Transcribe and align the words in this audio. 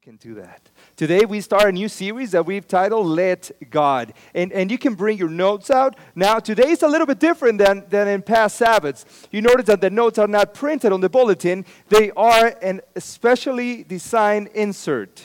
you 0.00 0.12
can 0.12 0.16
do 0.16 0.40
that. 0.40 0.60
Today, 0.96 1.24
we 1.24 1.40
start 1.40 1.64
a 1.64 1.72
new 1.72 1.88
series 1.88 2.30
that 2.30 2.46
we've 2.46 2.68
titled 2.68 3.06
Let 3.06 3.50
God. 3.68 4.12
And, 4.32 4.52
and 4.52 4.70
you 4.70 4.78
can 4.78 4.94
bring 4.94 5.18
your 5.18 5.28
notes 5.28 5.70
out. 5.70 5.96
Now, 6.14 6.38
today 6.38 6.70
is 6.70 6.82
a 6.82 6.88
little 6.88 7.06
bit 7.06 7.18
different 7.18 7.58
than, 7.58 7.84
than 7.88 8.06
in 8.06 8.22
past 8.22 8.56
Sabbaths. 8.56 9.04
You 9.32 9.42
notice 9.42 9.66
that 9.66 9.80
the 9.80 9.90
notes 9.90 10.18
are 10.18 10.28
not 10.28 10.54
printed 10.54 10.92
on 10.92 11.00
the 11.00 11.08
bulletin, 11.08 11.64
they 11.88 12.12
are 12.12 12.54
an 12.62 12.80
especially 12.94 13.82
designed 13.82 14.48
insert. 14.48 15.24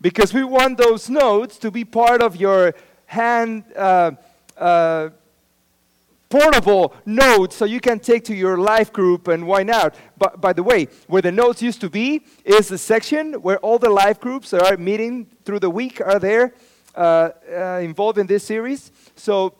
Because 0.00 0.34
we 0.34 0.42
want 0.42 0.76
those 0.76 1.08
notes 1.08 1.58
to 1.58 1.70
be 1.70 1.84
part 1.84 2.22
of 2.22 2.36
your 2.36 2.74
hand. 3.06 3.64
Uh, 3.76 4.12
uh, 4.56 5.10
portable 6.30 6.94
notes 7.04 7.56
so 7.56 7.64
you 7.64 7.80
can 7.80 7.98
take 7.98 8.24
to 8.24 8.34
your 8.34 8.56
life 8.56 8.92
group 8.92 9.26
and 9.28 9.46
why 9.46 9.64
not. 9.64 9.94
But 10.16 10.40
by 10.40 10.52
the 10.52 10.62
way 10.62 10.86
where 11.08 11.20
the 11.20 11.32
notes 11.32 11.60
used 11.60 11.80
to 11.82 11.90
be 11.90 12.22
is 12.44 12.68
the 12.68 12.78
section 12.78 13.34
where 13.42 13.58
all 13.58 13.78
the 13.78 13.90
life 13.90 14.20
groups 14.20 14.50
that 14.50 14.62
are 14.62 14.76
meeting 14.76 15.26
through 15.44 15.58
the 15.58 15.68
week 15.68 16.00
are 16.00 16.20
there 16.20 16.54
uh, 16.94 17.30
uh, 17.52 17.80
involved 17.82 18.16
in 18.18 18.28
this 18.28 18.44
series. 18.44 18.92
So 19.16 19.54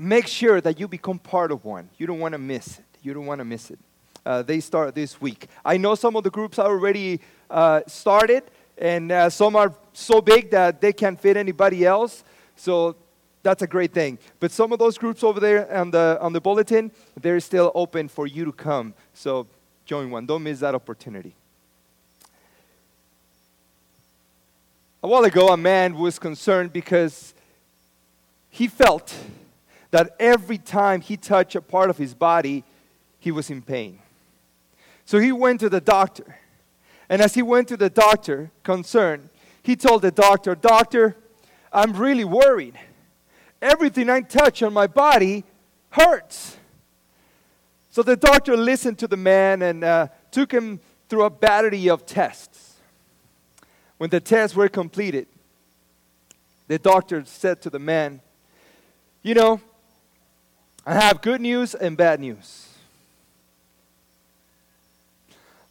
make 0.00 0.28
sure 0.28 0.60
that 0.60 0.78
you 0.78 0.86
become 0.86 1.18
part 1.18 1.50
of 1.50 1.64
one. 1.64 1.90
You 1.98 2.06
don't 2.06 2.20
want 2.20 2.32
to 2.32 2.38
miss 2.38 2.78
it. 2.78 2.84
You 3.02 3.12
don't 3.12 3.26
want 3.26 3.40
to 3.40 3.44
miss 3.44 3.70
it. 3.72 3.78
Uh, 4.24 4.42
they 4.42 4.60
start 4.60 4.94
this 4.94 5.20
week. 5.20 5.48
I 5.64 5.76
know 5.76 5.96
some 5.96 6.14
of 6.16 6.22
the 6.22 6.30
groups 6.30 6.58
are 6.58 6.68
already 6.68 7.20
uh, 7.50 7.80
started 7.88 8.44
and 8.78 9.10
uh, 9.10 9.28
some 9.30 9.56
are 9.56 9.74
so 9.92 10.20
big 10.20 10.50
that 10.50 10.80
they 10.80 10.92
can't 10.92 11.20
fit 11.20 11.36
anybody 11.36 11.84
else. 11.84 12.22
So 12.54 12.96
that's 13.46 13.62
a 13.62 13.66
great 13.68 13.92
thing. 13.92 14.18
But 14.40 14.50
some 14.50 14.72
of 14.72 14.80
those 14.80 14.98
groups 14.98 15.22
over 15.22 15.38
there 15.38 15.72
on 15.72 15.92
the, 15.92 16.18
on 16.20 16.32
the 16.32 16.40
bulletin, 16.40 16.90
they're 17.20 17.38
still 17.38 17.70
open 17.76 18.08
for 18.08 18.26
you 18.26 18.44
to 18.44 18.50
come. 18.50 18.92
So 19.14 19.46
join 19.84 20.10
one. 20.10 20.26
Don't 20.26 20.42
miss 20.42 20.58
that 20.60 20.74
opportunity. 20.74 21.36
A 25.00 25.06
while 25.06 25.22
ago, 25.22 25.50
a 25.50 25.56
man 25.56 25.94
was 25.94 26.18
concerned 26.18 26.72
because 26.72 27.34
he 28.50 28.66
felt 28.66 29.14
that 29.92 30.16
every 30.18 30.58
time 30.58 31.00
he 31.00 31.16
touched 31.16 31.54
a 31.54 31.60
part 31.60 31.88
of 31.88 31.98
his 31.98 32.14
body, 32.14 32.64
he 33.20 33.30
was 33.30 33.48
in 33.48 33.62
pain. 33.62 34.00
So 35.04 35.20
he 35.20 35.30
went 35.30 35.60
to 35.60 35.68
the 35.68 35.80
doctor. 35.80 36.36
And 37.08 37.22
as 37.22 37.34
he 37.34 37.42
went 37.42 37.68
to 37.68 37.76
the 37.76 37.90
doctor, 37.90 38.50
concerned, 38.64 39.28
he 39.62 39.76
told 39.76 40.02
the 40.02 40.10
doctor, 40.10 40.56
Doctor, 40.56 41.16
I'm 41.72 41.92
really 41.92 42.24
worried 42.24 42.76
everything 43.60 44.10
I 44.10 44.20
touch 44.20 44.62
on 44.62 44.72
my 44.72 44.86
body 44.86 45.44
hurts. 45.90 46.56
So 47.90 48.02
the 48.02 48.16
doctor 48.16 48.56
listened 48.56 48.98
to 48.98 49.08
the 49.08 49.16
man 49.16 49.62
and 49.62 49.82
uh, 49.82 50.08
took 50.30 50.52
him 50.52 50.80
through 51.08 51.24
a 51.24 51.30
battery 51.30 51.88
of 51.88 52.04
tests. 52.04 52.74
When 53.98 54.10
the 54.10 54.20
tests 54.20 54.54
were 54.54 54.68
completed, 54.68 55.26
the 56.68 56.78
doctor 56.78 57.24
said 57.24 57.62
to 57.62 57.70
the 57.70 57.78
man, 57.78 58.20
You 59.22 59.34
know, 59.34 59.60
I 60.84 60.94
have 60.94 61.22
good 61.22 61.40
news 61.40 61.74
and 61.74 61.96
bad 61.96 62.20
news. 62.20 62.68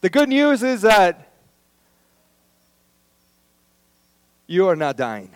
The 0.01 0.09
good 0.09 0.29
news 0.29 0.63
is 0.63 0.81
that 0.81 1.31
you 4.47 4.67
are 4.67 4.75
not 4.75 4.97
dying. 4.97 5.31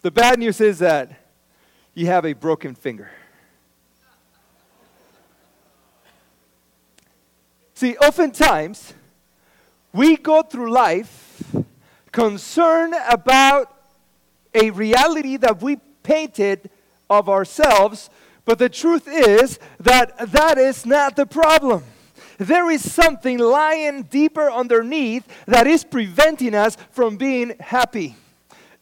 The 0.00 0.10
bad 0.12 0.38
news 0.38 0.60
is 0.60 0.78
that 0.78 1.10
you 1.92 2.06
have 2.06 2.24
a 2.24 2.32
broken 2.32 2.76
finger. 2.76 3.10
See, 7.74 7.96
oftentimes 7.96 8.94
we 9.92 10.16
go 10.16 10.42
through 10.42 10.70
life 10.70 11.42
concerned 12.12 12.94
about 13.08 13.74
a 14.54 14.70
reality 14.70 15.36
that 15.36 15.60
we 15.60 15.76
painted 16.04 16.70
of 17.10 17.28
ourselves, 17.28 18.08
but 18.44 18.58
the 18.60 18.68
truth 18.68 19.08
is 19.08 19.58
that 19.80 20.30
that 20.32 20.58
is 20.58 20.86
not 20.86 21.16
the 21.16 21.26
problem. 21.26 21.82
There 22.38 22.70
is 22.70 22.88
something 22.88 23.38
lying 23.38 24.04
deeper 24.04 24.48
underneath 24.48 25.26
that 25.46 25.66
is 25.66 25.82
preventing 25.82 26.54
us 26.54 26.76
from 26.92 27.16
being 27.16 27.56
happy. 27.58 28.14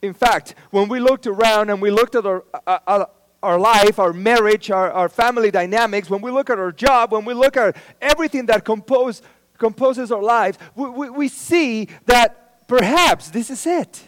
In 0.03 0.15
fact, 0.15 0.55
when 0.71 0.89
we 0.89 1.01
looked 1.01 1.27
around 1.27 1.71
and 1.71 1.81
we 1.81 1.91
looked 1.91 2.15
at 2.15 2.27
our, 2.27 2.45
uh, 2.67 2.79
uh, 2.87 3.05
our 3.43 3.59
life, 3.59 3.99
our 3.99 4.13
marriage, 4.13 4.71
our, 4.71 4.91
our 4.91 5.09
family 5.09 5.51
dynamics, 5.51 6.11
when 6.11 6.21
we 6.21 6.31
look 6.31 6.51
at 6.51 6.59
our 6.59 6.73
job, 6.73 7.13
when 7.13 7.25
we 7.25 7.35
look 7.35 7.57
at 7.57 7.77
everything 8.01 8.47
that 8.47 8.65
compose, 8.65 9.23
composes 9.59 10.13
our 10.13 10.23
lives, 10.23 10.59
we, 10.75 10.89
we, 10.89 11.11
we 11.11 11.29
see 11.29 11.89
that 12.07 12.67
perhaps 12.69 13.31
this 13.31 13.51
is 13.51 13.67
it. 13.67 14.03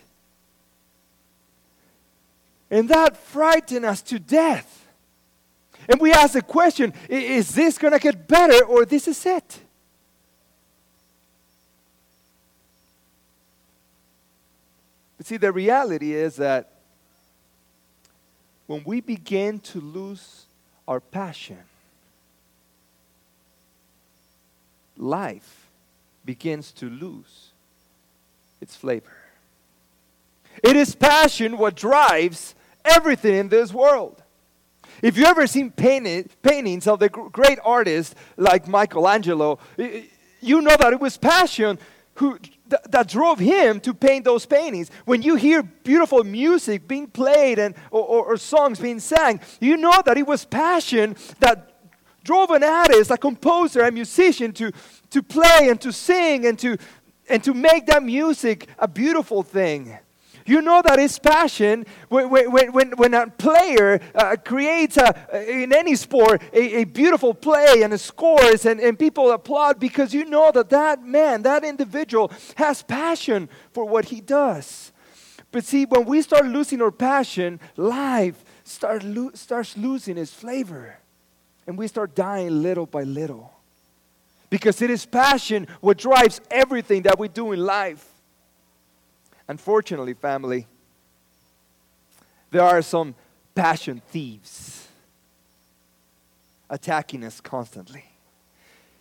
And 2.70 2.88
that 2.90 3.16
frightened 3.16 3.84
us 3.84 4.02
to 4.02 4.18
death. 4.18 4.86
And 5.88 6.00
we 6.00 6.12
ask 6.12 6.34
the 6.34 6.42
question 6.42 6.92
is 7.08 7.54
this 7.54 7.78
going 7.78 7.94
to 7.94 7.98
get 7.98 8.28
better 8.28 8.62
or 8.64 8.84
this 8.84 9.08
is 9.08 9.24
it? 9.24 9.60
But 15.18 15.26
see, 15.26 15.36
the 15.36 15.52
reality 15.52 16.14
is 16.14 16.36
that 16.36 16.70
when 18.66 18.82
we 18.84 19.00
begin 19.00 19.58
to 19.60 19.80
lose 19.80 20.46
our 20.86 21.00
passion, 21.00 21.58
life 24.96 25.66
begins 26.24 26.72
to 26.72 26.88
lose 26.88 27.50
its 28.60 28.76
flavor. 28.76 29.16
It 30.62 30.76
is 30.76 30.94
passion 30.94 31.58
what 31.58 31.74
drives 31.76 32.54
everything 32.84 33.34
in 33.34 33.48
this 33.48 33.72
world. 33.72 34.22
If 35.02 35.16
you 35.16 35.24
ever 35.26 35.46
seen 35.46 35.70
painted, 35.70 36.30
paintings 36.42 36.86
of 36.86 36.98
the 36.98 37.08
great 37.08 37.58
artists 37.64 38.14
like 38.36 38.66
Michelangelo, 38.66 39.58
you 39.76 40.60
know 40.60 40.76
that 40.76 40.92
it 40.92 41.00
was 41.00 41.16
passion 41.16 41.78
who 42.14 42.38
th- 42.70 42.82
that 42.90 43.08
drove 43.08 43.38
him 43.38 43.80
to 43.80 43.94
paint 43.94 44.24
those 44.24 44.46
paintings. 44.46 44.90
When 45.04 45.22
you 45.22 45.36
hear 45.36 45.62
beautiful 45.62 46.24
music 46.24 46.86
being 46.88 47.06
played 47.06 47.58
and, 47.58 47.74
or, 47.90 48.02
or, 48.02 48.24
or 48.26 48.36
songs 48.36 48.78
being 48.80 49.00
sang, 49.00 49.40
you 49.60 49.76
know 49.76 50.02
that 50.04 50.16
it 50.16 50.26
was 50.26 50.44
passion 50.44 51.16
that 51.40 51.74
drove 52.24 52.50
an 52.50 52.62
artist, 52.62 53.10
a 53.10 53.16
composer, 53.16 53.82
a 53.82 53.90
musician 53.90 54.52
to, 54.52 54.70
to 55.10 55.22
play 55.22 55.68
and 55.68 55.80
to 55.80 55.92
sing 55.92 56.46
and 56.46 56.58
to, 56.58 56.76
and 57.28 57.42
to 57.44 57.54
make 57.54 57.86
that 57.86 58.02
music 58.02 58.68
a 58.78 58.86
beautiful 58.86 59.42
thing. 59.42 59.98
You 60.48 60.62
know 60.62 60.80
that 60.80 60.98
it's 60.98 61.18
passion 61.18 61.84
when, 62.08 62.30
when, 62.30 62.72
when, 62.72 62.90
when 62.92 63.12
a 63.12 63.28
player 63.28 64.00
uh, 64.14 64.34
creates, 64.42 64.96
a, 64.96 65.62
in 65.62 65.74
any 65.74 65.94
sport, 65.94 66.42
a, 66.54 66.80
a 66.80 66.84
beautiful 66.84 67.34
play 67.34 67.82
and 67.82 68.00
scores, 68.00 68.64
and, 68.64 68.80
and 68.80 68.98
people 68.98 69.30
applaud 69.30 69.78
because 69.78 70.14
you 70.14 70.24
know 70.24 70.50
that 70.52 70.70
that 70.70 71.04
man, 71.04 71.42
that 71.42 71.64
individual, 71.64 72.32
has 72.54 72.82
passion 72.82 73.50
for 73.72 73.84
what 73.84 74.06
he 74.06 74.22
does. 74.22 74.90
But 75.52 75.64
see, 75.64 75.84
when 75.84 76.06
we 76.06 76.22
start 76.22 76.46
losing 76.46 76.80
our 76.80 76.92
passion, 76.92 77.60
life 77.76 78.42
start 78.64 79.02
lo- 79.02 79.32
starts 79.34 79.76
losing 79.76 80.16
its 80.16 80.32
flavor. 80.32 80.96
And 81.66 81.76
we 81.76 81.88
start 81.88 82.14
dying 82.14 82.62
little 82.62 82.86
by 82.86 83.02
little. 83.02 83.52
Because 84.48 84.80
it 84.80 84.90
is 84.90 85.04
passion 85.04 85.68
what 85.82 85.98
drives 85.98 86.40
everything 86.50 87.02
that 87.02 87.18
we 87.18 87.28
do 87.28 87.52
in 87.52 87.60
life. 87.60 88.17
Unfortunately, 89.48 90.14
family, 90.14 90.66
there 92.50 92.62
are 92.62 92.82
some 92.82 93.14
passion 93.54 94.02
thieves 94.08 94.86
attacking 96.70 97.24
us 97.24 97.40
constantly. 97.40 98.04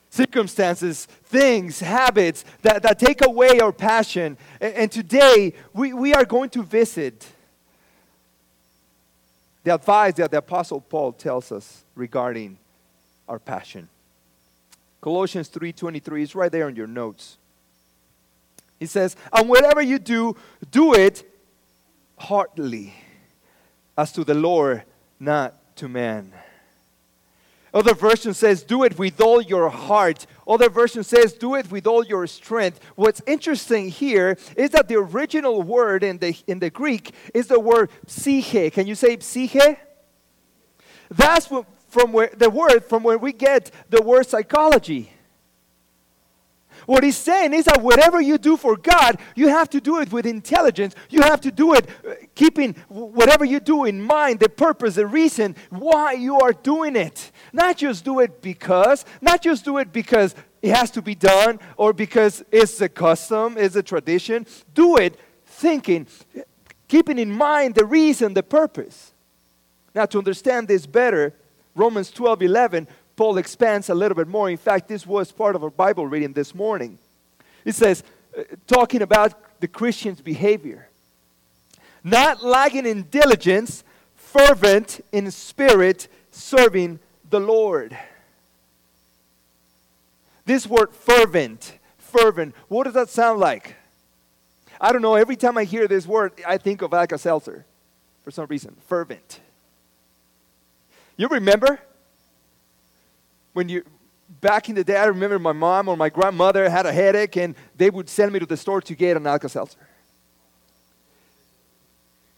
Circumstances, 0.10 1.06
things, 1.06 1.80
habits 1.80 2.46
that, 2.62 2.82
that 2.82 2.98
take 2.98 3.26
away 3.26 3.60
our 3.60 3.74
passion. 3.74 4.38
And, 4.62 4.74
and 4.74 4.92
today, 4.92 5.54
we, 5.74 5.94
we 5.94 6.14
are 6.14 6.26
going 6.26 6.50
to 6.52 6.64
visit 6.64 7.28
the 9.64 9.76
advice 9.76 10.14
that 10.16 10.32
the 10.32 10.38
Apostle 10.38 10.80
Paul 10.80 11.12
tells 11.12 11.52
us 11.52 11.84
regarding 11.94 12.58
our 13.28 13.38
passion. 13.38 13.90
Colossians 15.02 15.50
3:23 15.50 16.22
is 16.22 16.36
right 16.36 16.52
there 16.52 16.70
in 16.70 16.76
your 16.76 16.88
notes. 16.88 17.38
He 18.80 18.86
says, 18.86 19.16
And 19.34 19.50
whatever 19.50 19.82
you 19.82 20.00
do, 20.00 20.36
do 20.72 20.94
it 20.94 21.24
heartily, 22.18 22.94
as 23.98 24.12
to 24.14 24.24
the 24.24 24.34
Lord, 24.34 24.84
not 25.20 25.76
to 25.78 25.88
man. 25.88 26.34
Other 27.74 27.94
version 27.94 28.34
says, 28.34 28.64
do 28.64 28.84
it 28.86 28.98
with 28.98 29.20
all 29.22 29.42
your 29.42 29.70
heart. 29.70 30.26
Other 30.48 30.70
version 30.70 31.04
says, 31.04 31.34
do 31.34 31.54
it 31.56 31.70
with 31.70 31.86
all 31.86 32.04
your 32.04 32.26
strength. 32.26 32.80
What's 32.96 33.22
interesting 33.28 33.90
here 33.90 34.38
is 34.56 34.72
that 34.72 34.88
the 34.88 34.96
original 34.96 35.62
word 35.62 36.04
in 36.04 36.18
the, 36.18 36.36
in 36.48 36.60
the 36.60 36.70
Greek 36.70 37.14
is 37.34 37.48
the 37.48 37.60
word 37.60 37.92
psyche. 38.08 38.72
Can 38.72 38.88
you 38.88 38.96
say 38.96 39.20
psyche? 39.20 39.78
That's 41.12 41.48
from 41.90 42.12
where 42.14 42.32
the 42.36 42.50
word 42.50 42.84
from 42.84 43.04
where 43.04 43.18
we 43.18 43.32
get 43.32 43.72
the 43.90 44.02
word 44.02 44.28
psychology. 44.28 45.12
What 46.86 47.04
he's 47.04 47.18
saying 47.18 47.54
is 47.54 47.66
that 47.66 47.82
whatever 47.82 48.22
you 48.22 48.38
do 48.38 48.58
for 48.58 48.78
God, 48.78 49.20
you 49.36 49.50
have 49.50 49.70
to 49.72 49.82
do 49.82 50.00
it 50.00 50.12
with 50.12 50.26
intelligence. 50.26 50.96
You 51.10 51.22
have 51.22 51.42
to 51.42 51.52
do 51.52 51.74
it 51.74 51.90
uh, 52.08 52.14
keeping 52.36 52.76
whatever 52.88 53.46
you 53.46 53.60
do 53.60 53.86
in 53.86 54.02
mind, 54.02 54.40
the 54.40 54.50
purpose, 54.50 54.96
the 54.96 55.08
reason 55.08 55.56
why 55.70 56.14
you 56.14 56.40
are 56.40 56.54
doing 56.54 56.96
it. 56.96 57.32
Not 57.52 57.78
just 57.78 58.06
do 58.06 58.20
it 58.20 58.42
because, 58.42 59.06
not 59.22 59.42
just 59.42 59.66
do 59.66 59.78
it 59.78 59.92
because 59.92 60.36
it 60.62 60.76
has 60.76 60.92
to 60.92 61.02
be 61.02 61.16
done 61.16 61.60
or 61.76 61.94
because 61.94 62.44
it's 62.52 62.80
a 62.82 62.90
custom, 62.90 63.58
it's 63.58 63.76
a 63.76 63.84
tradition. 63.84 64.46
Do 64.74 64.98
it 64.98 65.20
thinking, 65.46 66.08
keeping 66.88 67.20
in 67.20 67.32
mind 67.32 67.76
the 67.76 67.86
reason, 67.86 68.34
the 68.34 68.44
purpose. 68.44 69.14
Now, 69.96 70.06
to 70.06 70.20
understand 70.20 70.68
this 70.68 70.86
better, 70.86 71.34
Romans 71.76 72.12
12 72.12 72.42
11 72.44 72.88
Paul 73.18 73.40
expands 73.40 73.90
a 73.90 73.96
little 73.96 74.16
bit 74.16 74.28
more. 74.28 74.50
In 74.50 74.58
fact, 74.58 74.88
this 74.88 75.06
was 75.06 75.32
part 75.32 75.56
of 75.56 75.64
our 75.64 75.72
Bible 75.72 76.06
reading 76.06 76.34
this 76.34 76.54
morning. 76.54 77.00
It 77.66 77.74
says, 77.74 78.04
uh, 78.38 78.44
talking 78.68 79.02
about 79.02 79.60
the 79.60 79.68
Christian's 79.68 80.22
behavior, 80.22 80.88
not 82.04 82.44
lagging 82.44 82.86
in 82.86 83.04
diligence, 83.10 83.84
fervent 84.16 85.04
in 85.12 85.32
spirit, 85.32 86.08
serving 86.30 87.00
the 87.30 87.40
Lord. 87.40 87.98
This 90.46 90.68
word 90.68 90.94
fervent, 90.94 91.80
fervent, 91.98 92.54
what 92.68 92.84
does 92.84 92.94
that 92.94 93.10
sound 93.10 93.40
like? 93.40 93.76
I 94.80 94.94
don't 94.94 95.02
know. 95.02 95.16
Every 95.16 95.36
time 95.36 95.58
I 95.58 95.64
hear 95.64 95.88
this 95.88 96.06
word, 96.06 96.34
I 96.48 96.60
think 96.60 96.84
of 96.84 96.94
Alka 96.94 97.18
Seltzer 97.18 97.66
for 98.24 98.30
some 98.30 98.46
reason. 98.46 98.76
Fervent. 98.88 99.40
You 101.18 101.28
remember 101.30 101.80
when 103.58 103.70
you 103.70 103.84
back 104.40 104.70
in 104.70 104.76
the 104.76 104.84
day, 104.84 104.98
I 104.98 105.06
remember 105.06 105.40
my 105.40 105.52
mom 105.52 105.90
or 105.90 105.98
my 105.98 106.10
grandmother 106.10 106.70
had 106.70 106.86
a 106.86 106.94
headache 106.94 107.36
and 107.38 107.56
they 107.76 107.90
would 107.90 108.08
send 108.08 108.32
me 108.32 108.38
to 108.38 108.46
the 108.46 108.56
store 108.56 108.82
to 108.82 108.94
get 108.94 109.18
an 109.18 109.26
Alka 109.26 109.50
Seltzer. 109.50 109.80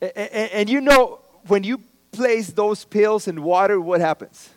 And, 0.02 0.12
and, 0.16 0.52
and, 0.52 0.70
you 0.70 0.80
know, 0.80 1.20
when 1.48 1.66
you 1.66 1.82
place 2.14 2.48
those 2.48 2.86
pills 2.86 3.28
in 3.28 3.44
water, 3.44 3.82
what 3.82 4.00
happens? 4.00 4.50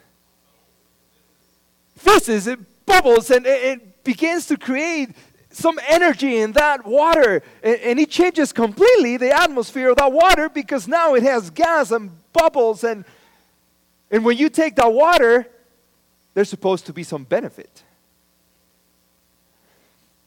Fizzes, 1.96 2.46
it 2.46 2.60
bubbles, 2.86 3.32
and 3.32 3.44
it 3.44 4.04
begins 4.04 4.46
to 4.46 4.56
create 4.56 5.10
some 5.50 5.80
energy 5.88 6.36
in 6.36 6.52
that 6.52 6.86
water. 6.86 7.42
And, 7.64 7.80
and 7.80 7.98
it 7.98 8.08
changes 8.08 8.52
completely 8.52 9.16
the 9.16 9.32
atmosphere 9.32 9.90
of 9.90 9.96
that 9.96 10.12
water 10.12 10.48
because 10.48 10.86
now 10.86 11.14
it 11.14 11.24
has 11.24 11.50
gas 11.50 11.90
and 11.90 12.12
bubbles. 12.32 12.84
And, 12.84 13.04
and 14.12 14.24
when 14.24 14.38
you 14.38 14.48
take 14.48 14.76
that 14.76 14.92
water, 14.92 15.48
there's 16.34 16.48
supposed 16.48 16.86
to 16.86 16.92
be 16.92 17.02
some 17.02 17.24
benefit. 17.24 17.82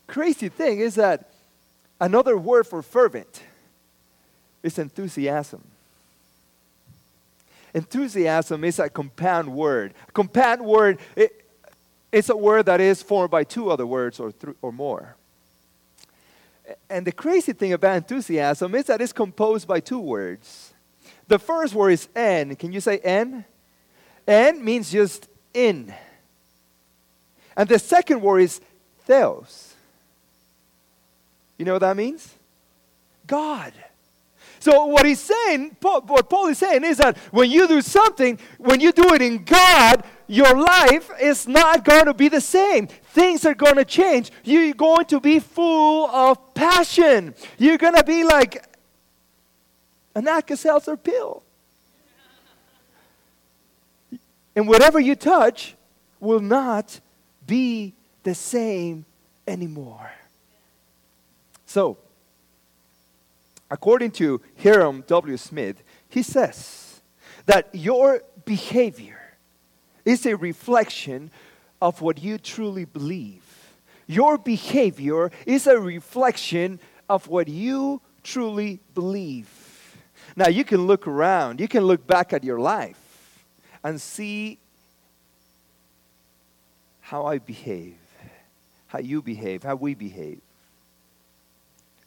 Crazy 0.07 0.49
thing 0.49 0.79
is 0.79 0.95
that 0.95 1.29
another 1.99 2.37
word 2.37 2.67
for 2.67 2.81
fervent 2.81 3.43
is 4.61 4.77
enthusiasm. 4.77 5.63
Enthusiasm 7.73 8.63
is 8.63 8.79
a 8.79 8.89
compound 8.89 9.49
word. 9.49 9.93
A 10.07 10.11
compound 10.11 10.63
word, 10.63 10.99
it, 11.15 11.45
it's 12.11 12.29
a 12.29 12.37
word 12.37 12.67
that 12.67 12.79
is 12.79 13.01
formed 13.01 13.31
by 13.31 13.43
two 13.43 13.69
other 13.69 13.85
words 13.85 14.19
or, 14.19 14.31
th- 14.31 14.55
or 14.61 14.71
more. 14.71 15.15
And 16.89 17.05
the 17.05 17.11
crazy 17.11 17.53
thing 17.53 17.73
about 17.73 17.97
enthusiasm 17.97 18.73
is 18.75 18.85
that 18.85 19.01
it's 19.01 19.11
composed 19.11 19.67
by 19.67 19.79
two 19.79 19.99
words. 19.99 20.73
The 21.27 21.37
first 21.37 21.73
word 21.73 21.91
is 21.91 22.07
en. 22.15 22.55
Can 22.55 22.71
you 22.71 22.79
say 22.79 22.99
en? 22.99 23.43
En 24.27 24.63
means 24.63 24.91
just 24.91 25.27
in. 25.55 25.93
And 27.57 27.69
the 27.69 27.79
second 27.79 28.21
word 28.21 28.39
is 28.39 28.61
theos. 29.05 29.73
You 31.57 31.65
know 31.65 31.73
what 31.73 31.79
that 31.79 31.95
means? 31.95 32.33
God. 33.25 33.73
So 34.59 34.85
what 34.85 35.05
he's 35.05 35.19
saying, 35.19 35.77
what 35.79 36.29
Paul 36.29 36.47
is 36.47 36.57
saying 36.57 36.83
is 36.83 36.97
that 36.97 37.17
when 37.31 37.51
you 37.51 37.67
do 37.67 37.81
something, 37.81 38.39
when 38.57 38.79
you 38.81 38.91
do 38.91 39.13
it 39.13 39.21
in 39.21 39.43
God, 39.43 40.03
your 40.27 40.59
life 40.59 41.11
is 41.21 41.47
not 41.47 41.85
going 41.85 42.05
to 42.05 42.13
be 42.13 42.29
the 42.29 42.41
same. 42.41 42.87
Things 42.87 43.45
are 43.45 43.53
going 43.53 43.75
to 43.75 43.85
change. 43.85 44.31
You're 44.43 44.73
going 44.73 45.05
to 45.05 45.19
be 45.19 45.39
full 45.39 46.07
of 46.07 46.53
passion. 46.55 47.35
You're 47.59 47.77
going 47.77 47.95
to 47.95 48.03
be 48.03 48.23
like 48.23 48.67
an 50.15 50.27
Alka-Seltzer 50.27 50.97
pill. 50.97 51.43
And 54.55 54.67
whatever 54.67 54.99
you 54.99 55.15
touch 55.15 55.75
will 56.19 56.39
not 56.39 56.99
be 57.45 57.93
the 58.23 58.33
same 58.33 59.05
anymore. 59.47 60.11
So, 61.65 61.97
according 63.69 64.11
to 64.11 64.41
Hyrum 64.55 65.03
W. 65.07 65.37
Smith, 65.37 65.83
he 66.09 66.23
says 66.23 67.01
that 67.45 67.69
your 67.73 68.21
behavior 68.45 69.19
is 70.05 70.25
a 70.25 70.37
reflection 70.37 71.31
of 71.81 72.01
what 72.01 72.21
you 72.23 72.37
truly 72.37 72.85
believe. 72.85 73.43
Your 74.07 74.37
behavior 74.37 75.31
is 75.45 75.67
a 75.67 75.77
reflection 75.79 76.79
of 77.09 77.27
what 77.27 77.47
you 77.47 78.01
truly 78.23 78.79
believe. 78.93 79.49
Now, 80.35 80.47
you 80.47 80.63
can 80.63 80.87
look 80.87 81.07
around, 81.07 81.59
you 81.59 81.67
can 81.67 81.83
look 81.83 82.07
back 82.07 82.31
at 82.31 82.43
your 82.43 82.59
life 82.59 83.04
and 83.85 84.01
see 84.01 84.57
how 87.01 87.27
I 87.27 87.37
behave, 87.37 87.99
how 88.87 88.97
you 88.97 89.21
behave, 89.21 89.61
how 89.61 89.75
we 89.75 89.93
behave. 89.93 90.41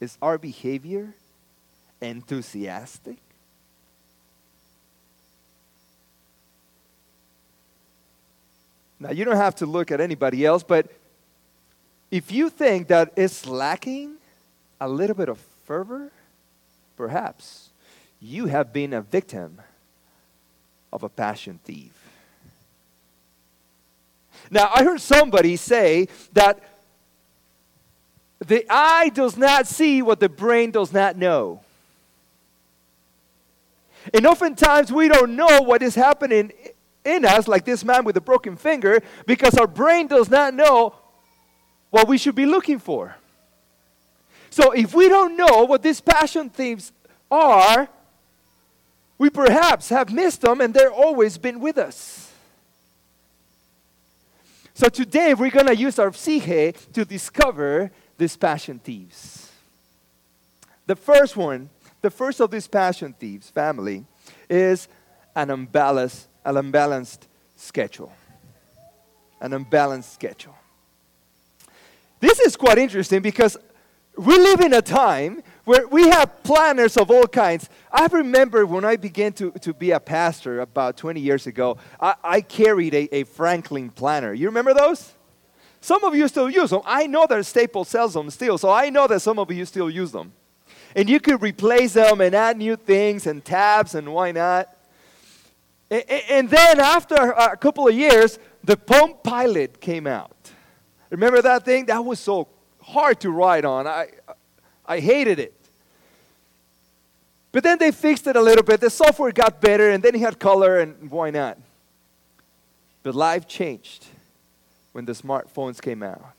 Is 0.01 0.19
our 0.21 0.39
behavior 0.39 1.15
enthusiastic? 2.01 3.19
Now, 8.99 9.13
you 9.13 9.25
don't 9.25 9.37
have 9.37 9.55
to 9.57 9.67
look 9.67 9.93
at 9.93 10.01
anybody 10.01 10.45
else, 10.45 10.65
but 10.65 10.91
if 12.11 12.33
you 12.33 12.51
think 12.51 12.89
that 12.89 13.13
it's 13.15 13.47
lacking 13.47 14.17
a 14.81 14.89
little 14.89 15.15
bit 15.15 15.29
of 15.29 15.39
fervor, 15.65 16.11
perhaps 16.97 17.71
you 18.21 18.47
have 18.47 18.73
been 18.73 18.93
a 18.93 19.01
victim 19.01 19.61
of 20.93 21.03
a 21.03 21.09
passion 21.09 21.61
thief. 21.65 21.93
Now, 24.51 24.71
I 24.75 24.85
heard 24.85 25.01
somebody 25.01 25.57
say 25.57 26.09
that 26.33 26.63
the 28.39 28.65
eye 28.71 29.11
does 29.11 29.37
not 29.37 29.67
see 29.67 30.01
what 30.01 30.21
the 30.21 30.29
brain 30.29 30.71
does 30.71 30.93
not 30.93 31.17
know. 31.17 31.61
And 34.15 34.27
oftentimes 34.27 34.93
we 34.93 35.09
don't 35.09 35.37
know 35.37 35.61
what 35.63 35.83
is 35.83 35.95
happening 35.95 36.53
in 37.05 37.25
us, 37.25 37.49
like 37.49 37.65
this 37.65 37.85
man 37.85 38.05
with 38.05 38.17
a 38.17 38.21
broken 38.21 38.57
finger, 38.57 39.01
because 39.27 39.55
our 39.55 39.67
brain 39.67 40.07
does 40.07 40.31
not 40.31 40.55
know 40.55 40.95
what 41.91 42.07
we 42.09 42.17
should 42.17 42.35
be 42.35 42.47
looking 42.47 42.79
for. 42.79 43.17
So 44.51 44.73
if 44.73 44.95
we 44.95 45.09
don't 45.09 45.37
know 45.37 45.65
what 45.65 45.83
these 45.83 46.01
passion 46.01 46.49
thieves 46.49 46.93
are, 47.31 47.89
we 49.19 49.29
perhaps 49.29 49.89
have 49.89 50.13
missed 50.13 50.43
them 50.43 50.61
and 50.61 50.73
they've 50.73 50.93
always 50.93 51.37
been 51.37 51.61
with 51.61 51.77
us. 51.77 52.33
So 54.75 54.89
today 54.89 55.35
we're 55.35 55.51
going 55.51 55.67
to 55.67 55.77
use 55.77 55.99
our 55.99 56.13
psyche 56.13 56.73
to 56.93 57.05
discover 57.05 57.91
these 58.17 58.37
passion 58.37 58.79
thieves. 58.79 59.51
The 60.87 60.95
first 60.95 61.37
one, 61.37 61.69
the 62.01 62.11
first 62.11 62.41
of 62.41 62.53
these 62.53 62.69
passion 62.69 63.13
thieves, 63.13 63.51
family, 63.51 64.05
is 64.49 64.87
an 65.35 65.51
unbalanced, 65.51 66.29
an 66.45 66.57
unbalanced 66.57 67.27
schedule. 67.57 68.13
An 69.41 69.53
unbalanced 69.53 70.13
schedule. 70.15 70.55
This 72.21 72.39
is 72.41 72.57
quite 72.57 72.79
interesting 72.79 73.21
because 73.21 73.57
we 74.17 74.37
live 74.39 74.61
in 74.61 74.75
a 74.75 74.83
time 74.83 75.43
where 75.69 75.87
we 75.87 76.09
have 76.09 76.43
planners 76.45 76.97
of 76.97 77.11
all 77.11 77.27
kinds. 77.27 77.69
I 77.93 78.07
remember 78.07 78.65
when 78.65 78.87
I 78.87 78.97
began 78.97 79.35
to, 79.35 79.51
to 79.51 79.75
be 79.75 79.91
a 79.91 80.01
pastor 80.01 80.61
about 80.61 80.97
20 80.97 81.21
years 81.21 81.47
ago, 81.47 81.77
I, 82.01 82.15
I 82.25 82.41
carried 82.41 82.95
a, 82.95 83.15
a 83.15 83.25
Franklin 83.25 83.91
planner. 83.91 84.33
You 84.33 84.47
remember 84.47 84.73
those? 84.73 85.13
Some 85.83 86.05
of 86.05 86.15
you 86.15 86.27
still 86.27 86.49
use 86.49 86.71
them. 86.71 86.81
I 86.87 87.07
know 87.07 87.27
that 87.27 87.45
Staples 87.45 87.89
sells 87.89 88.15
them 88.15 88.31
still, 88.31 88.57
so 88.57 88.71
I 88.71 88.89
know 88.89 89.07
that 89.09 89.21
some 89.21 89.39
of 89.39 89.53
you 89.53 89.67
still 89.67 89.91
use 89.91 90.11
them. 90.11 90.33
And 90.97 91.07
you 91.07 91.21
could 91.21 91.43
replace 91.43 91.93
them 91.93 92.23
and 92.23 92.35
add 92.35 92.57
new 92.57 92.75
things 92.75 93.27
and 93.27 93.45
tabs 93.45 93.95
and 93.95 94.15
why 94.15 94.33
not. 94.33 94.75
And, 95.91 96.03
and 96.31 96.49
then 96.49 96.81
after 96.81 97.15
a 97.15 97.59
couple 97.59 97.87
of 97.87 97.95
years, 97.95 98.39
the 98.65 98.79
Palm 98.79 99.17
Pilot 99.23 99.83
came 99.83 100.07
out. 100.07 100.51
Remember 101.11 101.43
that 101.43 101.67
thing? 101.67 101.85
That 101.85 102.03
was 102.03 102.21
so 102.21 102.49
hard 102.81 103.21
to 103.21 103.31
write 103.31 103.67
on. 103.67 103.87
I, 103.87 104.09
I 104.87 105.01
hated 105.01 105.39
it. 105.39 105.58
But 107.59 107.65
then 107.65 107.79
they 107.79 107.91
fixed 107.91 108.29
it 108.29 108.37
a 108.37 108.41
little 108.41 108.63
bit. 108.63 108.81
The 108.81 108.89
software 108.89 109.33
got 109.33 109.61
better, 109.61 109.91
and 109.91 110.01
then 110.01 110.15
he 110.15 110.21
had 110.21 110.39
color, 110.39 110.79
and 110.79 111.11
why 111.11 111.31
not? 111.31 111.59
But 113.03 113.17
life 113.17 113.49
changed 113.49 114.07
when 114.93 115.07
the 115.07 115.13
smartphones 115.13 115.83
came 115.83 116.05
out. 116.05 116.37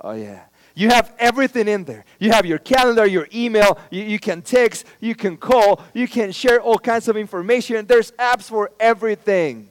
Oh, 0.00 0.10
yeah. 0.10 0.40
You 0.74 0.88
have 0.88 1.14
everything 1.20 1.68
in 1.68 1.84
there. 1.84 2.04
You 2.18 2.32
have 2.32 2.44
your 2.44 2.58
calendar, 2.58 3.06
your 3.06 3.28
email, 3.32 3.78
you, 3.92 4.02
you 4.02 4.18
can 4.18 4.42
text, 4.42 4.86
you 4.98 5.14
can 5.14 5.36
call, 5.36 5.80
you 5.94 6.08
can 6.08 6.32
share 6.32 6.60
all 6.60 6.80
kinds 6.80 7.06
of 7.06 7.16
information. 7.16 7.86
There's 7.86 8.10
apps 8.18 8.48
for 8.48 8.72
everything. 8.80 9.68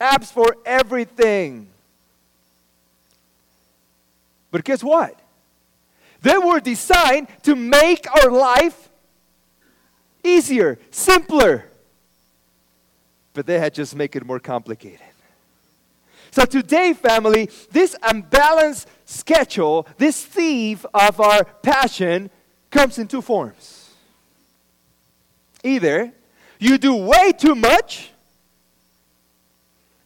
Apps 0.00 0.32
for 0.32 0.56
everything. 0.64 1.66
But 4.52 4.62
guess 4.62 4.84
what? 4.84 5.18
They 6.20 6.38
were 6.38 6.60
designed 6.60 7.26
to 7.42 7.56
make 7.56 8.06
our 8.08 8.30
life 8.30 8.90
easier, 10.24 10.78
simpler. 10.90 11.66
But 13.34 13.46
they 13.46 13.58
had 13.58 13.74
just 13.74 13.94
make 13.94 14.14
it 14.16 14.24
more 14.24 14.40
complicated. 14.40 15.00
So 16.30 16.44
today, 16.46 16.94
family, 16.94 17.50
this 17.70 17.94
unbalanced 18.02 18.88
schedule, 19.04 19.86
this 19.98 20.24
thief 20.24 20.84
of 20.94 21.20
our 21.20 21.44
passion, 21.44 22.30
comes 22.70 22.98
in 22.98 23.06
two 23.06 23.20
forms. 23.20 23.90
Either 25.62 26.10
you 26.58 26.78
do 26.78 26.94
way 26.96 27.32
too 27.32 27.54
much, 27.54 28.10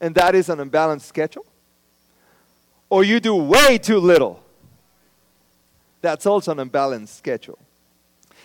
and 0.01 0.15
that 0.17 0.35
is 0.35 0.49
an 0.49 0.61
unbalanced 0.61 1.07
schedule, 1.07 1.47
or 2.91 3.05
you 3.05 3.21
do 3.21 3.35
way 3.35 3.79
too 3.79 3.99
little. 3.99 4.43
That's 6.03 6.27
also 6.27 6.53
an 6.53 6.61
unbalanced 6.61 7.17
schedule. 7.17 7.59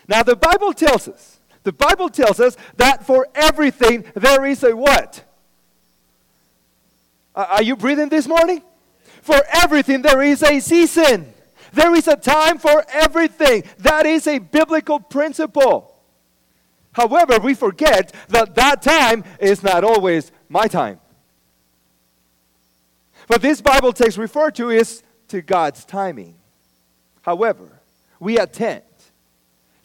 Now, 0.07 0.23
the 0.23 0.35
Bible 0.35 0.73
tells 0.73 1.07
us, 1.07 1.39
the 1.63 1.71
Bible 1.71 2.09
tells 2.09 2.39
us 2.39 2.57
that 2.77 3.05
for 3.05 3.27
everything 3.35 4.05
there 4.15 4.45
is 4.45 4.63
a 4.63 4.75
what? 4.75 5.23
Are 7.35 7.63
you 7.63 7.75
breathing 7.75 8.09
this 8.09 8.27
morning? 8.27 8.61
For 9.21 9.39
everything, 9.51 10.01
there 10.01 10.21
is 10.21 10.43
a 10.43 10.59
season. 10.59 11.33
There 11.73 11.95
is 11.95 12.07
a 12.07 12.15
time 12.15 12.57
for 12.57 12.83
everything. 12.91 13.63
That 13.79 14.05
is 14.05 14.27
a 14.27 14.39
biblical 14.39 14.99
principle. 14.99 15.95
However, 16.93 17.39
we 17.39 17.53
forget 17.53 18.13
that 18.29 18.55
that 18.55 18.81
time 18.81 19.23
is 19.39 19.63
not 19.63 19.83
always 19.83 20.31
my 20.49 20.67
time. 20.67 20.99
What 23.27 23.41
this 23.41 23.61
Bible 23.61 23.93
text 23.93 24.17
refer 24.17 24.51
to 24.51 24.69
is 24.71 25.03
to 25.29 25.41
God's 25.41 25.85
timing. 25.85 26.35
However, 27.21 27.79
we 28.19 28.37
attend 28.37 28.83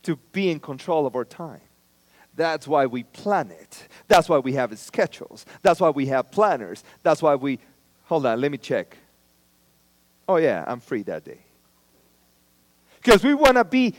to 0.02 0.16
be 0.32 0.50
in 0.50 0.58
control 0.58 1.06
of 1.06 1.14
our 1.14 1.24
time. 1.24 1.60
That's 2.36 2.68
why 2.68 2.84
we 2.86 3.02
plan 3.02 3.50
it. 3.50 3.88
That's 4.08 4.28
why 4.28 4.38
we 4.38 4.52
have 4.52 4.78
schedules. 4.78 5.46
That's 5.62 5.80
why 5.80 5.90
we 5.90 6.06
have 6.06 6.30
planners. 6.30 6.84
That's 7.02 7.22
why 7.22 7.34
we, 7.34 7.58
hold 8.04 8.26
on, 8.26 8.40
let 8.40 8.52
me 8.52 8.58
check. 8.58 8.96
Oh, 10.28 10.36
yeah, 10.36 10.64
I'm 10.66 10.80
free 10.80 11.02
that 11.04 11.24
day. 11.24 11.38
Because 13.02 13.24
we 13.24 13.32
want 13.32 13.56
to 13.56 13.64
be 13.64 13.94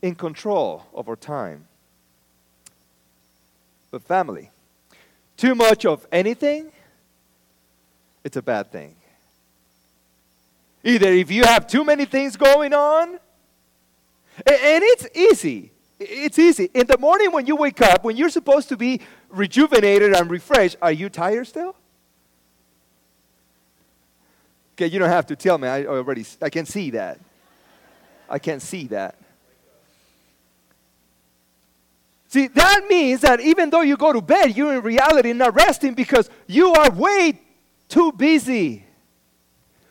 in 0.00 0.14
control 0.14 0.86
of 0.94 1.08
our 1.08 1.16
time. 1.16 1.66
But, 3.90 4.02
family, 4.02 4.50
too 5.36 5.56
much 5.56 5.84
of 5.84 6.06
anything, 6.12 6.70
it's 8.22 8.36
a 8.36 8.42
bad 8.42 8.70
thing. 8.70 8.94
Either 10.84 11.08
if 11.08 11.30
you 11.30 11.42
have 11.42 11.66
too 11.66 11.84
many 11.84 12.04
things 12.04 12.36
going 12.36 12.72
on, 12.72 13.18
and 14.46 14.84
it's 14.84 15.08
easy 15.14 15.72
it's 16.00 16.38
easy. 16.38 16.70
In 16.72 16.86
the 16.86 16.98
morning 16.98 17.30
when 17.30 17.46
you 17.46 17.56
wake 17.56 17.80
up, 17.82 18.02
when 18.04 18.16
you're 18.16 18.30
supposed 18.30 18.68
to 18.70 18.76
be 18.76 19.00
rejuvenated 19.28 20.14
and 20.14 20.30
refreshed, 20.30 20.76
are 20.80 20.92
you 20.92 21.10
tired 21.10 21.46
still? 21.46 21.76
Okay, 24.74 24.86
you 24.86 24.98
don't 24.98 25.10
have 25.10 25.26
to 25.26 25.36
tell 25.36 25.58
me. 25.58 25.68
I 25.68 25.84
already 25.84 26.24
I 26.40 26.48
can 26.48 26.64
see 26.64 26.90
that. 26.90 27.20
I 28.28 28.38
can 28.38 28.60
see 28.60 28.86
that. 28.86 29.16
See, 32.28 32.46
that 32.46 32.86
means 32.88 33.20
that 33.22 33.40
even 33.40 33.70
though 33.70 33.82
you 33.82 33.96
go 33.96 34.12
to 34.12 34.22
bed, 34.22 34.56
you're 34.56 34.74
in 34.74 34.82
reality 34.82 35.32
not 35.32 35.54
resting 35.54 35.94
because 35.94 36.30
you 36.46 36.72
are 36.72 36.90
way 36.92 37.40
too 37.88 38.12
busy. 38.12 38.84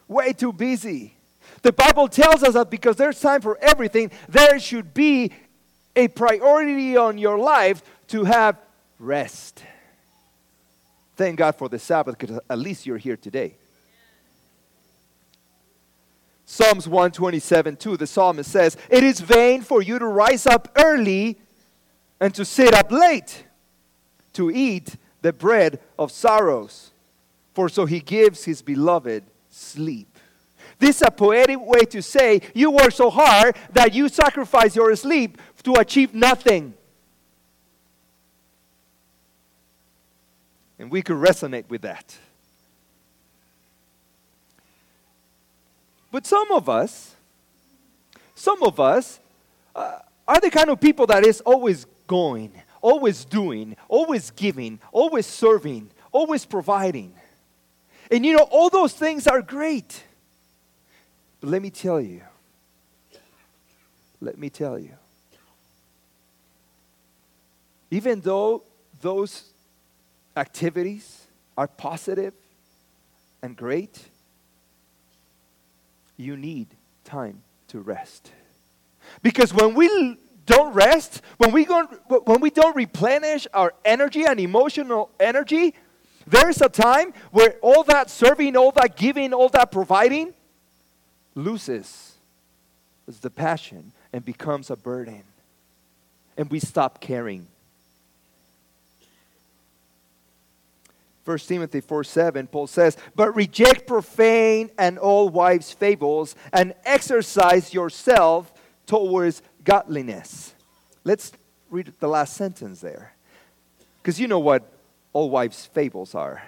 Way 0.08 0.34
too 0.34 0.54
busy. 0.54 1.14
The 1.62 1.74
Bible 1.74 2.08
tells 2.08 2.42
us 2.42 2.54
that 2.54 2.72
because 2.72 2.96
there's 2.96 3.20
time 3.20 3.42
for 3.42 3.58
everything, 3.62 4.10
there 4.30 4.58
should 4.58 4.94
be 4.94 5.32
a 6.00 6.08
priority 6.08 6.96
on 6.96 7.18
your 7.18 7.38
life 7.38 7.84
to 8.08 8.24
have 8.24 8.58
rest. 8.98 9.64
Thank 11.18 11.38
God 11.38 11.56
for 11.56 11.68
the 11.68 11.78
Sabbath 11.78 12.18
because 12.18 12.40
at 12.50 12.58
least 12.58 12.86
you're 12.86 12.98
here 12.98 13.18
today. 13.18 13.56
Psalms 16.46 16.88
127 16.88 17.76
2, 17.76 17.98
the 17.98 18.08
psalmist 18.08 18.50
says, 18.50 18.78
It 18.90 19.04
is 19.04 19.20
vain 19.20 19.62
for 19.62 19.82
you 19.82 20.00
to 20.00 20.08
rise 20.08 20.48
up 20.48 20.70
early 20.78 21.38
and 22.20 22.34
to 22.34 22.46
sit 22.46 22.74
up 22.74 22.92
late 22.92 23.44
to 24.34 24.50
eat 24.50 24.96
the 25.22 25.34
bread 25.34 25.80
of 25.98 26.12
sorrows, 26.12 26.92
for 27.54 27.68
so 27.68 27.86
he 27.86 28.00
gives 28.00 28.46
his 28.46 28.62
beloved 28.62 29.26
sleep. 29.50 30.18
This 30.80 31.02
is 31.02 31.02
a 31.08 31.12
poetic 31.12 31.60
way 31.60 31.82
to 31.82 32.02
say 32.02 32.42
you 32.56 32.72
work 32.72 32.94
so 32.94 33.10
hard 33.10 33.58
that 33.74 33.94
you 33.94 34.08
sacrifice 34.08 34.76
your 34.76 34.96
sleep 34.96 35.38
to 35.64 35.74
achieve 35.74 36.14
nothing. 36.14 36.74
And 40.78 40.90
we 40.90 41.02
could 41.02 41.18
resonate 41.18 41.70
with 41.70 41.82
that. 41.82 42.18
But 46.12 46.26
some 46.26 46.52
of 46.52 46.70
us, 46.70 47.16
some 48.34 48.64
of 48.64 48.80
us 48.80 49.20
uh, 49.76 50.00
are 50.28 50.40
the 50.40 50.50
kind 50.50 50.70
of 50.70 50.80
people 50.80 51.06
that 51.08 51.26
is 51.26 51.42
always 51.42 51.86
going, 52.08 52.52
always 52.82 53.26
doing, 53.26 53.76
always 53.88 54.32
giving, 54.32 54.80
always 54.92 55.26
serving, 55.26 55.90
always 56.12 56.46
providing. 56.46 57.14
And 58.10 58.26
you 58.26 58.34
know, 58.34 58.48
all 58.50 58.70
those 58.70 58.94
things 58.94 59.28
are 59.28 59.42
great. 59.42 60.04
But 61.42 61.52
let 61.52 61.62
me 61.62 61.70
tell 61.70 62.02
you, 62.02 62.22
let 64.20 64.38
me 64.38 64.50
tell 64.50 64.80
you, 64.80 64.94
even 67.92 68.22
though 68.22 68.64
those 69.02 69.52
activities 70.36 71.26
are 71.58 71.68
positive 71.68 72.34
and 73.42 73.56
great, 73.56 74.00
you 76.18 76.36
need 76.38 76.68
time 77.04 77.42
to 77.70 77.80
rest. 77.80 78.32
Because 79.24 79.54
when 79.54 79.74
we 79.74 80.18
don't 80.46 80.74
rest, 80.74 81.22
when 81.38 81.52
we, 81.52 81.66
go, 81.66 81.86
when 81.86 82.42
we 82.42 82.50
don't 82.50 82.76
replenish 82.76 83.48
our 83.54 83.74
energy 83.86 84.26
and 84.26 84.40
emotional 84.40 85.10
energy, 85.20 85.74
there's 86.28 86.62
a 86.62 86.70
time 86.70 87.14
where 87.32 87.56
all 87.62 87.84
that 87.84 88.10
serving, 88.10 88.56
all 88.56 88.72
that 88.72 88.96
giving, 88.96 89.34
all 89.34 89.50
that 89.50 89.72
providing 89.72 90.34
loses 91.36 92.14
the 93.22 93.30
passion 93.30 93.92
and 94.14 94.24
becomes 94.24 94.70
a 94.70 94.76
burden. 94.76 95.24
And 96.38 96.50
we 96.50 96.60
stop 96.60 97.02
caring. 97.02 97.48
1 101.26 101.38
Timothy 101.40 101.82
4 101.82 102.04
7, 102.04 102.48
Paul 102.48 102.68
says, 102.68 102.98
But 103.16 103.36
reject 103.36 103.88
profane 103.88 104.72
and 104.78 104.98
all 104.98 105.30
wives' 105.30 105.72
fables 105.72 106.36
and 106.54 106.74
exercise 106.86 107.74
yourself 107.74 108.52
towards 108.86 109.42
godliness. 109.64 110.54
Let's 111.04 111.32
read 111.70 111.94
the 112.00 112.08
last 112.08 112.36
sentence 112.36 112.82
there. 112.82 113.14
Because 114.02 114.20
you 114.20 114.28
know 114.28 114.40
what 114.40 114.72
all 115.14 115.30
wives' 115.30 115.66
fables 115.66 116.16
are 116.16 116.44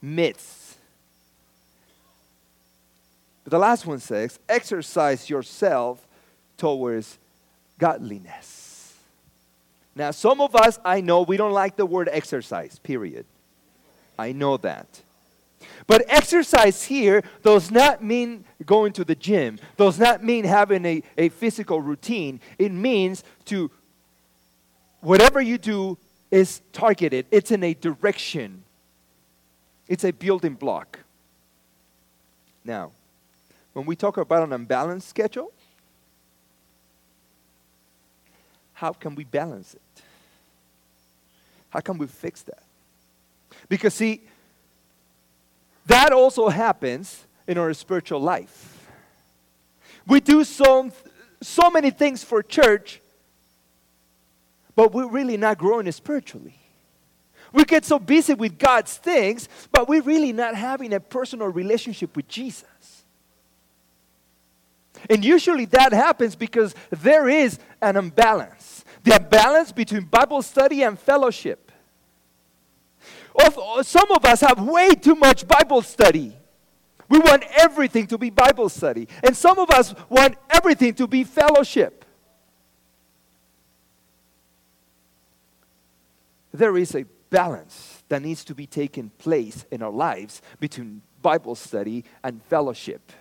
myths. 0.00 0.76
But 3.44 3.50
the 3.50 3.58
last 3.58 3.86
one 3.86 3.98
says, 3.98 4.38
Exercise 4.48 5.28
yourself 5.30 6.06
towards 6.56 7.18
godliness. 7.78 8.94
Now, 9.94 10.12
some 10.12 10.40
of 10.40 10.54
us, 10.54 10.78
I 10.84 11.00
know, 11.00 11.22
we 11.22 11.36
don't 11.36 11.52
like 11.52 11.76
the 11.76 11.86
word 11.86 12.08
exercise, 12.12 12.78
period. 12.78 13.26
I 14.18 14.32
know 14.32 14.56
that. 14.58 15.02
But 15.86 16.04
exercise 16.08 16.84
here 16.84 17.22
does 17.42 17.70
not 17.70 18.02
mean 18.02 18.44
going 18.66 18.92
to 18.94 19.04
the 19.04 19.14
gym, 19.14 19.58
does 19.76 19.98
not 19.98 20.22
mean 20.22 20.44
having 20.44 20.84
a, 20.84 21.02
a 21.16 21.28
physical 21.30 21.80
routine. 21.80 22.40
It 22.58 22.72
means 22.72 23.24
to, 23.46 23.70
whatever 25.00 25.40
you 25.40 25.56
do 25.56 25.96
is 26.30 26.60
targeted, 26.72 27.26
it's 27.30 27.50
in 27.50 27.62
a 27.62 27.74
direction, 27.74 28.64
it's 29.86 30.04
a 30.04 30.10
building 30.10 30.54
block. 30.54 30.98
Now, 32.64 32.92
when 33.72 33.86
we 33.86 33.96
talk 33.96 34.18
about 34.18 34.42
an 34.42 34.52
unbalanced 34.52 35.08
schedule, 35.08 35.52
how 38.74 38.92
can 38.92 39.14
we 39.14 39.24
balance 39.24 39.74
it? 39.74 40.02
How 41.70 41.80
can 41.80 41.96
we 41.98 42.06
fix 42.06 42.42
that? 42.42 42.62
Because, 43.68 43.94
see, 43.94 44.22
that 45.86 46.12
also 46.12 46.48
happens 46.48 47.26
in 47.46 47.58
our 47.58 47.72
spiritual 47.74 48.20
life. 48.20 48.88
We 50.06 50.20
do 50.20 50.44
so, 50.44 50.90
so 51.40 51.70
many 51.70 51.90
things 51.90 52.24
for 52.24 52.42
church, 52.42 53.00
but 54.74 54.92
we're 54.92 55.08
really 55.08 55.36
not 55.36 55.58
growing 55.58 55.90
spiritually. 55.92 56.54
We 57.52 57.64
get 57.64 57.84
so 57.84 57.98
busy 57.98 58.34
with 58.34 58.58
God's 58.58 58.96
things, 58.96 59.48
but 59.72 59.88
we're 59.88 60.02
really 60.02 60.32
not 60.32 60.54
having 60.54 60.92
a 60.92 61.00
personal 61.00 61.48
relationship 61.48 62.14
with 62.16 62.28
Jesus. 62.28 63.04
And 65.08 65.24
usually 65.24 65.64
that 65.66 65.92
happens 65.92 66.36
because 66.36 66.74
there 66.90 67.28
is 67.28 67.58
an 67.80 67.96
imbalance 67.96 68.78
the 69.08 69.16
imbalance 69.16 69.72
between 69.72 70.04
Bible 70.04 70.42
study 70.42 70.82
and 70.82 70.98
fellowship. 70.98 71.67
Some 73.82 74.10
of 74.10 74.24
us 74.24 74.40
have 74.40 74.60
way 74.60 74.94
too 74.94 75.14
much 75.14 75.46
Bible 75.46 75.82
study. 75.82 76.32
We 77.08 77.18
want 77.18 77.44
everything 77.56 78.06
to 78.08 78.18
be 78.18 78.30
Bible 78.30 78.68
study. 78.68 79.08
And 79.22 79.36
some 79.36 79.58
of 79.58 79.70
us 79.70 79.94
want 80.08 80.36
everything 80.50 80.94
to 80.94 81.06
be 81.06 81.24
fellowship. 81.24 82.04
There 86.52 86.76
is 86.76 86.94
a 86.94 87.04
balance 87.30 88.02
that 88.08 88.22
needs 88.22 88.44
to 88.44 88.54
be 88.54 88.66
taken 88.66 89.10
place 89.18 89.64
in 89.70 89.82
our 89.82 89.90
lives 89.90 90.42
between 90.60 91.02
Bible 91.22 91.54
study 91.54 92.04
and 92.24 92.42
fellowship. 92.44 93.12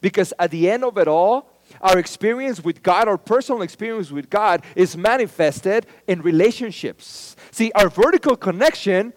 Because 0.00 0.32
at 0.38 0.50
the 0.50 0.70
end 0.70 0.84
of 0.84 0.98
it 0.98 1.08
all, 1.08 1.50
our 1.80 1.98
experience 1.98 2.62
with 2.62 2.82
God, 2.82 3.08
our 3.08 3.18
personal 3.18 3.62
experience 3.62 4.10
with 4.10 4.30
God, 4.30 4.62
is 4.74 4.96
manifested 4.96 5.86
in 6.06 6.22
relationships. 6.22 7.36
See, 7.50 7.72
our 7.72 7.88
vertical 7.88 8.36
connection, 8.36 9.12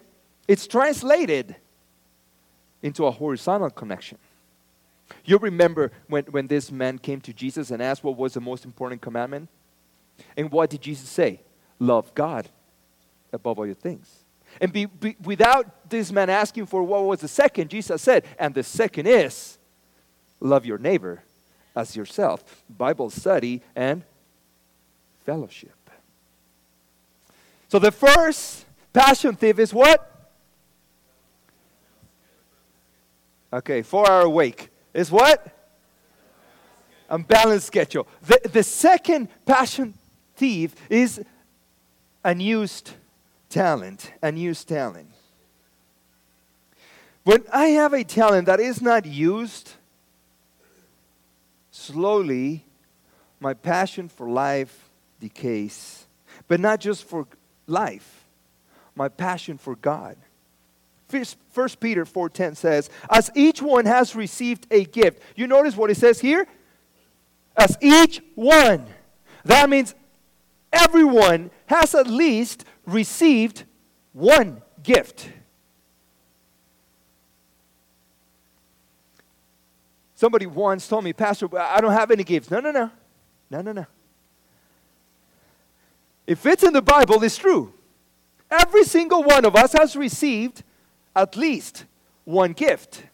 it's 0.50 0.66
translated 0.66 1.54
into 2.82 3.06
a 3.06 3.10
horizontal 3.12 3.70
connection. 3.70 4.18
You 5.24 5.38
remember 5.38 5.92
when, 6.08 6.24
when 6.24 6.48
this 6.48 6.72
man 6.72 6.98
came 6.98 7.20
to 7.20 7.32
Jesus 7.32 7.70
and 7.70 7.80
asked 7.80 8.02
what 8.02 8.16
was 8.16 8.34
the 8.34 8.40
most 8.40 8.64
important 8.64 9.00
commandment? 9.00 9.48
And 10.36 10.50
what 10.50 10.70
did 10.70 10.80
Jesus 10.80 11.08
say? 11.08 11.38
Love 11.78 12.12
God 12.16 12.48
above 13.32 13.60
all 13.60 13.66
your 13.66 13.76
things. 13.76 14.24
And 14.60 14.72
be, 14.72 14.86
be, 14.86 15.14
without 15.22 15.88
this 15.88 16.10
man 16.10 16.28
asking 16.28 16.66
for 16.66 16.82
what 16.82 17.04
was 17.04 17.20
the 17.20 17.28
second, 17.28 17.70
Jesus 17.70 18.02
said, 18.02 18.24
and 18.36 18.52
the 18.52 18.64
second 18.64 19.06
is 19.06 19.56
love 20.40 20.66
your 20.66 20.78
neighbor 20.78 21.22
as 21.76 21.94
yourself. 21.94 22.64
Bible 22.68 23.10
study 23.10 23.62
and 23.76 24.02
fellowship. 25.24 25.78
So 27.68 27.78
the 27.78 27.92
first 27.92 28.64
passion 28.92 29.36
thief 29.36 29.60
is 29.60 29.72
what? 29.72 30.09
Okay, 33.52 33.82
four 33.82 34.08
hour 34.08 34.28
wake. 34.28 34.70
Is 34.94 35.10
what? 35.10 35.56
Unbalanced 37.08 37.66
schedule. 37.66 38.06
The, 38.22 38.40
the 38.52 38.62
second 38.62 39.28
passion 39.44 39.94
thief 40.36 40.74
is 40.88 41.20
unused 42.24 42.92
talent. 43.48 44.12
Unused 44.22 44.68
talent. 44.68 45.08
When 47.24 47.44
I 47.52 47.66
have 47.66 47.92
a 47.92 48.04
talent 48.04 48.46
that 48.46 48.60
is 48.60 48.80
not 48.80 49.04
used, 49.04 49.72
slowly 51.70 52.64
my 53.40 53.54
passion 53.54 54.08
for 54.08 54.28
life 54.28 54.90
decays. 55.18 56.06
But 56.48 56.60
not 56.60 56.80
just 56.80 57.04
for 57.04 57.26
life, 57.66 58.24
my 58.94 59.08
passion 59.08 59.58
for 59.58 59.76
God. 59.76 60.16
First 61.10 61.80
Peter 61.80 62.04
4:10 62.04 62.54
says, 62.54 62.88
"As 63.10 63.30
each 63.34 63.60
one 63.60 63.86
has 63.86 64.14
received 64.14 64.66
a 64.70 64.84
gift." 64.84 65.22
You 65.36 65.46
notice 65.46 65.76
what 65.76 65.90
it 65.90 65.96
says 65.96 66.20
here? 66.20 66.46
As 67.56 67.76
each 67.80 68.22
one. 68.34 68.86
That 69.44 69.68
means 69.68 69.94
everyone 70.72 71.50
has 71.66 71.94
at 71.94 72.06
least 72.06 72.64
received 72.86 73.64
one 74.12 74.62
gift. 74.82 75.28
Somebody 80.14 80.44
once 80.46 80.86
told 80.86 81.04
me, 81.04 81.14
Pastor, 81.14 81.48
I 81.58 81.80
don't 81.80 81.92
have 81.92 82.10
any 82.10 82.24
gifts. 82.24 82.50
No, 82.50 82.60
no, 82.60 82.70
no. 82.70 82.90
No, 83.48 83.62
no, 83.62 83.72
no. 83.72 83.86
If 86.26 86.44
it's 86.44 86.62
in 86.62 86.74
the 86.74 86.82
Bible, 86.82 87.22
it's 87.24 87.38
true. 87.38 87.72
Every 88.50 88.84
single 88.84 89.22
one 89.22 89.44
of 89.44 89.56
us 89.56 89.72
has 89.72 89.96
received 89.96 90.62
at 91.14 91.36
least 91.36 91.84
one 92.24 92.52
gift. 92.52 93.04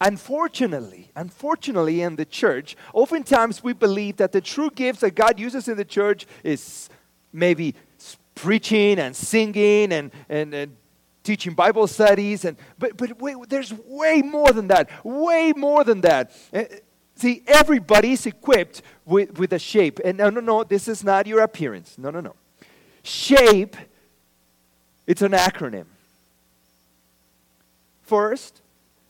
Unfortunately, 0.00 1.10
unfortunately, 1.14 2.00
in 2.00 2.16
the 2.16 2.24
church, 2.24 2.76
oftentimes 2.94 3.62
we 3.62 3.74
believe 3.74 4.16
that 4.16 4.32
the 4.32 4.40
true 4.40 4.70
gifts 4.70 5.00
that 5.00 5.14
God 5.14 5.38
uses 5.38 5.68
in 5.68 5.76
the 5.76 5.84
church 5.84 6.26
is 6.42 6.88
maybe 7.32 7.74
preaching 8.34 8.98
and 8.98 9.14
singing 9.14 9.92
and, 9.92 10.10
and, 10.28 10.54
and 10.54 10.76
teaching 11.22 11.52
Bible 11.52 11.86
studies, 11.86 12.46
and 12.46 12.56
but 12.78 12.96
but 12.96 13.20
wait, 13.20 13.36
there's 13.48 13.74
way 13.86 14.22
more 14.22 14.52
than 14.52 14.68
that. 14.68 14.88
Way 15.04 15.52
more 15.54 15.84
than 15.84 16.00
that. 16.00 16.32
Uh, 16.52 16.64
see, 17.14 17.42
everybody's 17.46 18.24
equipped 18.26 18.82
with, 19.04 19.38
with 19.38 19.52
a 19.52 19.58
shape. 19.58 20.00
And 20.04 20.18
no, 20.18 20.30
no, 20.30 20.40
no, 20.40 20.64
this 20.64 20.88
is 20.88 21.04
not 21.04 21.26
your 21.26 21.40
appearance. 21.40 21.98
No, 21.98 22.10
no, 22.10 22.20
no. 22.20 22.34
Shape, 23.02 23.76
it's 25.06 25.22
an 25.22 25.32
acronym. 25.32 25.86
First, 28.10 28.60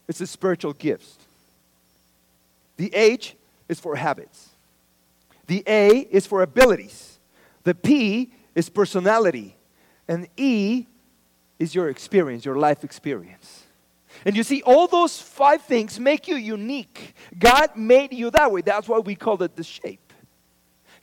it's 0.08 0.18
the 0.18 0.26
spiritual 0.26 0.74
gifts. 0.74 1.16
The 2.76 2.94
H 2.94 3.34
is 3.66 3.80
for 3.80 3.96
habits. 3.96 4.50
The 5.46 5.64
A 5.66 6.00
is 6.10 6.26
for 6.26 6.42
abilities. 6.42 7.18
The 7.64 7.74
P 7.74 8.30
is 8.54 8.68
personality. 8.68 9.56
And 10.06 10.28
E 10.36 10.84
is 11.58 11.74
your 11.74 11.88
experience, 11.88 12.44
your 12.44 12.56
life 12.56 12.84
experience. 12.84 13.62
And 14.26 14.36
you 14.36 14.42
see, 14.42 14.60
all 14.66 14.86
those 14.86 15.18
five 15.18 15.62
things 15.62 15.98
make 15.98 16.28
you 16.28 16.36
unique. 16.36 17.14
God 17.38 17.74
made 17.76 18.12
you 18.12 18.30
that 18.32 18.52
way. 18.52 18.60
That's 18.60 18.86
why 18.86 18.98
we 18.98 19.14
call 19.14 19.42
it 19.42 19.56
the 19.56 19.64
shape. 19.64 20.12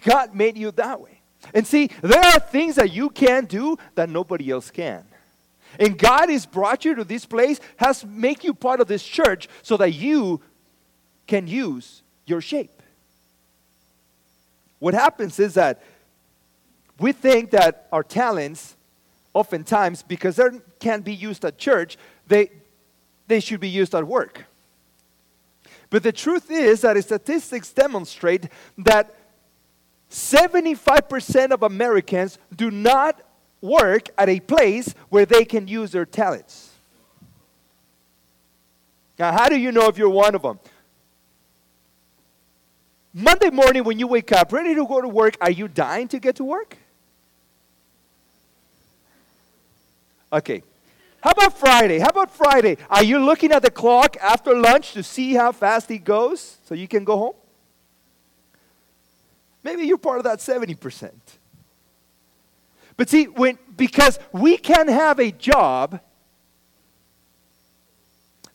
God 0.04 0.36
made 0.36 0.56
you 0.56 0.70
that 0.70 1.02
way. 1.02 1.20
And 1.52 1.66
see, 1.66 1.90
there 2.04 2.24
are 2.24 2.40
things 2.40 2.76
that 2.76 2.92
you 2.92 3.10
can 3.10 3.46
do 3.46 3.76
that 3.96 4.08
nobody 4.08 4.52
else 4.52 4.70
can. 4.70 5.04
And 5.80 5.98
God 5.98 6.30
has 6.30 6.46
brought 6.46 6.86
you 6.86 6.96
to 6.96 7.04
this 7.04 7.26
place, 7.26 7.60
has 7.78 8.06
make 8.06 8.44
you 8.44 8.54
part 8.54 8.82
of 8.82 8.88
this 8.88 9.04
church 9.04 9.48
so 9.62 9.78
that 9.78 9.92
you 9.92 10.42
can 11.28 11.48
use 11.48 12.02
your 12.26 12.42
shape. 12.42 12.82
What 14.80 14.94
happens 14.94 15.40
is 15.40 15.56
that 15.56 15.84
we 17.00 17.12
think 17.12 17.52
that 17.52 17.88
our 17.92 18.04
talents 18.04 18.76
oftentimes, 19.34 20.02
because 20.02 20.38
they 20.38 20.50
can't 20.80 21.06
be 21.06 21.14
used 21.14 21.46
at 21.46 21.58
church, 21.58 21.98
they, 22.28 22.50
they 23.28 23.40
should 23.40 23.60
be 23.60 23.70
used 23.70 23.94
at 23.94 24.06
work. 24.06 24.46
But 25.90 26.04
the 26.04 26.12
truth 26.12 26.50
is 26.50 26.82
that 26.82 27.02
statistics 27.04 27.72
demonstrate 27.72 28.48
that 28.80 29.16
75% 30.10 31.52
of 31.52 31.64
Americans 31.64 32.40
do 32.56 32.72
not 32.72 33.22
work 33.62 34.10
at 34.18 34.30
a 34.30 34.40
place 34.40 34.94
where 35.10 35.26
they 35.26 35.46
can 35.46 35.68
use 35.68 35.92
their 35.92 36.06
talents. 36.06 36.72
Now, 39.18 39.32
how 39.32 39.50
do 39.50 39.58
you 39.58 39.72
know 39.72 39.88
if 39.88 39.98
you're 39.98 40.10
one 40.10 40.36
of 40.36 40.44
them? 40.44 40.60
Monday 43.14 43.50
morning, 43.50 43.84
when 43.84 43.98
you 43.98 44.06
wake 44.06 44.32
up, 44.32 44.54
ready 44.54 44.76
to 44.76 44.86
go 44.86 45.02
to 45.02 45.08
work, 45.08 45.38
are 45.42 45.50
you 45.50 45.68
dying 45.68 46.08
to 46.10 46.20
get 46.20 46.36
to 46.36 46.44
work? 46.44 46.78
Okay. 50.32 50.62
How 51.22 51.32
about 51.32 51.58
Friday? 51.58 51.98
How 52.00 52.10
about 52.10 52.30
Friday? 52.30 52.78
Are 52.90 53.04
you 53.04 53.18
looking 53.18 53.52
at 53.52 53.64
the 53.64 53.72
clock 53.72 54.18
after 54.22 54.56
lunch 54.56 54.94
to 54.94 55.02
see 55.02 55.34
how 55.34 55.52
fast 55.52 55.90
it 55.90 56.04
goes 56.04 56.58
so 56.66 56.76
you 56.76 56.88
can 56.88 57.04
go 57.04 57.18
home? 57.18 57.36
Maybe 59.64 59.84
you're 59.84 59.98
part 59.98 60.20
of 60.20 60.24
that 60.26 60.40
70%. 60.40 61.12
But 62.98 63.10
see, 63.10 63.26
when, 63.26 63.58
because 63.76 64.20
we 64.32 64.58
can 64.58 64.88
have 64.88 65.20
a 65.20 65.32
job 65.32 66.00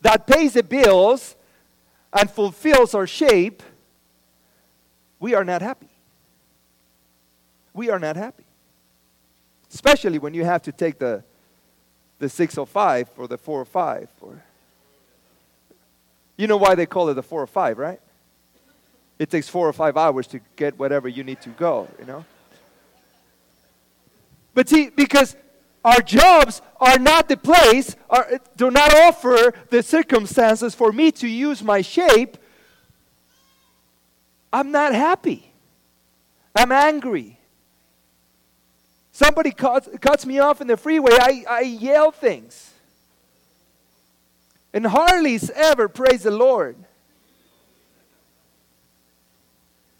that 0.01 0.27
pays 0.27 0.53
the 0.53 0.63
bills 0.63 1.35
and 2.11 2.29
fulfills 2.29 2.93
our 2.93 3.07
shape, 3.07 3.63
we 5.19 5.33
are 5.33 5.45
not 5.45 5.61
happy. 5.61 5.89
We 7.73 7.89
are 7.89 7.99
not 7.99 8.17
happy. 8.17 8.43
Especially 9.73 10.19
when 10.19 10.33
you 10.33 10.43
have 10.43 10.61
to 10.63 10.71
take 10.71 10.99
the 10.99 11.23
the 12.23 12.29
605 12.29 13.09
or 13.17 13.27
the 13.27 13.37
405 13.37 14.09
or 14.21 14.41
you 16.37 16.47
know 16.47 16.55
why 16.55 16.73
they 16.73 16.85
call 16.85 17.09
it 17.09 17.15
the 17.15 17.23
405 17.23 17.77
right 17.77 17.99
it 19.19 19.29
takes 19.29 19.49
four 19.49 19.67
or 19.67 19.73
five 19.73 19.97
hours 19.97 20.25
to 20.27 20.39
get 20.55 20.79
whatever 20.79 21.09
you 21.09 21.25
need 21.25 21.41
to 21.41 21.49
go 21.49 21.89
you 21.99 22.05
know 22.05 22.23
but 24.53 24.69
see 24.69 24.89
because 24.89 25.35
our 25.83 26.01
jobs 26.01 26.61
are 26.79 26.97
not 26.97 27.27
the 27.27 27.37
place 27.37 27.95
are, 28.09 28.39
do 28.55 28.71
not 28.71 28.93
offer 28.93 29.53
the 29.69 29.83
circumstances 29.83 30.73
for 30.75 30.91
me 30.91 31.11
to 31.11 31.27
use 31.27 31.61
my 31.61 31.81
shape 31.81 32.37
I'm 34.53 34.71
not 34.71 34.93
happy. 34.93 35.51
I'm 36.55 36.71
angry. 36.71 37.39
Somebody 39.11 39.51
cuts, 39.51 39.89
cuts 39.99 40.27
me 40.27 40.37
off 40.37 40.61
in 40.61 40.67
the 40.67 40.77
freeway, 40.77 41.13
I, 41.13 41.43
I 41.49 41.61
yell 41.61 42.11
things. 42.11 42.71
And 44.71 44.85
hardly 44.85 45.39
ever 45.55 45.87
praise 45.89 46.23
the 46.23 46.31
Lord. 46.31 46.75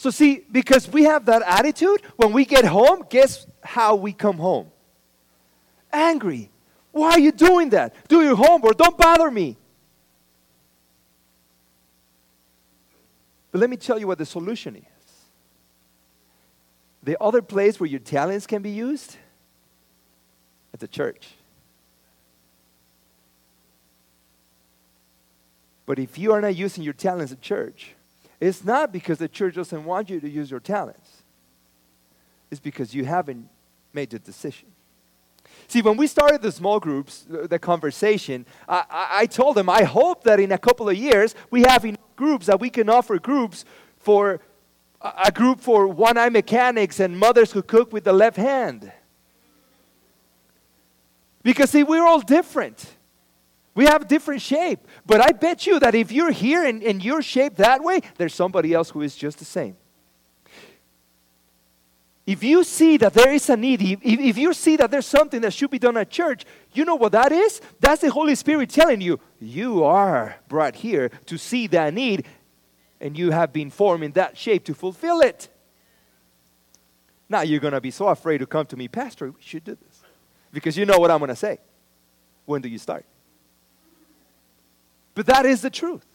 So, 0.04 0.10
see, 0.10 0.44
because 0.52 0.89
we 0.89 1.06
have 1.06 1.28
that 1.28 1.44
attitude, 1.44 2.02
when 2.18 2.34
we 2.34 2.44
get 2.44 2.66
home, 2.66 3.06
guess 3.10 3.48
how 3.63 3.96
we 3.96 4.12
come 4.12 4.36
home? 4.36 4.70
Angry. 5.94 6.52
Why 6.92 7.12
are 7.12 7.20
you 7.20 7.32
doing 7.32 7.70
that? 7.70 7.96
Do 8.10 8.22
your 8.22 8.36
homework. 8.36 8.78
Don't 8.78 8.98
bother 8.98 9.32
me. 9.32 9.56
But 13.54 13.62
let 13.62 13.70
me 13.70 13.78
tell 13.78 13.98
you 13.98 14.06
what 14.06 14.18
the 14.18 14.26
solution 14.26 14.76
is. 14.76 14.84
The 17.04 17.16
other 17.24 17.42
place 17.42 17.80
where 17.80 17.88
your 17.88 18.02
talents 18.02 18.46
can 18.46 18.62
be 18.62 18.72
used 18.72 19.16
at 20.74 20.82
the 20.82 20.88
church. 20.89 21.30
But 25.86 25.98
if 25.98 26.18
you 26.18 26.34
are 26.34 26.42
not 26.42 26.58
using 26.58 26.84
your 26.84 26.92
talents 26.92 27.32
at 27.32 27.39
church, 27.39 27.96
it's 28.48 28.64
not 28.64 28.92
because 28.92 29.20
the 29.20 29.28
church 29.28 29.56
doesn't 29.56 29.86
want 29.86 30.10
you 30.10 30.20
to 30.20 30.30
use 30.30 30.52
your 30.52 30.60
talents. 30.60 31.24
It's 32.52 32.60
because 32.60 32.94
you 32.94 33.06
haven't 33.06 33.48
made 33.94 34.10
the 34.10 34.20
decision. 34.20 34.68
See, 35.68 35.82
when 35.82 35.96
we 35.96 36.08
started 36.08 36.42
the 36.42 36.52
small 36.52 36.80
groups, 36.80 37.26
the 37.30 37.58
conversation, 37.58 38.46
I, 38.68 38.84
I, 38.90 39.26
told 39.28 39.56
them 39.56 39.70
I 39.70 39.84
hope 39.84 40.24
that 40.26 40.40
in 40.40 40.52
a 40.52 40.58
couple 40.58 40.90
of 40.90 40.98
years 40.98 41.36
we 41.52 41.62
have 41.62 41.86
enough 41.86 42.00
groups 42.16 42.48
that 42.48 42.60
we 42.60 42.70
can 42.70 42.90
offer 42.90 43.18
groups 43.18 43.66
for 43.98 44.42
a 45.02 45.32
group 45.32 45.62
for 45.62 45.88
one 45.88 46.18
eye 46.18 46.30
mechanics 46.30 47.00
and 47.00 47.18
mothers 47.18 47.52
who 47.54 47.62
cook 47.62 47.94
with 47.94 48.04
the 48.04 48.14
left 48.14 48.38
hand. 48.38 48.92
Because, 51.44 51.70
see, 51.70 51.84
we're 51.84 52.06
all 52.06 52.22
different. 52.22 52.86
We 53.76 53.86
have 53.86 54.08
different 54.08 54.42
shape. 54.42 54.80
But 55.06 55.22
I 55.22 55.32
bet 55.32 55.66
you 55.66 55.80
that 55.80 55.96
if 55.96 56.12
you're 56.12 56.32
here 56.32 56.66
and, 56.66 56.84
and 56.84 57.04
you're 57.04 57.22
shaped 57.22 57.58
that 57.58 57.84
way, 57.84 58.02
there's 58.18 58.34
somebody 58.34 58.74
else 58.74 58.90
who 58.90 59.02
is 59.02 59.16
just 59.16 59.40
the 59.40 59.46
same. 59.46 59.76
If 62.26 62.42
you 62.42 62.64
see 62.64 62.96
that 62.98 63.14
there 63.14 63.34
is 63.34 63.50
a 63.50 63.58
need, 63.58 63.82
if, 63.82 64.00
if 64.02 64.38
you 64.38 64.54
see 64.54 64.78
that 64.78 64.92
there's 64.92 65.06
something 65.06 65.42
that 65.42 65.52
should 65.52 65.72
be 65.72 65.80
done 65.80 65.98
at 65.98 66.10
church, 66.10 66.46
you 66.72 66.86
know 66.86 66.96
what 66.96 67.12
that 67.12 67.34
is? 67.34 67.60
That's 67.82 68.02
the 68.02 68.12
Holy 68.12 68.36
Spirit 68.36 68.70
telling 68.70 69.02
you, 69.02 69.20
you 69.42 69.84
are 69.84 70.38
brought 70.48 70.76
here 70.76 71.10
to 71.26 71.38
see 71.38 71.68
that 71.68 71.94
need, 71.94 72.26
and 73.02 73.18
you 73.18 73.32
have 73.32 73.52
been 73.52 73.70
formed 73.70 74.06
in 74.06 74.14
that 74.14 74.38
shape 74.38 74.64
to 74.66 74.74
fulfill 74.74 75.20
it. 75.20 75.50
Now 77.28 77.42
you're 77.42 77.60
going 77.60 77.74
to 77.74 77.82
be 77.82 77.92
so 77.92 78.08
afraid 78.08 78.38
to 78.38 78.46
come 78.46 78.68
to 78.68 78.78
me, 78.78 78.88
Pastor, 78.88 79.32
we 79.32 79.42
should 79.42 79.66
do 79.66 79.76
this. 79.76 80.02
Because 80.54 80.78
you 80.78 80.86
know 80.86 81.00
what 81.00 81.12
I'm 81.12 81.20
going 81.20 81.30
to 81.30 81.36
say. 81.36 81.58
When 82.46 82.62
do 82.62 82.70
you 82.70 82.78
start? 82.78 83.06
But 85.15 85.26
that 85.28 85.45
is 85.45 85.62
the 85.62 85.69
truth. 85.69 86.06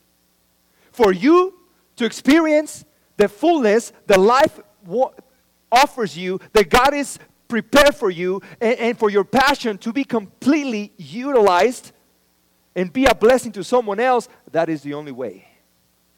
For 0.90 1.12
you 1.12 1.54
to 1.96 2.04
experience 2.04 2.84
the 3.16 3.28
fullness, 3.28 3.92
the 4.06 4.18
life 4.18 4.60
offers 5.70 6.16
you, 6.16 6.40
that 6.52 6.70
God 6.70 6.94
is 6.94 7.18
prepared 7.48 7.94
for 7.94 8.10
you, 8.10 8.42
and, 8.60 8.78
and 8.78 8.98
for 8.98 9.10
your 9.10 9.24
passion 9.24 9.78
to 9.78 9.92
be 9.92 10.04
completely 10.04 10.92
utilized 10.96 11.92
and 12.74 12.92
be 12.92 13.06
a 13.06 13.14
blessing 13.14 13.52
to 13.52 13.64
someone 13.64 14.00
else, 14.00 14.28
that 14.52 14.68
is 14.68 14.82
the 14.82 14.94
only 14.94 15.12
way. 15.12 15.48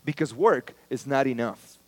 Because 0.05 0.35
work 0.35 0.75
is 0.89 1.07
not 1.07 1.27
enough. 1.27 1.79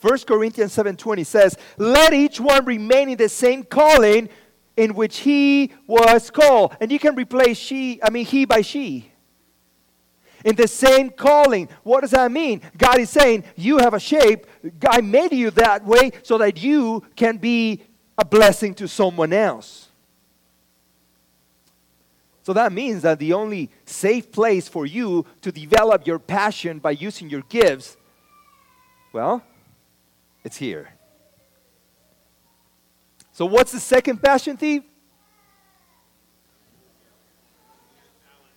1 0.00 0.18
Corinthians 0.26 0.72
7:20 0.72 1.24
says, 1.24 1.56
"Let 1.78 2.12
each 2.12 2.38
one 2.38 2.64
remain 2.64 3.08
in 3.08 3.16
the 3.16 3.28
same 3.28 3.64
calling 3.64 4.28
in 4.76 4.94
which 4.94 5.18
he 5.18 5.72
was 5.86 6.30
called." 6.30 6.76
And 6.80 6.92
you 6.92 6.98
can 6.98 7.14
replace 7.14 7.56
she, 7.56 7.98
I 8.02 8.10
mean 8.10 8.26
he 8.26 8.44
by 8.44 8.60
she 8.60 9.10
in 10.46 10.54
the 10.54 10.68
same 10.68 11.10
calling. 11.10 11.68
What 11.82 12.02
does 12.02 12.12
that 12.12 12.30
mean? 12.30 12.62
God 12.78 12.98
is 13.00 13.10
saying, 13.10 13.44
You 13.56 13.78
have 13.78 13.94
a 13.94 14.00
shape. 14.00 14.46
I 14.88 15.00
made 15.00 15.32
you 15.32 15.50
that 15.50 15.84
way 15.84 16.12
so 16.22 16.38
that 16.38 16.62
you 16.62 17.02
can 17.16 17.36
be 17.36 17.82
a 18.16 18.24
blessing 18.24 18.72
to 18.74 18.86
someone 18.86 19.32
else. 19.32 19.88
So 22.44 22.52
that 22.52 22.72
means 22.72 23.02
that 23.02 23.18
the 23.18 23.32
only 23.32 23.70
safe 23.84 24.30
place 24.30 24.68
for 24.68 24.86
you 24.86 25.26
to 25.42 25.50
develop 25.50 26.06
your 26.06 26.20
passion 26.20 26.78
by 26.78 26.92
using 26.92 27.28
your 27.28 27.42
gifts, 27.48 27.96
well, 29.12 29.42
it's 30.44 30.56
here. 30.56 30.90
So, 33.32 33.46
what's 33.46 33.72
the 33.72 33.80
second 33.80 34.22
passion 34.22 34.56
thief? 34.56 34.84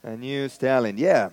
A 0.04 0.16
new 0.16 0.48
stallion, 0.50 0.96
yeah. 0.96 1.30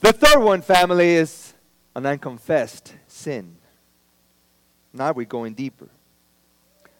The 0.00 0.12
third 0.12 0.38
one, 0.38 0.62
family, 0.62 1.10
is 1.10 1.54
an 1.94 2.06
unconfessed 2.06 2.94
sin. 3.06 3.56
Now 4.92 5.12
we're 5.12 5.26
going 5.26 5.54
deeper. 5.54 5.88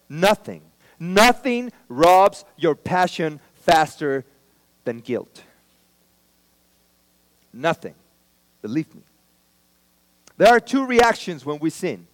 Nothing, 0.09 0.63
nothing 0.99 1.73
robs 1.89 2.45
your 2.57 2.75
passion 2.75 3.41
faster 3.55 4.25
than 4.85 5.01
guilt. 5.01 5.43
Nothing. 7.53 7.95
Believe 8.63 8.95
me. 8.95 9.03
There 10.37 10.49
are 10.49 10.61
two 10.61 10.87
reactions 10.87 11.45
when 11.45 11.59
we 11.59 11.71
sin. 11.71 12.07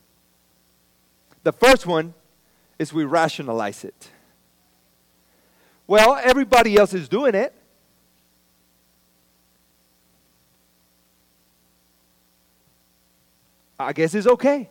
The 1.43 1.53
first 1.53 1.87
one 1.87 2.15
is 2.79 2.93
we 2.93 3.05
rationalize 3.05 3.85
it. 3.85 4.11
Well, 5.87 6.19
everybody 6.23 6.77
else 6.77 6.95
is 6.95 7.09
doing 7.09 7.35
it. 7.35 7.55
I 13.79 13.93
guess 13.93 14.15
it's 14.15 14.27
okay. 14.27 14.69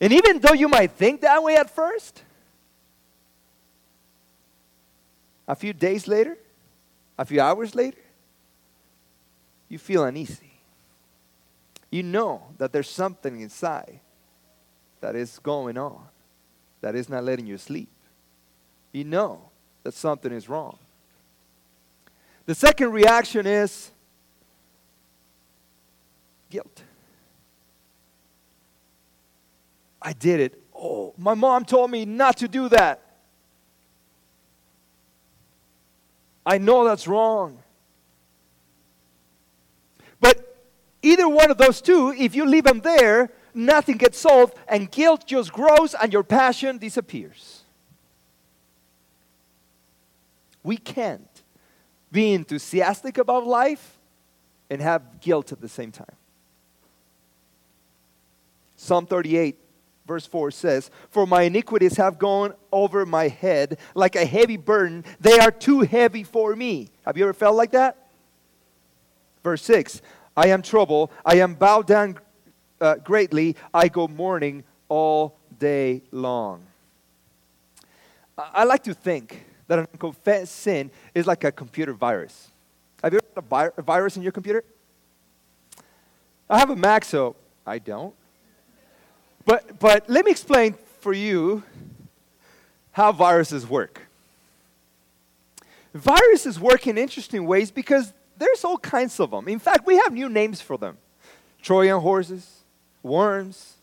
And 0.00 0.12
even 0.12 0.40
though 0.40 0.54
you 0.54 0.68
might 0.68 0.90
think 0.92 1.20
that 1.20 1.42
way 1.42 1.56
at 1.56 1.70
first, 1.70 2.22
a 5.46 5.54
few 5.54 5.72
days 5.72 6.08
later, 6.08 6.36
a 7.18 7.24
few 7.24 7.40
hours 7.40 7.74
later, 7.74 7.98
you 9.68 9.78
feel 9.78 10.04
uneasy. 10.04 10.52
You 11.90 12.02
know 12.02 12.42
that 12.58 12.72
there's 12.72 12.88
something 12.90 13.40
inside 13.40 14.00
that 15.00 15.14
is 15.14 15.38
going 15.38 15.76
on, 15.76 16.00
that 16.80 16.94
is 16.94 17.08
not 17.08 17.22
letting 17.22 17.46
you 17.46 17.58
sleep. 17.58 17.88
You 18.92 19.04
know 19.04 19.50
that 19.82 19.94
something 19.94 20.32
is 20.32 20.48
wrong. 20.48 20.78
The 22.46 22.54
second 22.54 22.92
reaction 22.92 23.46
is 23.46 23.90
guilt. 26.52 26.82
I 30.00 30.12
did 30.12 30.40
it. 30.40 30.62
Oh, 30.74 31.14
my 31.16 31.32
mom 31.32 31.64
told 31.64 31.90
me 31.90 32.04
not 32.04 32.36
to 32.38 32.48
do 32.48 32.68
that. 32.68 33.00
I 36.44 36.58
know 36.58 36.84
that's 36.84 37.08
wrong. 37.08 37.58
But 40.20 40.58
either 41.00 41.26
one 41.26 41.50
of 41.50 41.56
those 41.56 41.80
two, 41.80 42.12
if 42.18 42.34
you 42.34 42.44
leave 42.44 42.64
them 42.64 42.80
there, 42.80 43.30
nothing 43.54 43.96
gets 43.96 44.18
solved, 44.18 44.54
and 44.68 44.90
guilt 44.90 45.26
just 45.26 45.52
grows 45.52 45.94
and 45.94 46.12
your 46.12 46.24
passion 46.24 46.76
disappears. 46.76 47.62
We 50.62 50.76
can't 50.76 51.42
be 52.10 52.34
enthusiastic 52.34 53.16
about 53.16 53.46
life 53.46 53.98
and 54.68 54.82
have 54.82 55.20
guilt 55.20 55.52
at 55.52 55.60
the 55.60 55.68
same 55.68 55.92
time. 55.92 56.16
Psalm 58.82 59.06
38, 59.06 59.56
verse 60.08 60.26
4 60.26 60.50
says, 60.50 60.90
For 61.08 61.24
my 61.24 61.42
iniquities 61.42 61.98
have 61.98 62.18
gone 62.18 62.52
over 62.72 63.06
my 63.06 63.28
head 63.28 63.78
like 63.94 64.16
a 64.16 64.24
heavy 64.24 64.56
burden. 64.56 65.04
They 65.20 65.38
are 65.38 65.52
too 65.52 65.82
heavy 65.82 66.24
for 66.24 66.56
me. 66.56 66.90
Have 67.06 67.16
you 67.16 67.22
ever 67.22 67.32
felt 67.32 67.54
like 67.54 67.70
that? 67.70 67.96
Verse 69.44 69.62
6 69.62 70.02
I 70.36 70.48
am 70.48 70.62
troubled. 70.62 71.10
I 71.24 71.36
am 71.36 71.54
bowed 71.54 71.86
down 71.86 72.18
uh, 72.80 72.96
greatly. 72.96 73.54
I 73.72 73.86
go 73.86 74.08
mourning 74.08 74.64
all 74.88 75.38
day 75.60 76.02
long. 76.10 76.64
I, 78.36 78.64
like 78.64 78.82
to 78.84 78.94
think 78.94 79.46
that 79.68 79.78
an 79.78 79.86
unconfessed 79.92 80.56
sin 80.56 80.90
is 81.14 81.28
like 81.28 81.44
a 81.44 81.52
computer 81.52 81.92
virus. 81.92 82.48
Have 83.00 83.12
you 83.12 83.20
ever 83.36 83.46
had 83.56 83.72
a 83.76 83.82
virus 83.82 84.16
in 84.16 84.24
your 84.24 84.32
computer? 84.32 84.64
I 86.50 86.58
have 86.58 86.70
a 86.70 86.76
Mac, 86.76 87.04
so 87.04 87.36
I 87.64 87.78
don't. 87.78 88.14
But, 89.44 89.78
but 89.78 90.08
let 90.08 90.24
me 90.24 90.30
explain 90.30 90.74
for 91.00 91.12
you 91.12 91.62
how 92.92 93.12
viruses 93.12 93.66
work. 93.66 94.02
Viruses 95.94 96.58
work 96.58 96.86
in 96.86 96.96
interesting 96.96 97.46
ways 97.46 97.70
because 97.70 98.12
there's 98.38 98.64
all 98.64 98.78
kinds 98.78 99.18
of 99.20 99.30
them. 99.30 99.48
In 99.48 99.58
fact, 99.58 99.86
we 99.86 99.96
have 99.96 100.12
new 100.12 100.28
names 100.28 100.60
for 100.60 100.78
them 100.78 100.96
Trojan 101.60 102.00
horses, 102.00 102.64
worms. 103.02 103.74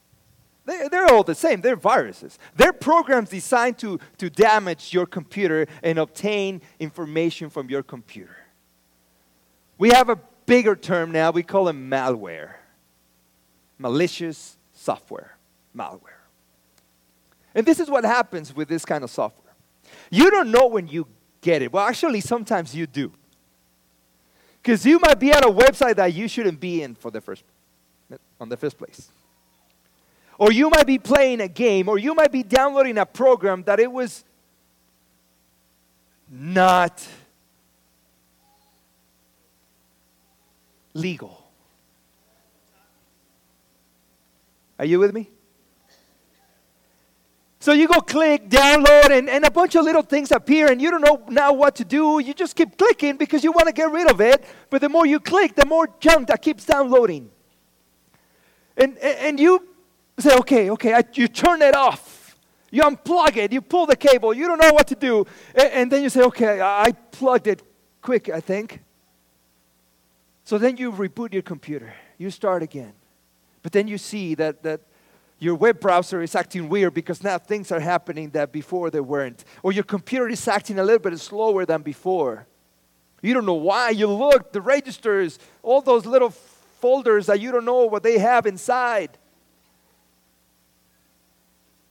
They, 0.65 0.87
they're 0.89 1.07
all 1.11 1.23
the 1.23 1.35
same. 1.35 1.61
They're 1.61 1.75
viruses. 1.75 2.37
They're 2.55 2.73
programs 2.73 3.29
designed 3.29 3.77
to, 3.79 3.99
to 4.17 4.29
damage 4.29 4.93
your 4.93 5.05
computer 5.05 5.65
and 5.81 5.97
obtain 5.97 6.61
information 6.79 7.49
from 7.49 7.69
your 7.69 7.83
computer. 7.83 8.35
We 9.77 9.89
have 9.89 10.09
a 10.09 10.19
bigger 10.45 10.75
term 10.75 11.11
now. 11.11 11.31
We 11.31 11.43
call 11.43 11.65
them 11.65 11.89
malware 11.89 12.55
malicious 13.79 14.57
software, 14.73 15.37
malware. 15.75 16.19
And 17.55 17.65
this 17.65 17.79
is 17.79 17.89
what 17.89 18.03
happens 18.03 18.55
with 18.55 18.67
this 18.67 18.85
kind 18.85 19.03
of 19.03 19.09
software. 19.09 19.53
You 20.11 20.29
don't 20.29 20.51
know 20.51 20.67
when 20.67 20.87
you 20.87 21.07
get 21.41 21.61
it. 21.61 21.71
Well, 21.73 21.85
actually, 21.85 22.21
sometimes 22.21 22.75
you 22.75 22.87
do. 22.87 23.11
Because 24.61 24.85
you 24.85 24.99
might 24.99 25.19
be 25.19 25.33
on 25.33 25.43
a 25.43 25.51
website 25.51 25.95
that 25.95 26.13
you 26.13 26.27
shouldn't 26.27 26.59
be 26.59 26.83
in 26.83 26.95
for 26.95 27.11
the 27.11 27.21
first, 27.21 27.43
on 28.39 28.49
the 28.49 28.57
first 28.57 28.77
place. 28.77 29.09
Or 30.37 30.51
you 30.51 30.69
might 30.69 30.85
be 30.85 30.99
playing 30.99 31.41
a 31.41 31.47
game, 31.47 31.89
or 31.89 31.97
you 31.97 32.13
might 32.13 32.31
be 32.31 32.43
downloading 32.43 32.97
a 32.97 33.05
program 33.05 33.63
that 33.63 33.79
it 33.79 33.91
was 33.91 34.23
not 36.29 37.05
legal. 40.93 41.43
Are 44.77 44.85
you 44.85 44.99
with 44.99 45.13
me? 45.13 45.29
So 47.61 47.73
you 47.73 47.89
go 47.89 47.99
click, 47.99 48.49
download, 48.49 49.11
and, 49.11 49.29
and 49.29 49.43
a 49.43 49.51
bunch 49.51 49.75
of 49.75 49.83
little 49.83 50.01
things 50.01 50.31
appear, 50.31 50.71
and 50.71 50.81
you 50.81 50.89
don't 50.91 51.01
know 51.01 51.21
now 51.27 51.51
what 51.51 51.75
to 51.75 51.83
do. 51.83 52.19
You 52.19 52.33
just 52.33 52.55
keep 52.55 52.77
clicking 52.77 53.17
because 53.17 53.43
you 53.43 53.51
want 53.51 53.67
to 53.67 53.73
get 53.73 53.91
rid 53.91 54.09
of 54.09 54.21
it. 54.21 54.45
But 54.69 54.79
the 54.79 54.87
more 54.87 55.05
you 55.05 55.19
click, 55.19 55.55
the 55.55 55.65
more 55.65 55.89
junk 55.99 56.29
that 56.29 56.41
keeps 56.41 56.63
downloading. 56.63 57.29
And, 58.77 58.97
and 58.97 59.37
you 59.37 59.67
say, 60.17 60.37
okay, 60.37 60.69
okay, 60.69 60.93
I, 60.93 61.03
you 61.13 61.27
turn 61.27 61.61
it 61.61 61.75
off. 61.75 62.37
You 62.71 62.83
unplug 62.83 63.35
it, 63.35 63.51
you 63.51 63.61
pull 63.61 63.87
the 63.87 63.95
cable, 63.95 64.33
you 64.33 64.47
don't 64.47 64.61
know 64.61 64.71
what 64.71 64.87
to 64.87 64.95
do. 64.95 65.25
And, 65.55 65.71
and 65.71 65.91
then 65.91 66.03
you 66.03 66.09
say, 66.09 66.21
okay, 66.21 66.61
I, 66.61 66.83
I 66.83 66.91
plugged 66.91 67.47
it 67.47 67.63
quick, 68.01 68.29
I 68.29 68.39
think. 68.39 68.81
So 70.45 70.57
then 70.57 70.77
you 70.77 70.91
reboot 70.91 71.33
your 71.33 71.41
computer, 71.41 71.93
you 72.17 72.29
start 72.29 72.63
again. 72.63 72.93
But 73.63 73.71
then 73.71 73.87
you 73.87 73.97
see 73.97 74.35
that, 74.35 74.63
that 74.63 74.81
your 75.39 75.55
web 75.55 75.79
browser 75.79 76.21
is 76.21 76.35
acting 76.35 76.67
weird 76.67 76.93
because 76.93 77.23
now 77.23 77.37
things 77.37 77.71
are 77.71 77.79
happening 77.79 78.29
that 78.31 78.51
before 78.51 78.89
they 78.89 78.99
weren't. 78.99 79.45
Or 79.63 79.71
your 79.71 79.85
computer 79.85 80.27
is 80.27 80.45
acting 80.47 80.77
a 80.79 80.83
little 80.83 80.99
bit 80.99 81.17
slower 81.17 81.65
than 81.65 81.81
before. 81.81 82.45
You 83.21 83.33
don't 83.33 83.45
know 83.45 83.53
why. 83.53 83.91
You 83.91 84.07
look, 84.07 84.51
the 84.51 84.59
registers, 84.59 85.39
all 85.63 85.81
those 85.81 86.05
little 86.05 86.29
folders 86.29 87.27
that 87.27 87.39
you 87.39 87.53
don't 87.53 87.63
know 87.63 87.85
what 87.85 88.03
they 88.03 88.19
have 88.19 88.45
inside. 88.45 89.17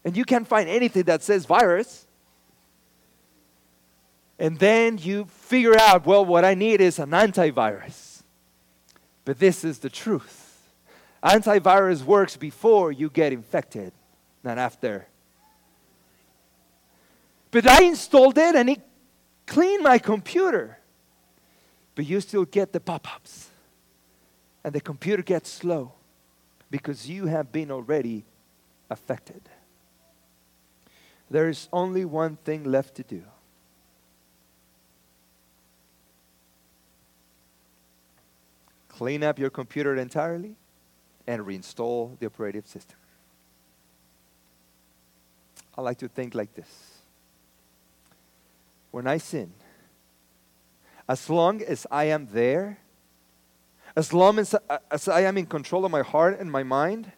And 0.04 0.14
you 0.14 0.24
can't 0.24 0.46
find 0.46 0.68
anything 0.68 1.04
that 1.04 1.22
says 1.22 1.46
virus. 1.46 2.06
And 4.38 4.58
then 4.58 4.98
you 4.98 5.24
figure 5.24 5.76
out, 5.78 6.06
well, 6.06 6.24
what 6.24 6.44
I 6.44 6.54
need 6.54 6.82
is 6.82 6.98
an 6.98 7.10
antivirus. 7.10 8.22
But 9.24 9.38
this 9.38 9.64
is 9.64 9.78
the 9.78 9.90
truth 9.90 10.47
Antivirus 11.22 12.04
works 12.04 12.36
before 12.36 12.92
you 12.92 13.10
get 13.10 13.32
infected, 13.32 13.92
not 14.44 14.58
after. 14.58 15.08
But 17.50 17.66
I 17.66 17.82
installed 17.84 18.38
it 18.38 18.54
and 18.54 18.70
it 18.70 18.80
cleaned 19.46 19.82
my 19.82 19.98
computer. 19.98 20.78
But 21.94 22.06
you 22.06 22.20
still 22.20 22.44
get 22.44 22.72
the 22.72 22.80
pop 22.80 23.12
ups. 23.12 23.48
And 24.62 24.72
the 24.74 24.80
computer 24.80 25.22
gets 25.22 25.50
slow 25.50 25.92
because 26.70 27.08
you 27.08 27.26
have 27.26 27.50
been 27.50 27.70
already 27.70 28.24
affected. 28.90 29.48
There 31.30 31.48
is 31.48 31.68
only 31.72 32.04
one 32.04 32.36
thing 32.36 32.64
left 32.64 32.94
to 32.96 33.02
do. 33.02 33.22
Clean 38.88 39.22
up 39.22 39.38
your 39.38 39.50
computer 39.50 39.96
entirely 39.96 40.56
and 41.28 41.44
reinstall 41.44 42.18
the 42.18 42.26
operative 42.26 42.66
system. 42.66 42.96
I 45.76 45.82
like 45.82 45.98
to 45.98 46.08
think 46.08 46.34
like 46.34 46.54
this. 46.54 47.02
When 48.90 49.06
I 49.06 49.18
sin, 49.18 49.52
as 51.06 51.28
long 51.28 51.62
as 51.62 51.86
I 51.90 52.04
am 52.04 52.28
there, 52.32 52.78
as 53.94 54.14
long 54.14 54.38
as, 54.38 54.54
uh, 54.54 54.78
as 54.90 55.06
I 55.06 55.20
am 55.20 55.36
in 55.36 55.44
control 55.44 55.84
of 55.84 55.92
my 55.92 56.02
heart 56.02 56.40
and 56.40 56.50
my 56.50 56.62
mind, 56.62 57.12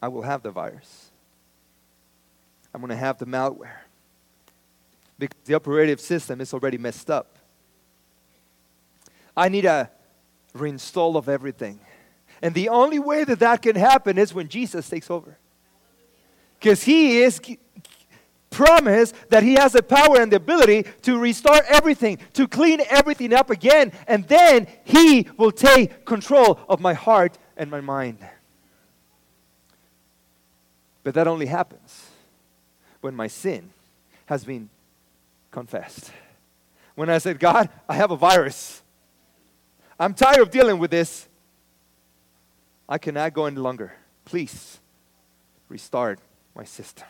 I 0.00 0.08
will 0.08 0.22
have 0.22 0.42
the 0.42 0.50
virus. 0.50 1.10
I'm 2.72 2.80
going 2.80 2.90
to 2.90 2.96
have 2.96 3.18
the 3.18 3.26
malware. 3.26 3.80
Because 5.18 5.38
the 5.44 5.54
operative 5.54 6.00
system 6.00 6.40
is 6.40 6.54
already 6.54 6.78
messed 6.78 7.10
up. 7.10 7.36
I 9.36 9.50
need 9.50 9.66
a 9.66 9.90
reinstall 10.54 11.16
of 11.16 11.28
everything. 11.28 11.80
And 12.42 12.54
the 12.54 12.68
only 12.68 12.98
way 12.98 13.24
that 13.24 13.40
that 13.40 13.62
can 13.62 13.76
happen 13.76 14.18
is 14.18 14.32
when 14.32 14.48
Jesus 14.48 14.88
takes 14.88 15.10
over. 15.10 15.38
Because 16.58 16.82
he 16.82 17.18
is 17.18 17.40
promised 18.50 19.14
that 19.30 19.42
he 19.42 19.54
has 19.54 19.72
the 19.72 19.82
power 19.82 20.20
and 20.20 20.32
the 20.32 20.36
ability 20.36 20.84
to 21.02 21.18
restore 21.18 21.62
everything, 21.68 22.18
to 22.32 22.48
clean 22.48 22.80
everything 22.88 23.32
up 23.32 23.50
again, 23.50 23.92
and 24.06 24.26
then 24.28 24.66
he 24.84 25.28
will 25.36 25.52
take 25.52 26.04
control 26.04 26.58
of 26.68 26.80
my 26.80 26.94
heart 26.94 27.38
and 27.56 27.70
my 27.70 27.80
mind. 27.80 28.18
But 31.04 31.14
that 31.14 31.26
only 31.26 31.46
happens 31.46 32.06
when 33.00 33.14
my 33.14 33.28
sin 33.28 33.70
has 34.26 34.44
been 34.44 34.68
confessed. 35.50 36.10
When 36.94 37.08
I 37.08 37.18
said, 37.18 37.38
God, 37.38 37.68
I 37.88 37.94
have 37.94 38.10
a 38.10 38.16
virus. 38.16 38.82
I'm 40.00 40.14
tired 40.14 40.40
of 40.40 40.50
dealing 40.50 40.78
with 40.78 40.90
this. 40.90 41.27
I 42.88 42.98
cannot 42.98 43.34
go 43.34 43.44
any 43.44 43.56
longer. 43.56 43.92
Please 44.24 44.78
restart 45.68 46.20
my 46.54 46.64
system. 46.64 47.06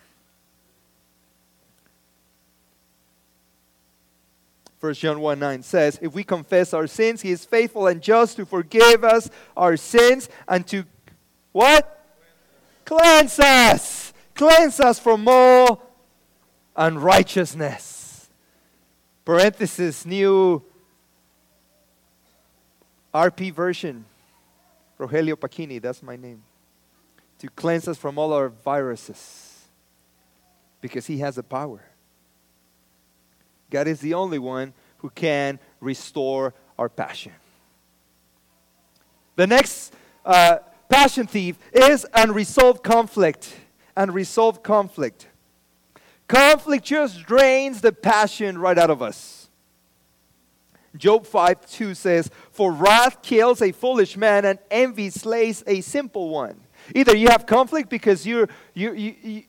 1 4.80 4.94
John 4.94 5.20
1 5.20 5.38
9 5.38 5.62
says, 5.62 5.98
If 6.00 6.14
we 6.14 6.22
confess 6.22 6.72
our 6.72 6.86
sins, 6.86 7.22
he 7.22 7.30
is 7.30 7.44
faithful 7.44 7.86
and 7.88 8.00
just 8.00 8.36
to 8.36 8.46
forgive 8.46 9.02
us 9.02 9.28
our 9.56 9.76
sins 9.76 10.28
and 10.46 10.66
to 10.68 10.84
what? 11.52 11.94
Cleanse 12.84 13.38
us. 13.40 14.12
Cleanse 14.34 14.78
us 14.78 14.98
from 15.00 15.26
all 15.26 15.82
unrighteousness. 16.76 18.30
Parenthesis, 19.24 20.06
new 20.06 20.62
RP 23.12 23.52
version. 23.52 24.04
Rogelio 24.98 25.36
Paquini, 25.36 25.80
that's 25.80 26.02
my 26.02 26.16
name, 26.16 26.42
to 27.38 27.48
cleanse 27.48 27.86
us 27.86 27.96
from 27.96 28.18
all 28.18 28.32
our 28.32 28.48
viruses 28.48 29.66
because 30.80 31.06
He 31.06 31.18
has 31.18 31.36
the 31.36 31.42
power. 31.42 31.82
God 33.70 33.86
is 33.86 34.00
the 34.00 34.14
only 34.14 34.38
one 34.38 34.72
who 34.98 35.10
can 35.10 35.60
restore 35.80 36.54
our 36.78 36.88
passion. 36.88 37.32
The 39.36 39.46
next 39.46 39.94
uh, 40.24 40.58
passion 40.88 41.26
thief 41.26 41.56
is 41.72 42.04
unresolved 42.12 42.82
conflict. 42.82 43.54
Unresolved 43.96 44.64
conflict. 44.64 45.28
Conflict 46.26 46.84
just 46.84 47.24
drains 47.24 47.80
the 47.80 47.92
passion 47.92 48.58
right 48.58 48.76
out 48.76 48.90
of 48.90 49.00
us. 49.00 49.37
Job 50.96 51.26
5 51.26 51.70
2 51.70 51.94
says, 51.94 52.30
For 52.50 52.72
wrath 52.72 53.22
kills 53.22 53.62
a 53.62 53.72
foolish 53.72 54.16
man, 54.16 54.44
and 54.44 54.58
envy 54.70 55.10
slays 55.10 55.62
a 55.66 55.80
simple 55.80 56.30
one. 56.30 56.60
Either 56.94 57.16
you 57.16 57.28
have 57.28 57.46
conflict 57.46 57.88
because 57.88 58.26
you're, 58.26 58.48
you, 58.74 58.94
you, 58.94 59.14
you, 59.22 59.42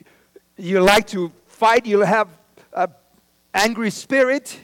you 0.57 0.81
like 0.81 1.07
to 1.07 1.31
fight, 1.47 1.85
you 1.85 2.01
have 2.01 2.27
an 2.73 2.89
angry 3.53 3.89
spirit, 3.89 4.59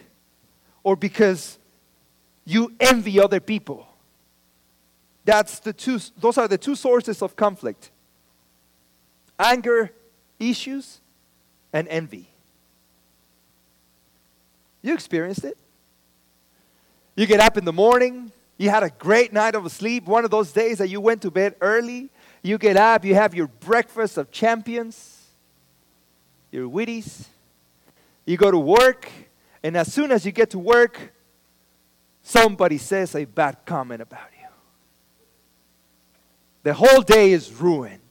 or 0.83 0.95
because 0.95 1.57
you 2.45 2.73
envy 2.79 3.19
other 3.19 3.39
people. 3.39 3.87
That's 5.23 5.59
the 5.59 5.73
two, 5.73 5.99
those 6.17 6.37
are 6.37 6.47
the 6.47 6.57
two 6.57 6.75
sources 6.75 7.21
of 7.21 7.35
conflict 7.35 7.91
anger 9.37 9.91
issues 10.39 11.01
and 11.73 11.87
envy. 11.89 12.29
You 14.81 14.93
experienced 14.93 15.43
it? 15.43 15.57
You 17.15 17.25
get 17.25 17.39
up 17.39 17.57
in 17.57 17.63
the 17.63 17.73
morning, 17.73 18.31
you 18.57 18.69
had 18.69 18.83
a 18.83 18.89
great 18.89 19.31
night 19.31 19.55
of 19.55 19.71
sleep, 19.71 20.05
one 20.05 20.25
of 20.25 20.31
those 20.31 20.51
days 20.51 20.79
that 20.79 20.89
you 20.89 20.99
went 20.99 21.21
to 21.21 21.31
bed 21.31 21.55
early. 21.61 22.09
You 22.41 22.57
get 22.57 22.77
up, 22.77 23.05
you 23.05 23.15
have 23.15 23.33
your 23.33 23.47
breakfast 23.47 24.17
of 24.17 24.31
champions, 24.31 25.25
your 26.51 26.69
Wheaties. 26.69 27.25
You 28.25 28.37
go 28.37 28.51
to 28.51 28.57
work, 28.57 29.09
and 29.63 29.77
as 29.77 29.93
soon 29.93 30.11
as 30.11 30.25
you 30.25 30.31
get 30.31 30.49
to 30.51 30.59
work, 30.59 31.13
somebody 32.21 32.77
says 32.77 33.15
a 33.15 33.25
bad 33.25 33.59
comment 33.65 34.01
about 34.01 34.29
you. 34.39 34.47
The 36.63 36.73
whole 36.73 37.01
day 37.01 37.31
is 37.31 37.51
ruined. 37.53 38.01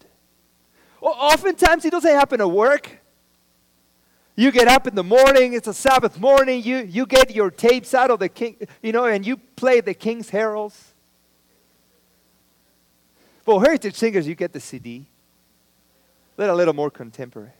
Oftentimes 1.00 1.84
it 1.84 1.90
doesn't 1.90 2.10
happen 2.10 2.40
at 2.40 2.50
work. 2.50 3.03
You 4.36 4.50
get 4.50 4.66
up 4.66 4.86
in 4.86 4.94
the 4.94 5.04
morning, 5.04 5.52
it's 5.52 5.68
a 5.68 5.74
Sabbath 5.74 6.18
morning, 6.18 6.62
you, 6.62 6.78
you 6.78 7.06
get 7.06 7.34
your 7.34 7.50
tapes 7.50 7.94
out 7.94 8.10
of 8.10 8.18
the 8.18 8.28
king, 8.28 8.56
you 8.82 8.90
know, 8.90 9.04
and 9.04 9.24
you 9.24 9.36
play 9.36 9.80
the 9.80 9.94
King's 9.94 10.30
Heralds. 10.30 10.92
For 13.42 13.60
Heritage 13.60 13.94
Singers, 13.94 14.26
you 14.26 14.34
get 14.34 14.52
the 14.52 14.60
CD. 14.60 15.06
They're 16.36 16.50
a 16.50 16.54
little 16.54 16.74
more 16.74 16.90
contemporary. 16.90 17.52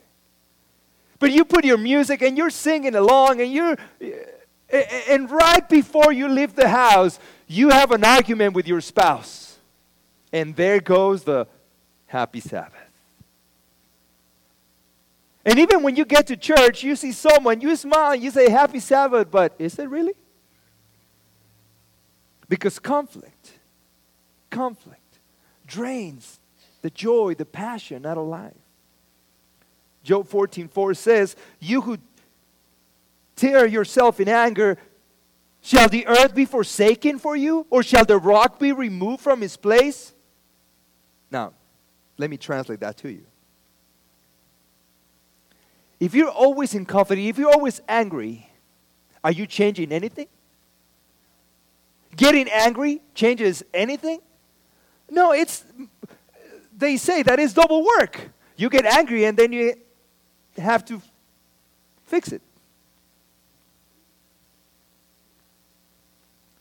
But 1.20 1.30
you 1.30 1.44
put 1.44 1.64
your 1.64 1.78
music 1.78 2.22
and 2.22 2.36
you're 2.36 2.50
singing 2.50 2.96
along, 2.96 3.40
and 3.40 3.52
you're, 3.52 3.76
and 5.08 5.30
right 5.30 5.68
before 5.68 6.12
you 6.12 6.28
leave 6.28 6.56
the 6.56 6.68
house, 6.68 7.20
you 7.46 7.70
have 7.70 7.92
an 7.92 8.04
argument 8.04 8.54
with 8.54 8.66
your 8.66 8.80
spouse. 8.80 9.58
And 10.32 10.56
there 10.56 10.80
goes 10.80 11.22
the 11.22 11.46
happy 12.06 12.40
Sabbath. 12.40 12.83
And 15.44 15.58
even 15.58 15.82
when 15.82 15.94
you 15.94 16.04
get 16.04 16.26
to 16.28 16.36
church, 16.36 16.82
you 16.82 16.96
see 16.96 17.12
someone, 17.12 17.60
you 17.60 17.76
smile 17.76 18.14
you 18.14 18.30
say, 18.30 18.50
Happy 18.50 18.80
Sabbath, 18.80 19.30
but 19.30 19.54
is 19.58 19.78
it 19.78 19.88
really? 19.88 20.14
Because 22.48 22.78
conflict, 22.78 23.58
conflict 24.50 25.00
drains 25.66 26.38
the 26.82 26.90
joy, 26.90 27.34
the 27.34 27.44
passion 27.44 28.06
out 28.06 28.18
of 28.18 28.26
life. 28.26 28.52
Job 30.02 30.28
14 30.28 30.68
4 30.68 30.94
says, 30.94 31.36
You 31.60 31.80
who 31.80 31.98
tear 33.36 33.66
yourself 33.66 34.20
in 34.20 34.28
anger, 34.28 34.78
shall 35.62 35.88
the 35.88 36.06
earth 36.06 36.34
be 36.34 36.44
forsaken 36.44 37.18
for 37.18 37.36
you, 37.36 37.66
or 37.70 37.82
shall 37.82 38.04
the 38.04 38.18
rock 38.18 38.58
be 38.58 38.72
removed 38.72 39.22
from 39.22 39.42
its 39.42 39.56
place? 39.56 40.12
Now, 41.30 41.52
let 42.18 42.30
me 42.30 42.36
translate 42.36 42.80
that 42.80 42.96
to 42.98 43.10
you. 43.10 43.24
If 46.00 46.14
you're 46.14 46.30
always 46.30 46.74
in 46.74 46.84
conflict, 46.84 47.20
if 47.20 47.38
you're 47.38 47.52
always 47.52 47.80
angry, 47.88 48.50
are 49.22 49.32
you 49.32 49.46
changing 49.46 49.92
anything? 49.92 50.26
Getting 52.16 52.48
angry 52.48 53.00
changes 53.14 53.62
anything? 53.72 54.20
No, 55.10 55.32
it's, 55.32 55.64
they 56.76 56.96
say 56.96 57.22
that 57.22 57.38
is 57.38 57.54
double 57.54 57.84
work. 57.84 58.30
You 58.56 58.68
get 58.68 58.84
angry 58.84 59.24
and 59.24 59.36
then 59.36 59.52
you 59.52 59.74
have 60.56 60.84
to 60.86 61.00
fix 62.04 62.32
it. 62.32 62.42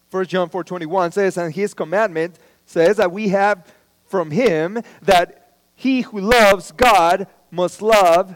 1 0.10 0.26
John 0.26 0.48
4:21 0.48 1.12
says 1.14 1.38
and 1.38 1.52
his 1.54 1.74
commandment 1.74 2.38
says 2.68 2.98
that 2.98 3.12
we 3.12 3.30
have 3.30 3.66
from 4.06 4.30
him 4.30 4.80
that 5.02 5.56
he 5.76 6.02
who 6.02 6.20
loves 6.20 6.72
God 6.72 7.26
must 7.50 7.82
love 7.82 8.36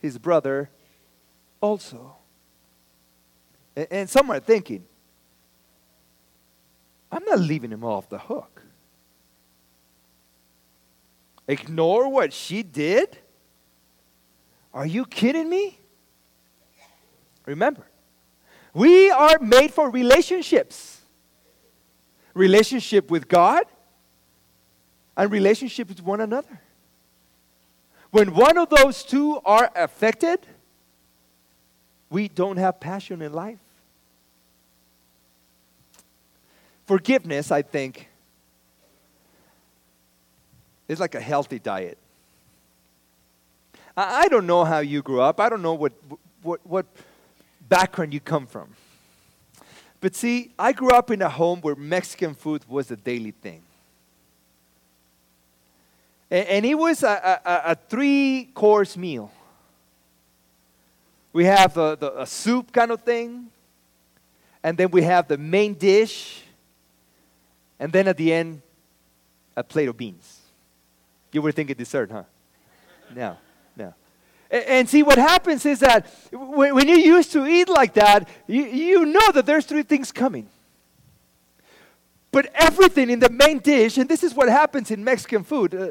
his 0.00 0.18
brother 0.18 0.70
also. 1.60 2.16
And, 3.90 4.08
some 4.10 4.30
are 4.30 4.40
thinking, 4.40 4.84
I'm 7.12 7.24
not 7.24 7.38
leaving 7.38 7.70
him 7.70 7.84
off 7.84 8.08
the 8.08 8.18
hook. 8.18 8.62
Ignore 11.46 12.10
what 12.10 12.32
she 12.32 12.62
did? 12.62 13.18
Are 14.74 14.86
you 14.86 15.04
kidding 15.06 15.48
me? 15.48 15.78
Remember, 17.46 17.86
we 18.74 19.10
are 19.10 19.38
made 19.38 19.72
for 19.72 19.90
relationships 19.90 20.98
relationship 22.34 23.10
with 23.10 23.28
God 23.28 23.64
and 25.16 25.30
relationship 25.30 25.88
with 25.88 26.02
one 26.02 26.20
another. 26.20 26.60
When 28.10 28.34
one 28.34 28.56
of 28.56 28.70
those 28.70 29.02
two 29.02 29.40
are 29.44 29.70
affected, 29.76 30.40
we 32.10 32.28
don't 32.28 32.56
have 32.56 32.80
passion 32.80 33.20
in 33.20 33.32
life. 33.32 33.58
Forgiveness, 36.86 37.52
I 37.52 37.60
think, 37.60 38.08
is 40.88 40.98
like 40.98 41.14
a 41.14 41.20
healthy 41.20 41.58
diet. 41.58 41.98
I 43.94 44.28
don't 44.28 44.46
know 44.46 44.64
how 44.64 44.78
you 44.78 45.02
grew 45.02 45.20
up. 45.20 45.40
I 45.40 45.48
don't 45.48 45.60
know 45.60 45.74
what, 45.74 45.92
what, 46.42 46.60
what 46.64 46.86
background 47.68 48.14
you 48.14 48.20
come 48.20 48.46
from. 48.46 48.70
But 50.00 50.14
see, 50.14 50.52
I 50.58 50.72
grew 50.72 50.90
up 50.92 51.10
in 51.10 51.20
a 51.20 51.28
home 51.28 51.60
where 51.60 51.74
Mexican 51.74 52.34
food 52.34 52.62
was 52.68 52.90
a 52.90 52.96
daily 52.96 53.32
thing. 53.32 53.62
And, 56.30 56.48
and 56.48 56.66
it 56.66 56.74
was 56.74 57.02
a, 57.02 57.40
a, 57.44 57.72
a 57.72 57.74
three 57.74 58.50
course 58.54 58.96
meal. 58.96 59.30
We 61.32 61.44
have 61.44 61.74
the, 61.74 61.96
the, 61.96 62.22
a 62.22 62.26
soup 62.26 62.72
kind 62.72 62.90
of 62.90 63.02
thing, 63.02 63.48
and 64.62 64.76
then 64.76 64.90
we 64.90 65.02
have 65.02 65.28
the 65.28 65.38
main 65.38 65.74
dish, 65.74 66.42
and 67.78 67.92
then 67.92 68.08
at 68.08 68.16
the 68.16 68.32
end, 68.32 68.62
a 69.56 69.62
plate 69.62 69.88
of 69.88 69.96
beans. 69.96 70.40
You 71.32 71.42
were 71.42 71.52
thinking 71.52 71.76
dessert, 71.76 72.10
huh? 72.10 72.24
No, 73.14 73.36
no. 73.76 73.94
And, 74.50 74.88
see, 74.88 75.02
what 75.02 75.18
happens 75.18 75.66
is 75.66 75.80
that 75.80 76.06
when, 76.32 76.88
you're 76.88 76.96
used 76.96 77.32
to 77.32 77.46
eat 77.46 77.68
like 77.68 77.94
that, 77.94 78.28
you, 78.46 78.64
you 78.64 79.04
know 79.04 79.30
that 79.32 79.44
there's 79.44 79.66
three 79.66 79.82
things 79.82 80.10
coming. 80.10 80.48
But 82.30 82.50
everything 82.54 83.10
in 83.10 83.20
the 83.20 83.30
main 83.30 83.58
dish, 83.58 83.98
and 83.98 84.08
this 84.08 84.22
is 84.22 84.34
what 84.34 84.48
happens 84.48 84.90
in 84.90 85.04
Mexican 85.04 85.44
food. 85.44 85.74
Uh, 85.74 85.88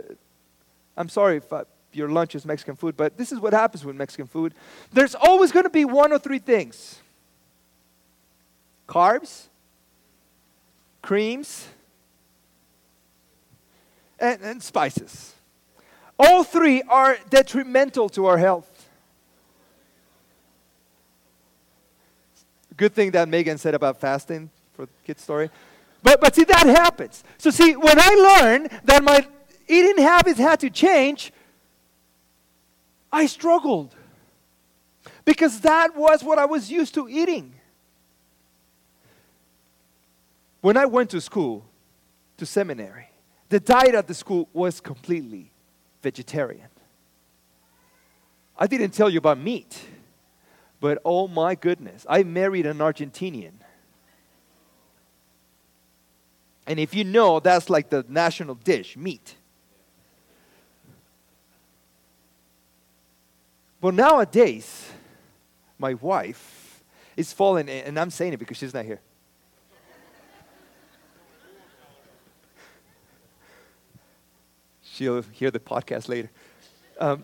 I'm 0.97 1.09
sorry 1.09 1.37
if 1.37 1.53
uh, 1.53 1.63
your 1.93 2.09
lunch 2.09 2.35
is 2.35 2.45
Mexican 2.45 2.75
food, 2.75 2.97
but 2.97 3.17
this 3.17 3.31
is 3.31 3.39
what 3.39 3.53
happens 3.53 3.85
with 3.85 3.95
Mexican 3.95 4.27
food. 4.27 4.53
There's 4.91 5.15
always 5.15 5.51
going 5.51 5.63
to 5.63 5.69
be 5.69 5.85
one 5.85 6.11
or 6.11 6.19
three 6.19 6.39
things 6.39 6.99
carbs, 8.87 9.47
creams, 11.01 11.67
and, 14.19 14.41
and 14.41 14.63
spices. 14.63 15.35
All 16.17 16.43
three 16.43 16.81
are 16.83 17.17
detrimental 17.29 18.09
to 18.09 18.25
our 18.25 18.37
health. 18.37 18.89
Good 22.75 22.93
thing 22.93 23.11
that 23.11 23.27
Megan 23.27 23.57
said 23.57 23.73
about 23.73 23.99
fasting 23.99 24.49
for 24.73 24.85
the 24.85 24.91
kid's 25.05 25.23
story. 25.23 25.49
But, 26.03 26.21
but 26.21 26.35
see, 26.35 26.43
that 26.45 26.67
happens. 26.67 27.23
So, 27.37 27.49
see, 27.49 27.75
when 27.75 27.99
I 27.99 28.39
learned 28.39 28.69
that 28.85 29.03
my 29.03 29.27
eating 29.67 29.97
habits 29.97 30.39
had 30.39 30.59
to 30.61 30.69
change, 30.69 31.31
I 33.11 33.25
struggled. 33.25 33.95
Because 35.25 35.59
that 35.61 35.95
was 35.95 36.23
what 36.23 36.37
I 36.39 36.45
was 36.45 36.71
used 36.71 36.93
to 36.93 37.09
eating. 37.09 37.53
When 40.61 40.77
I 40.77 40.85
went 40.85 41.09
to 41.11 41.21
school, 41.21 41.65
to 42.37 42.45
seminary, 42.45 43.09
the 43.49 43.59
diet 43.59 43.95
at 43.95 44.07
the 44.07 44.13
school 44.13 44.47
was 44.53 44.79
completely 44.79 45.51
vegetarian. 46.01 46.67
I 48.57 48.67
didn't 48.67 48.91
tell 48.91 49.09
you 49.09 49.19
about 49.19 49.37
meat, 49.37 49.79
but 50.79 50.99
oh 51.05 51.27
my 51.27 51.55
goodness, 51.55 52.05
I 52.09 52.23
married 52.23 52.65
an 52.65 52.79
Argentinian. 52.79 53.53
And 56.65 56.79
if 56.79 56.93
you 56.93 57.03
know, 57.03 57.39
that's 57.39 57.69
like 57.69 57.89
the 57.89 58.05
national 58.09 58.55
dish 58.55 58.97
meat. 58.97 59.35
But 63.79 63.93
nowadays, 63.93 64.89
my 65.77 65.93
wife 65.93 66.83
is 67.15 67.31
falling, 67.31 67.69
and 67.69 67.99
I'm 67.99 68.09
saying 68.09 68.33
it 68.33 68.37
because 68.37 68.57
she's 68.57 68.73
not 68.73 68.85
here. 68.85 69.01
She'll 74.81 75.21
hear 75.21 75.51
the 75.51 75.59
podcast 75.59 76.09
later. 76.09 76.31
Um, 76.99 77.23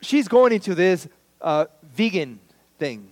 she's 0.00 0.28
going 0.28 0.52
into 0.52 0.76
this 0.76 1.08
uh, 1.40 1.66
vegan 1.82 2.38
thing. 2.78 3.08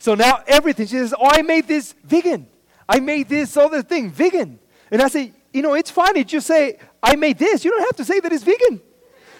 So 0.00 0.14
now 0.14 0.42
everything, 0.48 0.86
she 0.86 0.96
says, 0.96 1.14
Oh, 1.16 1.28
I 1.30 1.42
made 1.42 1.68
this 1.68 1.94
vegan. 2.02 2.48
I 2.88 2.98
made 2.98 3.28
this 3.28 3.56
other 3.56 3.82
thing 3.82 4.10
vegan. 4.10 4.58
And 4.90 5.00
I 5.00 5.06
say, 5.06 5.32
You 5.52 5.62
know, 5.62 5.74
it's 5.74 5.90
fine. 5.90 6.16
You 6.16 6.24
just 6.24 6.48
say, 6.48 6.78
I 7.00 7.14
made 7.14 7.38
this. 7.38 7.64
You 7.64 7.70
don't 7.70 7.82
have 7.82 7.96
to 7.96 8.04
say 8.04 8.18
that 8.18 8.32
it's 8.32 8.42
vegan. 8.42 8.80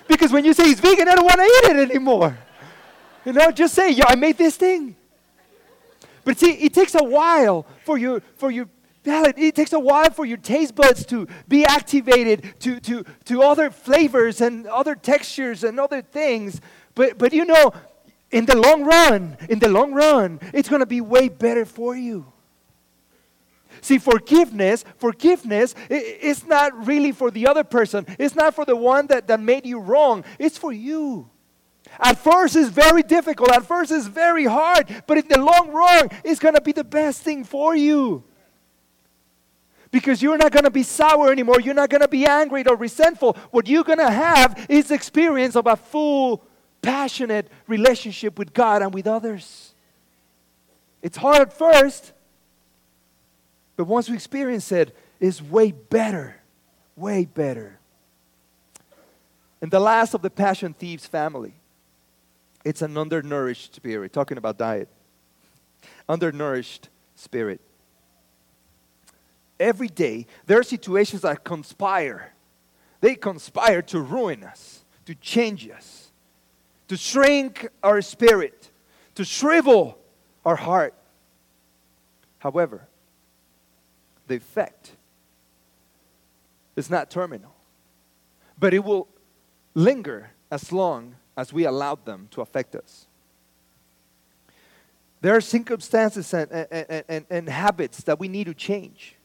Because 0.09 0.33
when 0.33 0.45
you 0.45 0.55
say 0.55 0.65
it's 0.65 0.81
vegan, 0.81 1.07
I 1.09 1.15
don't 1.15 1.25
want 1.25 1.37
to 1.37 1.45
eat 1.45 1.77
it 1.77 1.91
anymore. 1.91 2.37
You 3.25 3.35
know, 3.35 3.51
just 3.51 3.75
say, 3.75 3.91
yeah, 3.91 4.07
I 4.09 4.15
made 4.15 4.39
this 4.39 4.57
thing. 4.57 4.97
But 6.25 6.39
see, 6.39 6.53
it 6.53 6.75
takes 6.75 6.95
a 6.95 7.05
while 7.05 7.67
for 7.85 7.99
your 7.99 8.21
for 8.37 8.51
your 8.51 8.69
palate. 9.05 9.39
It 9.39 9.55
takes 9.55 9.73
a 9.73 9.79
while 9.79 10.11
for 10.11 10.25
your 10.25 10.37
taste 10.39 10.75
buds 10.75 11.07
to 11.07 11.27
be 11.47 11.65
activated 11.65 12.55
to, 12.61 12.81
to, 12.81 13.05
to 13.25 13.43
other 13.43 13.71
flavors 13.71 14.41
and 14.41 14.67
other 14.67 14.95
textures 14.95 15.65
and 15.65 15.79
other 15.79 16.03
things. 16.03 16.61
But 16.95 17.19
but 17.19 17.33
you 17.33 17.45
know, 17.45 17.73
in 18.31 18.47
the 18.47 18.57
long 18.57 18.85
run, 18.85 19.37
in 19.49 19.59
the 19.59 19.69
long 19.69 19.93
run, 19.93 20.41
it's 20.53 20.69
going 20.69 20.81
to 20.81 20.87
be 20.87 21.01
way 21.01 21.29
better 21.29 21.65
for 21.65 21.97
you. 21.97 22.33
See, 23.81 23.99
forgiveness, 23.99 24.85
forgiveness 24.97 25.75
is 25.89 26.47
not 26.47 26.87
really 26.87 27.13
for 27.13 27.31
the 27.31 27.47
other 27.47 27.65
person. 27.65 28.07
It's 28.19 28.35
not 28.35 28.55
for 28.55 28.65
the 28.65 28.77
one 28.77 29.07
that, 29.09 29.29
that 29.29 29.41
made 29.41 29.67
you 29.67 29.79
wrong. 29.79 30.25
It's 30.39 30.59
for 30.59 30.73
you. 30.73 31.31
At 32.01 32.19
first, 32.19 32.55
it's 32.55 32.69
very 32.69 33.03
difficult. 33.03 33.51
At 33.51 33.65
first, 33.65 33.91
it's 33.91 34.07
very 34.07 34.45
hard. 34.45 35.05
But 35.07 35.19
in 35.19 35.29
the 35.29 35.41
long 35.41 35.71
run, 35.71 36.09
it's 36.25 36.39
going 36.39 36.55
to 36.55 36.61
be 36.61 36.73
the 36.73 36.85
best 36.85 37.23
thing 37.23 37.45
for 37.45 37.75
you. 37.75 38.25
Because 39.91 40.23
you're 40.23 40.37
not 40.37 40.53
going 40.53 40.65
to 40.65 40.71
be 40.71 40.83
sour 40.83 41.33
anymore. 41.33 41.61
You're 41.61 41.75
not 41.75 41.89
going 41.89 42.03
to 42.03 42.09
be 42.09 42.27
angry 42.27 42.63
or 42.67 42.77
resentful. 42.77 43.37
What 43.51 43.67
you're 43.67 43.85
going 43.85 43.99
to 43.99 44.11
have 44.11 44.67
is 44.69 44.89
the 44.89 44.95
experience 44.95 45.57
of 45.57 45.67
a 45.67 45.77
full 45.77 46.45
passionate 46.83 47.49
relationship 47.67 48.39
with 48.39 48.53
God 48.53 48.83
and 48.83 48.93
with 48.93 49.07
others. 49.07 49.75
It's 51.01 51.17
hard 51.17 51.41
at 51.41 51.53
first, 51.53 52.13
but 53.79 53.87
once 53.87 54.11
we 54.11 54.15
experience 54.15 54.71
it, 54.73 54.95
it's 55.19 55.41
way 55.41 55.73
better. 55.73 56.37
Way 56.97 57.25
better. 57.25 57.79
And 59.63 59.71
the 59.71 59.81
last 59.81 60.13
of 60.13 60.21
the 60.21 60.29
passion 60.29 60.75
thieves 60.75 61.07
family, 61.07 61.55
it's 62.63 62.83
an 62.83 62.99
undernourished 62.99 63.75
spirit. 63.75 64.13
Talking 64.13 64.37
about 64.37 64.59
diet. 64.59 64.89
Undernourished 66.07 66.91
spirit. 67.15 67.63
Every 69.59 69.89
day, 69.89 70.27
there 70.45 70.59
are 70.59 70.65
situations 70.65 71.23
that 71.23 71.43
conspire. 71.43 72.35
They 73.01 73.15
conspire 73.15 73.81
to 73.83 74.01
ruin 74.03 74.45
us, 74.45 74.85
to 75.07 75.15
change 75.15 75.67
us 75.71 76.09
to 76.89 76.97
shrink 76.97 77.69
our 77.83 78.03
spirit, 78.03 78.71
to 79.15 79.25
shrivel 79.25 79.99
our 80.45 80.57
heart. 80.57 80.95
However, 82.39 82.87
the 84.29 84.37
effect 84.37 84.93
is 86.77 86.89
not 86.89 87.11
terminal, 87.11 87.55
but 88.59 88.73
it 88.73 88.85
will 88.85 89.09
linger 89.75 90.31
as 90.51 90.73
long 90.73 91.17
as 91.37 91.53
we 91.53 91.65
allow 91.65 91.95
them 91.97 92.29
to 92.31 92.41
affect 92.41 92.75
us. 92.75 93.07
There 95.21 95.35
are 95.35 95.41
circumstances 95.41 96.33
and, 96.33 96.51
and, 96.53 97.05
and, 97.09 97.27
and 97.29 97.49
habits 97.49 98.03
that 98.05 98.21
we 98.21 98.29
need 98.29 98.45
to 98.45 98.55
change. 98.55 99.17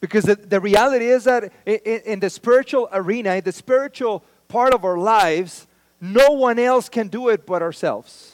Because 0.00 0.24
the, 0.24 0.34
the 0.34 0.60
reality 0.60 1.06
is 1.06 1.24
that 1.24 1.52
in, 1.66 1.78
in 1.84 2.20
the 2.20 2.30
spiritual 2.30 2.88
arena, 2.92 3.34
in 3.36 3.44
the 3.44 3.52
spiritual 3.52 4.24
part 4.48 4.74
of 4.74 4.84
our 4.84 4.98
lives, 4.98 5.66
no 6.00 6.30
one 6.30 6.58
else 6.58 6.88
can 6.88 7.08
do 7.08 7.28
it 7.28 7.46
but 7.46 7.62
ourselves. 7.62 8.29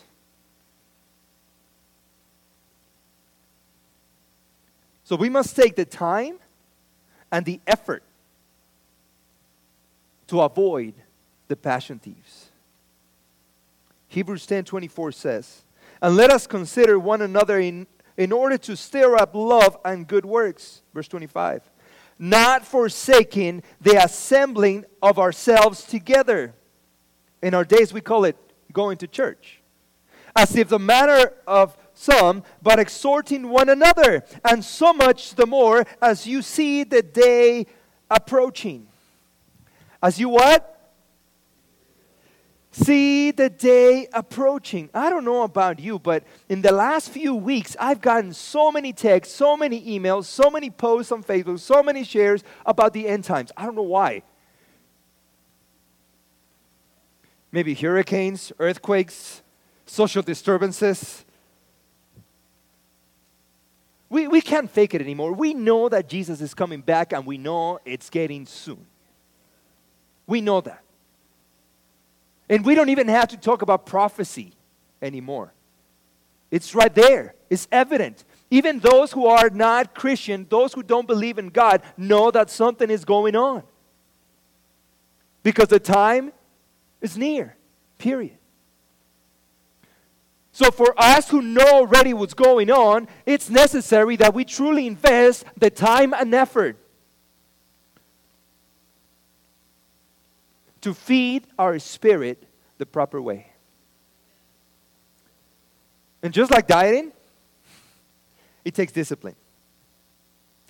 So 5.07 5.15
we 5.15 5.29
must 5.29 5.55
take 5.55 5.77
the 5.77 5.85
time 5.85 6.41
and 7.31 7.47
the 7.47 7.61
effort 7.65 8.03
to 10.27 10.41
avoid 10.41 10.95
the 11.47 11.55
passion 11.55 12.01
thieves. 12.01 12.51
Hebrews 14.09 14.45
10:24 14.47 15.13
says, 15.13 15.63
"And 16.03 16.17
let 16.17 16.33
us 16.33 16.49
consider 16.49 16.99
one 16.99 17.23
another 17.23 17.61
in, 17.61 17.87
in 18.17 18.33
order 18.33 18.59
to 18.59 18.75
stir 18.77 19.15
up 19.15 19.33
love 19.33 19.79
and 19.85 20.09
good 20.09 20.27
works." 20.27 20.83
Verse 20.93 21.07
25. 21.07 21.63
Not 22.19 22.67
forsaking 22.67 23.63
the 23.81 24.03
assembling 24.03 24.87
of 25.01 25.21
ourselves 25.21 25.85
together 25.85 26.53
in 27.43 27.55
our 27.55 27.65
days, 27.65 27.93
we 27.93 28.01
call 28.01 28.25
it 28.25 28.37
going 28.73 28.99
to 28.99 29.07
church. 29.07 29.61
As 30.35 30.57
if 30.57 30.69
the 30.69 30.81
manner 30.81 31.33
of 31.47 31.79
some, 31.99 32.43
but 32.63 32.79
exhorting 32.79 33.49
one 33.49 33.69
another, 33.69 34.25
and 34.45 34.65
so 34.65 34.93
much 34.93 35.35
the 35.35 35.47
more 35.47 35.85
as 36.01 36.27
you 36.27 36.43
see 36.43 36.85
the 36.85 37.03
day 37.03 37.67
approaching. 38.11 38.87
As 40.03 40.21
you 40.21 40.29
what? 40.29 40.73
See 42.71 43.31
the 43.31 43.49
day 43.49 44.07
approaching. 44.13 44.91
I 44.93 45.09
don't 45.09 45.25
know 45.25 45.43
about 45.43 45.81
you, 45.81 45.99
but 45.99 46.23
in 46.49 46.63
the 46.63 46.73
last 46.73 47.11
few 47.11 47.35
weeks, 47.35 47.75
I've 47.81 48.01
gotten 48.01 48.33
so 48.35 48.71
many 48.71 48.93
texts, 48.93 49.35
so 49.35 49.57
many 49.57 49.99
emails, 49.99 50.25
so 50.25 50.51
many 50.51 50.71
posts 50.71 51.11
on 51.11 51.25
Facebook, 51.25 51.59
so 51.59 51.83
many 51.83 52.05
shares 52.05 52.45
about 52.65 52.93
the 52.93 53.09
end 53.09 53.25
times. 53.25 53.51
I 53.57 53.65
don't 53.65 53.75
know 53.75 53.83
why. 53.83 54.23
maybe 57.57 57.75
hurricanes, 57.75 58.53
earthquakes, 58.59 59.43
social 59.87 60.23
disturbances. 60.23 61.25
We, 64.09 64.29
we 64.29 64.41
can't 64.41 64.71
fake 64.71 64.95
it 64.95 65.01
anymore. 65.01 65.33
We 65.33 65.53
know 65.55 65.89
that 65.89 66.09
Jesus 66.09 66.41
is 66.41 66.55
coming 66.55 66.81
back 66.81 67.13
and 67.13 67.27
we 67.27 67.39
know 67.39 67.81
it's 67.85 68.09
getting 68.09 68.47
soon. 68.47 68.87
We 70.27 70.41
know 70.41 70.61
that. 70.61 70.83
And 72.49 72.65
we 72.65 72.75
don't 72.75 72.89
even 72.91 73.09
have 73.09 73.29
to 73.29 73.37
talk 73.37 73.63
about 73.63 73.87
prophecy 73.87 74.53
anymore. 75.03 75.53
It's 76.51 76.75
right 76.75 76.95
there, 76.95 77.35
it's 77.51 77.67
evident. 77.73 78.25
Even 78.51 78.79
those 78.79 79.11
who 79.11 79.27
are 79.27 79.51
not 79.51 79.95
Christian, 79.95 80.47
those 80.49 80.73
who 80.73 80.85
don't 80.85 81.09
believe 81.09 81.39
in 81.39 81.49
God, 81.49 81.83
know 81.97 82.31
that 82.31 82.49
something 82.49 82.89
is 82.89 83.05
going 83.05 83.35
on. 83.35 83.65
Because 85.43 85.69
the 85.69 85.81
time 85.81 86.33
is 87.01 87.19
near, 87.19 87.57
period. 87.99 88.39
So, 90.57 90.71
for 90.71 90.95
us 90.97 91.29
who 91.29 91.43
know 91.43 91.67
already 91.67 92.15
what's 92.15 92.33
going 92.33 92.71
on, 92.71 93.09
it's 93.27 93.51
necessary 93.51 94.17
that 94.17 94.33
we 94.33 94.47
truly 94.47 94.87
invest 94.87 95.45
the 95.59 95.69
time 95.69 96.15
and 96.15 96.35
effort 96.35 96.79
to 100.81 100.95
feed 100.95 101.47
our 101.59 101.79
spirit 101.79 102.43
the 102.79 102.87
proper 102.87 103.21
way. 103.21 103.53
And 106.23 106.33
just 106.33 106.51
like 106.51 106.67
dieting, 106.67 107.13
it 108.65 108.75
takes 108.75 108.93
discipline. 108.93 109.37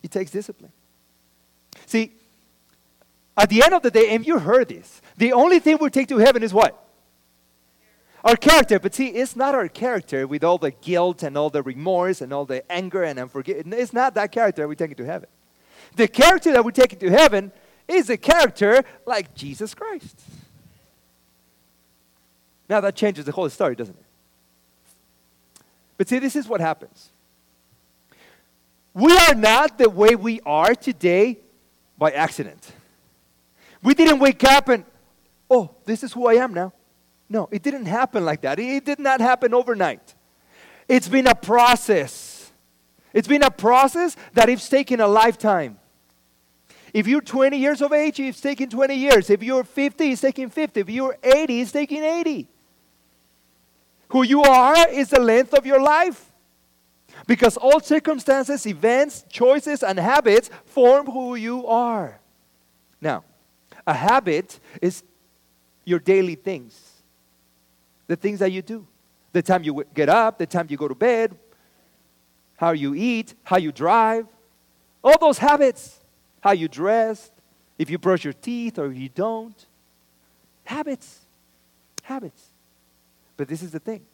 It 0.03 0.11
takes 0.11 0.33
discipline. 0.33 0.73
See, 1.87 2.13
at 3.37 3.49
the 3.49 3.63
end 3.63 3.73
of 3.73 3.83
the 3.83 3.93
day, 3.93 4.13
and 4.17 4.27
you 4.27 4.41
heard 4.41 4.67
this, 4.67 5.01
the 5.17 5.33
only 5.33 5.61
thing 5.61 5.79
we 5.81 5.91
take 5.91 6.09
to 6.09 6.19
heaven 6.19 6.43
is 6.43 6.53
what? 6.53 6.86
Our 8.27 8.35
character. 8.35 8.81
But 8.81 8.93
see, 8.93 9.07
it's 9.07 9.37
not 9.37 9.55
our 9.55 9.69
character 9.69 10.27
with 10.27 10.43
all 10.43 10.59
the 10.59 10.73
guilt 10.73 11.23
and 11.23 11.39
all 11.39 11.49
the 11.49 11.63
remorse 11.63 12.21
and 12.21 12.33
all 12.33 12.45
the 12.45 12.71
anger 12.71 13.05
and 13.05 13.21
unforgiveness. 13.21 13.79
It's 13.79 13.93
not 13.93 14.15
that 14.15 14.33
character 14.33 14.67
we 14.67 14.75
take 14.75 14.97
to 14.97 15.05
heaven. 15.05 15.29
The 15.95 16.09
character 16.09 16.53
that 16.53 16.65
we 16.65 16.73
take 16.73 16.99
to 16.99 17.09
heaven 17.09 17.53
is 17.87 18.11
a 18.11 18.17
character 18.17 18.83
like 19.07 19.33
Jesus 19.37 19.75
Christ. 19.75 20.21
Now 22.69 22.81
that 22.81 22.97
changes 22.97 23.27
the 23.27 23.33
whole 23.33 23.49
story, 23.49 23.77
doesn't 23.77 23.97
it? 23.97 24.05
But 25.97 26.09
see, 26.09 26.19
this 26.19 26.35
is 26.35 26.49
what 26.49 26.61
happens. 26.61 27.11
We 28.93 29.17
are 29.17 29.35
not 29.35 29.79
the 29.79 29.89
way 29.89 30.17
we 30.17 30.41
are 30.45 30.75
today 30.75 31.39
by 31.97 32.11
accident. 32.11 32.73
We 33.85 33.95
didn't 33.95 34.19
wake 34.19 34.43
up 34.43 34.69
and, 34.69 34.85
oh, 35.49 35.77
this 35.85 36.03
is 36.03 36.13
who 36.13 36.27
I 36.27 36.35
am 36.35 36.53
now. 36.53 36.73
No, 37.29 37.49
it 37.51 37.63
didn't 37.63 37.87
happen 37.87 38.25
like 38.25 38.43
that. 38.43 38.59
It 38.59 38.85
did 38.85 38.99
not 38.99 39.21
happen 39.21 39.53
overnight. 39.53 40.15
It's 40.89 41.09
been 41.09 41.27
a 41.27 41.35
process. 41.35 42.53
It's 43.13 43.27
been 43.27 43.43
a 43.43 43.51
process 43.51 44.17
that 44.35 44.49
it's 44.49 44.69
taken 44.69 45.01
a 45.01 45.09
lifetime. 45.09 45.79
If 46.93 47.07
you're 47.07 47.21
20 47.21 47.59
years 47.59 47.83
of 47.83 47.93
age, 47.93 48.21
it's 48.21 48.41
taking 48.41 48.69
20 48.69 48.95
years. 48.95 49.29
If 49.29 49.43
you're 49.43 49.65
50, 49.65 50.13
it's 50.13 50.21
taking 50.21 50.49
50. 50.49 50.81
If 50.81 50.89
you're 50.89 51.17
80, 51.23 51.61
it's 51.61 51.73
taking 51.73 52.03
80. 52.03 52.49
Who 54.09 54.23
you 54.23 54.43
are 54.43 54.89
is 54.89 55.11
the 55.11 55.21
length 55.21 55.53
of 55.53 55.67
your 55.67 55.83
life. 55.83 56.33
Because 57.27 57.57
all 57.57 57.81
circumstances, 57.81 58.67
events, 58.67 59.25
choices, 59.29 59.83
and 59.83 59.99
habits 59.99 60.49
form 60.65 61.07
who 61.07 61.35
you 61.35 61.67
are. 61.67 62.21
Now, 63.01 63.25
a 63.87 63.95
habit 63.95 64.61
is 64.81 65.03
your 65.85 65.99
daily 65.99 66.35
things, 66.35 66.86
the 68.07 68.17
things 68.17 68.39
that 68.41 68.53
you 68.53 68.63
do. 68.63 68.87
The 69.33 69.43
time 69.43 69.65
you 69.65 69.85
get 69.95 70.09
up, 70.09 70.39
the 70.39 70.47
time 70.47 70.67
you 70.71 70.77
go 70.77 70.89
to 70.89 70.95
bed, 70.95 71.37
how 72.57 72.71
you 72.71 72.95
eat, 72.95 73.35
how 73.45 73.59
you 73.59 73.73
drive, 73.73 74.27
all 75.05 75.19
those 75.21 75.39
habits, 75.39 76.01
how 76.41 76.53
you 76.53 76.69
dress, 76.69 77.31
if 77.79 77.91
you 77.91 77.99
brush 77.99 78.25
your 78.25 78.33
teeth 78.33 78.79
or 78.79 78.93
you 78.93 79.09
don't. 79.09 79.67
Habits. 80.65 81.21
Habits. 82.03 82.51
But 83.37 83.49
this 83.49 83.63
is 83.63 83.73
the 83.73 83.81
thing 83.81 84.07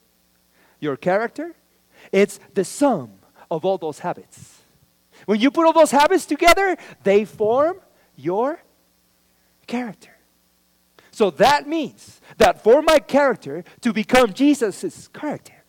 your 0.81 0.97
character, 0.97 1.55
it's 2.11 2.41
the 2.55 2.65
sum 2.65 3.13
of 3.49 3.65
all 3.65 3.79
those 3.79 4.01
habits. 4.01 4.63
When 5.27 5.41
you 5.41 5.51
put 5.53 5.65
all 5.65 5.73
those 5.73 5.93
habits 5.93 6.27
together, 6.27 6.77
they 7.05 7.25
form 7.25 7.79
your 8.17 8.61
character. 9.69 10.12
So 11.13 11.31
that 11.31 11.69
means 11.69 12.21
that 12.39 12.63
for 12.65 12.83
my 12.83 12.99
character 12.99 13.65
to 13.83 13.93
become 13.93 14.33
Jesus' 14.33 15.09
character, 15.09 15.63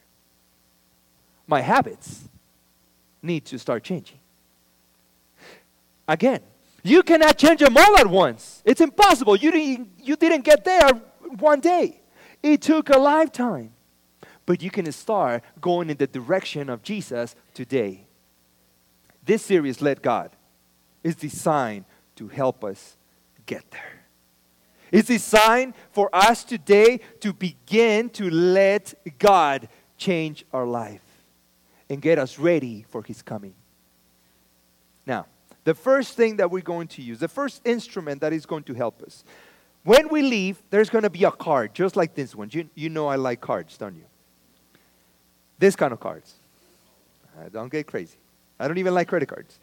my 1.45 1.61
habits 1.61 2.29
need 3.21 3.45
to 3.45 3.59
start 3.59 3.83
changing. 3.83 4.19
Again, 6.07 6.39
you 6.81 7.03
cannot 7.03 7.37
change 7.37 7.59
them 7.59 7.77
all 7.77 7.97
at 7.97 8.07
once. 8.07 8.61
It's 8.65 8.81
impossible. 8.81 9.35
You 9.35 9.51
didn't, 9.51 9.89
you 10.01 10.15
didn't 10.15 10.43
get 10.43 10.63
there 10.63 10.89
one 11.39 11.59
day, 11.59 12.01
it 12.41 12.61
took 12.61 12.89
a 12.89 12.97
lifetime. 12.97 13.71
But 14.45 14.61
you 14.61 14.69
can 14.69 14.91
start 14.91 15.41
going 15.61 15.89
in 15.89 15.95
the 15.95 16.07
direction 16.07 16.69
of 16.69 16.83
Jesus 16.83 17.33
today. 17.53 18.05
This 19.25 19.41
series, 19.41 19.81
Let 19.81 20.01
God, 20.01 20.31
is 21.01 21.15
designed 21.15 21.85
to 22.17 22.27
help 22.27 22.63
us 22.63 22.97
get 23.45 23.69
there. 23.71 24.02
It's 24.93 25.09
a 25.09 25.17
sign 25.17 25.73
for 25.91 26.07
us 26.13 26.43
today 26.43 26.99
to 27.21 27.33
begin 27.33 28.11
to 28.11 28.29
let 28.29 28.93
God 29.17 29.67
change 29.97 30.45
our 30.53 30.67
life 30.67 31.01
and 31.89 31.99
get 31.99 32.19
us 32.19 32.37
ready 32.37 32.85
for 32.87 33.01
His 33.01 33.23
coming. 33.23 33.55
Now, 35.07 35.25
the 35.63 35.73
first 35.73 36.15
thing 36.15 36.37
that 36.37 36.51
we're 36.51 36.61
going 36.61 36.87
to 36.89 37.01
use, 37.01 37.17
the 37.17 37.27
first 37.27 37.63
instrument 37.65 38.21
that 38.21 38.33
is 38.33 38.45
going 38.45 38.65
to 38.65 38.75
help 38.75 39.01
us, 39.01 39.23
when 39.83 40.09
we 40.09 40.21
leave, 40.21 40.61
there's 40.69 40.91
going 40.91 41.03
to 41.03 41.09
be 41.09 41.23
a 41.23 41.31
card, 41.31 41.73
just 41.73 41.95
like 41.95 42.13
this 42.13 42.35
one. 42.35 42.49
You, 42.51 42.69
you 42.75 42.89
know 42.89 43.07
I 43.07 43.15
like 43.15 43.41
cards, 43.41 43.75
don't 43.79 43.95
you? 43.95 44.05
This 45.57 45.75
kind 45.75 45.91
of 45.91 45.99
cards. 45.99 46.35
I 47.43 47.49
don't 47.49 47.71
get 47.71 47.87
crazy. 47.87 48.17
I 48.59 48.67
don't 48.67 48.77
even 48.77 48.93
like 48.93 49.07
credit 49.07 49.27
cards. 49.27 49.57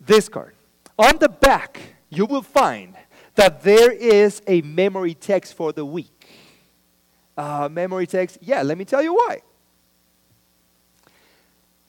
This 0.00 0.26
card. 0.30 0.54
On 0.98 1.18
the 1.18 1.28
back, 1.28 1.80
you 2.08 2.24
will 2.24 2.40
find 2.40 2.94
that 3.38 3.62
there 3.62 3.92
is 3.92 4.42
a 4.48 4.62
memory 4.62 5.14
text 5.14 5.54
for 5.54 5.72
the 5.72 5.84
week. 5.84 6.26
Uh, 7.36 7.68
memory 7.70 8.04
text, 8.04 8.36
yeah, 8.40 8.62
let 8.62 8.76
me 8.76 8.84
tell 8.84 9.00
you 9.00 9.14
why. 9.14 9.42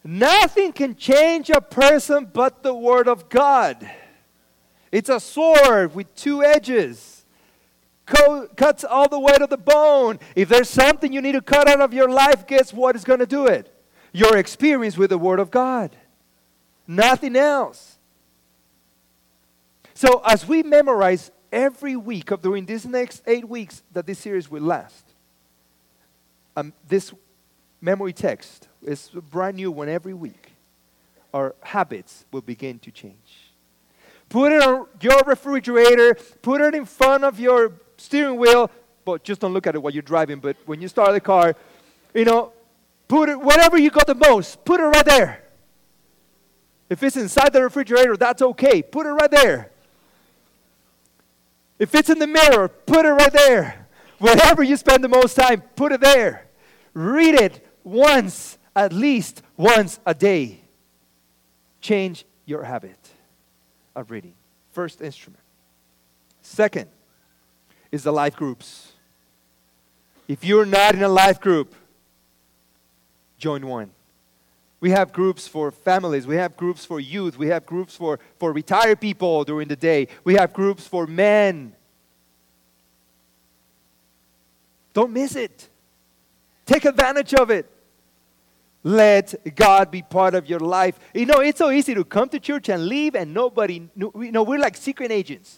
Nothing 0.03 0.71
can 0.71 0.95
change 0.95 1.49
a 1.49 1.59
person 1.59 2.29
but 2.31 2.61
the 2.61 2.75
Word 2.75 3.07
of 3.07 3.29
God. 3.29 3.89
It's 4.91 5.09
a 5.09 5.19
sword 5.19 5.95
with 5.95 6.13
two 6.13 6.43
edges, 6.43 7.25
Co- 8.05 8.47
cuts 8.55 8.83
all 8.83 9.09
the 9.09 9.19
way 9.19 9.33
to 9.33 9.47
the 9.47 9.57
bone. 9.57 10.19
If 10.35 10.49
there's 10.49 10.69
something 10.69 11.11
you 11.11 11.21
need 11.21 11.31
to 11.31 11.41
cut 11.41 11.67
out 11.67 11.81
of 11.81 11.95
your 11.95 12.09
life, 12.09 12.45
guess 12.45 12.71
what 12.71 12.95
is 12.95 13.03
going 13.03 13.19
to 13.21 13.27
do 13.27 13.47
it? 13.47 13.73
Your 14.13 14.37
experience 14.37 14.99
with 14.99 15.09
the 15.09 15.17
Word 15.17 15.39
of 15.39 15.49
God. 15.49 15.95
Nothing 16.87 17.35
else. 17.35 17.97
So, 19.95 20.21
as 20.23 20.47
we 20.47 20.61
memorize 20.61 21.31
every 21.51 21.95
week 21.95 22.31
of 22.31 22.41
during 22.41 22.65
these 22.65 22.85
next 22.85 23.21
eight 23.27 23.47
weeks 23.47 23.81
that 23.93 24.05
this 24.05 24.19
series 24.19 24.49
will 24.49 24.63
last, 24.63 25.05
um, 26.55 26.73
this 26.87 27.13
memory 27.81 28.13
text 28.13 28.67
is 28.83 29.09
a 29.15 29.21
brand 29.21 29.55
new 29.55 29.71
one 29.71 29.89
every 29.89 30.13
week. 30.13 30.51
Our 31.33 31.55
habits 31.61 32.25
will 32.31 32.41
begin 32.41 32.79
to 32.79 32.91
change. 32.91 33.51
Put 34.29 34.51
it 34.51 34.61
on 34.61 34.87
your 35.01 35.21
refrigerator, 35.25 36.15
put 36.41 36.61
it 36.61 36.75
in 36.75 36.85
front 36.85 37.23
of 37.23 37.39
your 37.39 37.73
steering 37.97 38.37
wheel, 38.37 38.69
but 39.05 39.23
just 39.23 39.41
don't 39.41 39.53
look 39.53 39.65
at 39.65 39.75
it 39.75 39.81
while 39.81 39.93
you're 39.93 40.03
driving. 40.03 40.39
But 40.39 40.57
when 40.65 40.81
you 40.81 40.87
start 40.87 41.13
the 41.13 41.19
car, 41.19 41.55
you 42.13 42.25
know, 42.25 42.53
put 43.07 43.29
it 43.29 43.39
whatever 43.39 43.77
you 43.77 43.89
got 43.89 44.07
the 44.07 44.15
most, 44.15 44.63
put 44.65 44.79
it 44.79 44.83
right 44.83 45.05
there. 45.05 45.43
If 46.89 47.03
it's 47.03 47.17
inside 47.17 47.53
the 47.53 47.63
refrigerator, 47.63 48.17
that's 48.17 48.41
okay. 48.41 48.81
Put 48.81 49.05
it 49.05 49.11
right 49.11 49.29
there. 49.29 49.71
If 51.79 51.95
it's 51.95 52.09
in 52.09 52.19
the 52.19 52.27
mirror, 52.27 52.67
put 52.67 53.05
it 53.05 53.11
right 53.11 53.31
there. 53.31 53.87
Wherever 54.19 54.61
you 54.61 54.75
spend 54.75 55.03
the 55.03 55.09
most 55.09 55.35
time, 55.35 55.61
put 55.75 55.93
it 55.93 56.01
there. 56.01 56.47
Read 56.93 57.35
it 57.35 57.65
once, 57.85 58.57
at 58.75 58.91
least 58.91 59.41
once 59.55 59.99
a 60.05 60.13
day. 60.13 60.59
Change 61.79 62.25
your 62.45 62.63
habit 62.63 62.99
of 63.95 64.11
reading. 64.11 64.33
First 64.73 65.01
instrument. 65.01 65.41
Second 66.41 66.89
is 67.91 68.03
the 68.03 68.11
life 68.11 68.35
groups. 68.35 68.91
If 70.27 70.43
you're 70.43 70.65
not 70.65 70.95
in 70.95 71.01
a 71.01 71.09
life 71.09 71.39
group, 71.39 71.73
join 73.37 73.65
one. 73.65 73.91
We 74.81 74.91
have 74.91 75.11
groups 75.11 75.47
for 75.47 75.71
families. 75.71 76.25
We 76.25 76.37
have 76.37 76.55
groups 76.55 76.85
for 76.85 76.99
youth. 76.99 77.37
We 77.37 77.47
have 77.47 77.65
groups 77.65 77.95
for, 77.95 78.19
for 78.37 78.53
retired 78.53 79.01
people 79.01 79.43
during 79.43 79.67
the 79.67 79.75
day. 79.75 80.07
We 80.23 80.35
have 80.35 80.53
groups 80.53 80.87
for 80.87 81.05
men. 81.05 81.75
Don't 84.93 85.11
miss 85.11 85.35
it. 85.35 85.67
Take 86.65 86.85
advantage 86.85 87.33
of 87.33 87.49
it. 87.49 87.69
Let 88.83 89.55
God 89.55 89.91
be 89.91 90.01
part 90.01 90.33
of 90.35 90.49
your 90.49 90.59
life. 90.59 90.97
You 91.13 91.25
know, 91.25 91.41
it's 91.41 91.57
so 91.57 91.69
easy 91.69 91.93
to 91.95 92.05
come 92.05 92.29
to 92.29 92.39
church 92.39 92.69
and 92.69 92.85
leave 92.85 93.15
and 93.15 93.33
nobody, 93.33 93.89
you 93.97 94.31
know, 94.31 94.43
we're 94.43 94.59
like 94.59 94.77
secret 94.77 95.11
agents. 95.11 95.57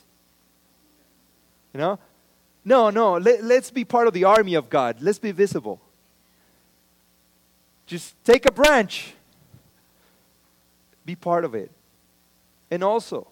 You 1.74 1.80
know? 1.80 2.00
No, 2.66 2.90
no, 2.90 3.18
let, 3.18 3.44
let's 3.44 3.70
be 3.72 3.86
part 3.86 4.08
of 4.08 4.14
the 4.14 4.24
army 4.24 4.56
of 4.56 4.70
God. 4.70 4.98
Let's 5.02 5.20
be 5.20 5.32
visible. 5.32 5.80
Just 7.92 8.16
take 8.24 8.46
a 8.46 8.54
branch, 8.54 9.16
be 11.06 11.14
part 11.14 11.44
of 11.44 11.54
it. 11.54 11.70
And 12.72 12.86
also, 12.86 13.28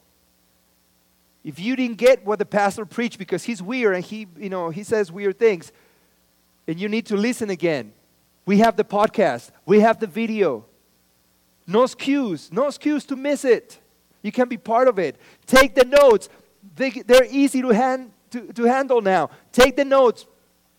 if 1.46 1.58
you 1.62 1.78
didn't 1.78 1.96
get 1.96 2.26
what 2.26 2.40
the 2.40 2.46
pastor 2.46 2.86
preached 2.86 3.18
because 3.18 3.46
he's 3.46 3.64
weird 3.64 3.96
and 3.96 4.04
he, 4.04 4.28
you 4.38 4.50
know, 4.50 4.70
he 4.70 4.84
says 4.84 5.14
weird 5.14 5.40
things, 5.40 5.72
and 6.68 6.78
you 6.78 6.90
need 6.90 7.06
to 7.06 7.16
listen 7.16 7.50
again. 7.50 7.94
We 8.46 8.58
have 8.58 8.76
the 8.76 8.84
podcast, 8.84 9.52
we 9.66 9.80
have 9.80 9.98
the 9.98 10.08
video. 10.08 10.66
No 11.66 11.84
excuse, 11.84 12.52
no 12.52 12.68
excuse 12.68 13.06
to 13.06 13.16
miss 13.16 13.46
it. 13.46 13.80
You 14.24 14.34
can 14.34 14.50
be 14.50 14.58
part 14.58 14.90
of 14.90 15.00
it. 15.00 15.16
Take 15.46 15.74
the 15.74 15.86
notes. 15.86 16.28
They, 16.76 16.90
they're 16.90 17.28
easy 17.32 17.62
to, 17.62 17.70
hand, 17.70 18.12
to, 18.32 18.52
to 18.52 18.64
handle 18.66 19.00
now. 19.00 19.30
Take 19.54 19.78
the 19.78 19.86
notes, 19.86 20.26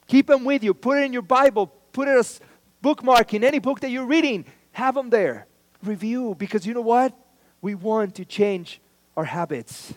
keep 0.07 0.27
them 0.27 0.45
with 0.45 0.63
you, 0.63 0.75
put 0.75 0.99
it 0.99 1.05
in 1.05 1.15
your 1.15 1.23
Bible, 1.23 1.69
put 1.95 2.09
it 2.09 2.19
as 2.19 2.41
bookmark 2.83 3.35
in 3.35 3.45
any 3.45 3.59
book 3.59 3.81
that 3.81 3.91
you're 3.91 4.07
reading, 4.07 4.45
have 4.73 4.95
them 4.95 5.11
there. 5.11 5.47
Review, 5.83 6.35
because 6.39 6.67
you 6.67 6.75
know 6.75 6.81
what? 6.81 7.15
We 7.63 7.75
want 7.75 8.15
to 8.17 8.25
change 8.25 8.81
our 9.17 9.25
habits. 9.25 9.95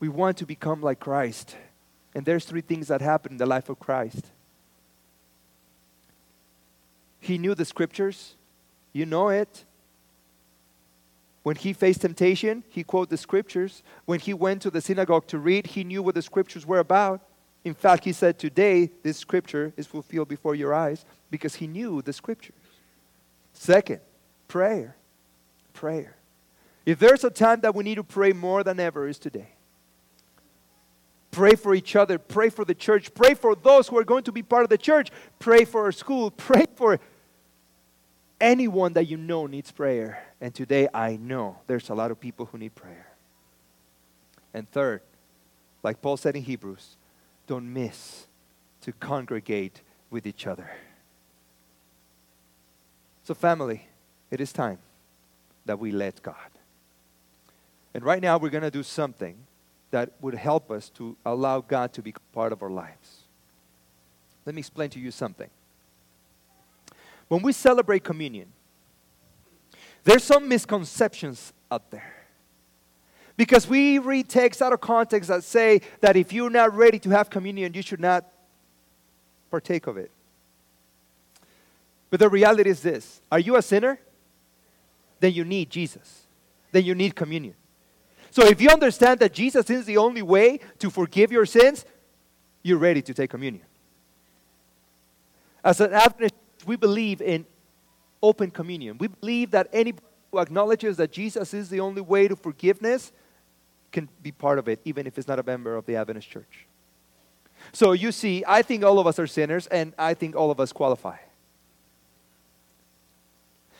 We 0.00 0.08
want 0.08 0.36
to 0.38 0.46
become 0.46 0.82
like 0.82 1.00
Christ. 1.00 1.56
And 2.14 2.24
there's 2.24 2.44
three 2.44 2.60
things 2.60 2.88
that 2.88 3.00
happen 3.00 3.32
in 3.32 3.38
the 3.38 3.46
life 3.46 3.68
of 3.68 3.78
Christ. 3.78 4.24
He 7.20 7.38
knew 7.38 7.54
the 7.54 7.64
scriptures. 7.64 8.34
You 8.92 9.04
know 9.04 9.28
it. 9.28 9.64
When 11.42 11.56
he 11.56 11.72
faced 11.72 12.00
temptation, 12.00 12.64
he 12.68 12.82
quoted 12.82 13.10
the 13.10 13.16
scriptures. 13.16 13.82
When 14.04 14.18
he 14.18 14.34
went 14.34 14.62
to 14.62 14.70
the 14.70 14.80
synagogue 14.80 15.26
to 15.28 15.38
read, 15.38 15.68
he 15.68 15.84
knew 15.84 16.02
what 16.02 16.14
the 16.14 16.22
scriptures 16.22 16.66
were 16.66 16.78
about. 16.78 17.20
In 17.66 17.74
fact, 17.74 18.04
he 18.04 18.12
said, 18.12 18.38
Today, 18.38 18.92
this 19.02 19.18
scripture 19.18 19.72
is 19.76 19.88
fulfilled 19.88 20.28
before 20.28 20.54
your 20.54 20.72
eyes 20.72 21.04
because 21.32 21.56
he 21.56 21.66
knew 21.66 22.00
the 22.00 22.12
scriptures. 22.12 22.54
Second, 23.54 23.98
prayer. 24.46 24.94
Prayer. 25.72 26.14
If 26.84 27.00
there's 27.00 27.24
a 27.24 27.28
time 27.28 27.62
that 27.62 27.74
we 27.74 27.82
need 27.82 27.96
to 27.96 28.04
pray 28.04 28.32
more 28.32 28.62
than 28.62 28.78
ever, 28.78 29.08
is 29.08 29.18
today. 29.18 29.48
Pray 31.32 31.56
for 31.56 31.74
each 31.74 31.96
other, 31.96 32.20
pray 32.20 32.50
for 32.50 32.64
the 32.64 32.72
church, 32.72 33.12
pray 33.12 33.34
for 33.34 33.56
those 33.56 33.88
who 33.88 33.98
are 33.98 34.04
going 34.04 34.22
to 34.22 34.32
be 34.32 34.44
part 34.44 34.62
of 34.62 34.70
the 34.70 34.78
church, 34.78 35.10
pray 35.40 35.64
for 35.64 35.82
our 35.82 35.92
school, 35.92 36.30
pray 36.36 36.66
for 36.76 37.00
anyone 38.40 38.92
that 38.92 39.06
you 39.06 39.16
know 39.16 39.48
needs 39.48 39.72
prayer. 39.72 40.22
And 40.40 40.54
today 40.54 40.86
I 40.94 41.16
know 41.16 41.58
there's 41.66 41.90
a 41.90 41.94
lot 41.94 42.12
of 42.12 42.20
people 42.20 42.46
who 42.46 42.58
need 42.58 42.76
prayer. 42.76 43.08
And 44.54 44.70
third, 44.70 45.02
like 45.82 46.00
Paul 46.00 46.16
said 46.16 46.36
in 46.36 46.42
Hebrews, 46.42 46.96
don't 47.46 47.72
miss 47.72 48.26
to 48.82 48.92
congregate 48.92 49.82
with 50.10 50.26
each 50.26 50.46
other. 50.46 50.70
So, 53.24 53.34
family, 53.34 53.88
it 54.30 54.40
is 54.40 54.52
time 54.52 54.78
that 55.64 55.78
we 55.78 55.90
let 55.90 56.22
God. 56.22 56.34
And 57.92 58.04
right 58.04 58.22
now, 58.22 58.38
we're 58.38 58.50
going 58.50 58.62
to 58.62 58.70
do 58.70 58.82
something 58.82 59.36
that 59.90 60.12
would 60.20 60.34
help 60.34 60.70
us 60.70 60.90
to 60.90 61.16
allow 61.24 61.60
God 61.60 61.92
to 61.94 62.02
be 62.02 62.14
part 62.32 62.52
of 62.52 62.62
our 62.62 62.70
lives. 62.70 63.22
Let 64.44 64.54
me 64.54 64.60
explain 64.60 64.90
to 64.90 65.00
you 65.00 65.10
something. 65.10 65.50
When 67.28 67.42
we 67.42 67.52
celebrate 67.52 68.04
communion, 68.04 68.52
there's 70.04 70.22
some 70.22 70.48
misconceptions 70.48 71.52
out 71.70 71.90
there. 71.90 72.15
Because 73.36 73.68
we 73.68 73.98
read 73.98 74.28
texts 74.28 74.62
out 74.62 74.72
of 74.72 74.80
context 74.80 75.28
that 75.28 75.44
say 75.44 75.82
that 76.00 76.16
if 76.16 76.32
you're 76.32 76.50
not 76.50 76.74
ready 76.74 76.98
to 77.00 77.10
have 77.10 77.28
communion, 77.28 77.74
you 77.74 77.82
should 77.82 78.00
not 78.00 78.24
partake 79.50 79.86
of 79.86 79.96
it. 79.96 80.10
But 82.08 82.20
the 82.20 82.28
reality 82.28 82.70
is 82.70 82.80
this 82.80 83.20
Are 83.30 83.38
you 83.38 83.56
a 83.56 83.62
sinner? 83.62 83.98
Then 85.20 85.32
you 85.32 85.44
need 85.44 85.70
Jesus. 85.70 86.26
Then 86.72 86.84
you 86.84 86.94
need 86.94 87.14
communion. 87.14 87.54
So 88.30 88.46
if 88.46 88.60
you 88.60 88.68
understand 88.68 89.20
that 89.20 89.32
Jesus 89.32 89.70
is 89.70 89.86
the 89.86 89.96
only 89.96 90.20
way 90.20 90.60
to 90.78 90.90
forgive 90.90 91.32
your 91.32 91.46
sins, 91.46 91.86
you're 92.62 92.78
ready 92.78 93.00
to 93.00 93.14
take 93.14 93.30
communion. 93.30 93.64
As 95.64 95.80
an 95.80 95.92
Adventist, 95.92 96.34
we 96.66 96.76
believe 96.76 97.22
in 97.22 97.46
open 98.22 98.50
communion. 98.50 98.98
We 98.98 99.08
believe 99.08 99.52
that 99.52 99.68
anybody 99.72 100.04
who 100.30 100.38
acknowledges 100.38 100.96
that 100.98 101.12
Jesus 101.12 101.54
is 101.54 101.70
the 101.70 101.80
only 101.80 102.02
way 102.02 102.28
to 102.28 102.36
forgiveness 102.36 103.12
can 103.92 104.08
be 104.22 104.32
part 104.32 104.58
of 104.58 104.68
it, 104.68 104.80
even 104.84 105.06
if 105.06 105.18
it's 105.18 105.28
not 105.28 105.38
a 105.38 105.42
member 105.42 105.76
of 105.76 105.86
the 105.86 105.96
Adventist 105.96 106.28
church. 106.28 106.66
So 107.72 107.92
you 107.92 108.12
see, 108.12 108.44
I 108.46 108.62
think 108.62 108.84
all 108.84 108.98
of 108.98 109.06
us 109.06 109.18
are 109.18 109.26
sinners, 109.26 109.66
and 109.68 109.92
I 109.98 110.14
think 110.14 110.36
all 110.36 110.50
of 110.50 110.60
us 110.60 110.72
qualify. 110.72 111.16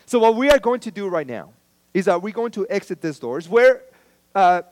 So 0.06 0.18
what 0.18 0.36
we 0.36 0.50
are 0.50 0.58
going 0.58 0.80
to 0.80 0.90
do 0.90 1.08
right 1.08 1.26
now 1.26 1.52
is 1.92 2.04
that 2.04 2.22
we're 2.22 2.32
going 2.32 2.52
to 2.52 2.66
exit 2.70 3.00
these 3.00 3.18
doors 3.18 3.48
where 3.48 3.82
uh, 4.34 4.62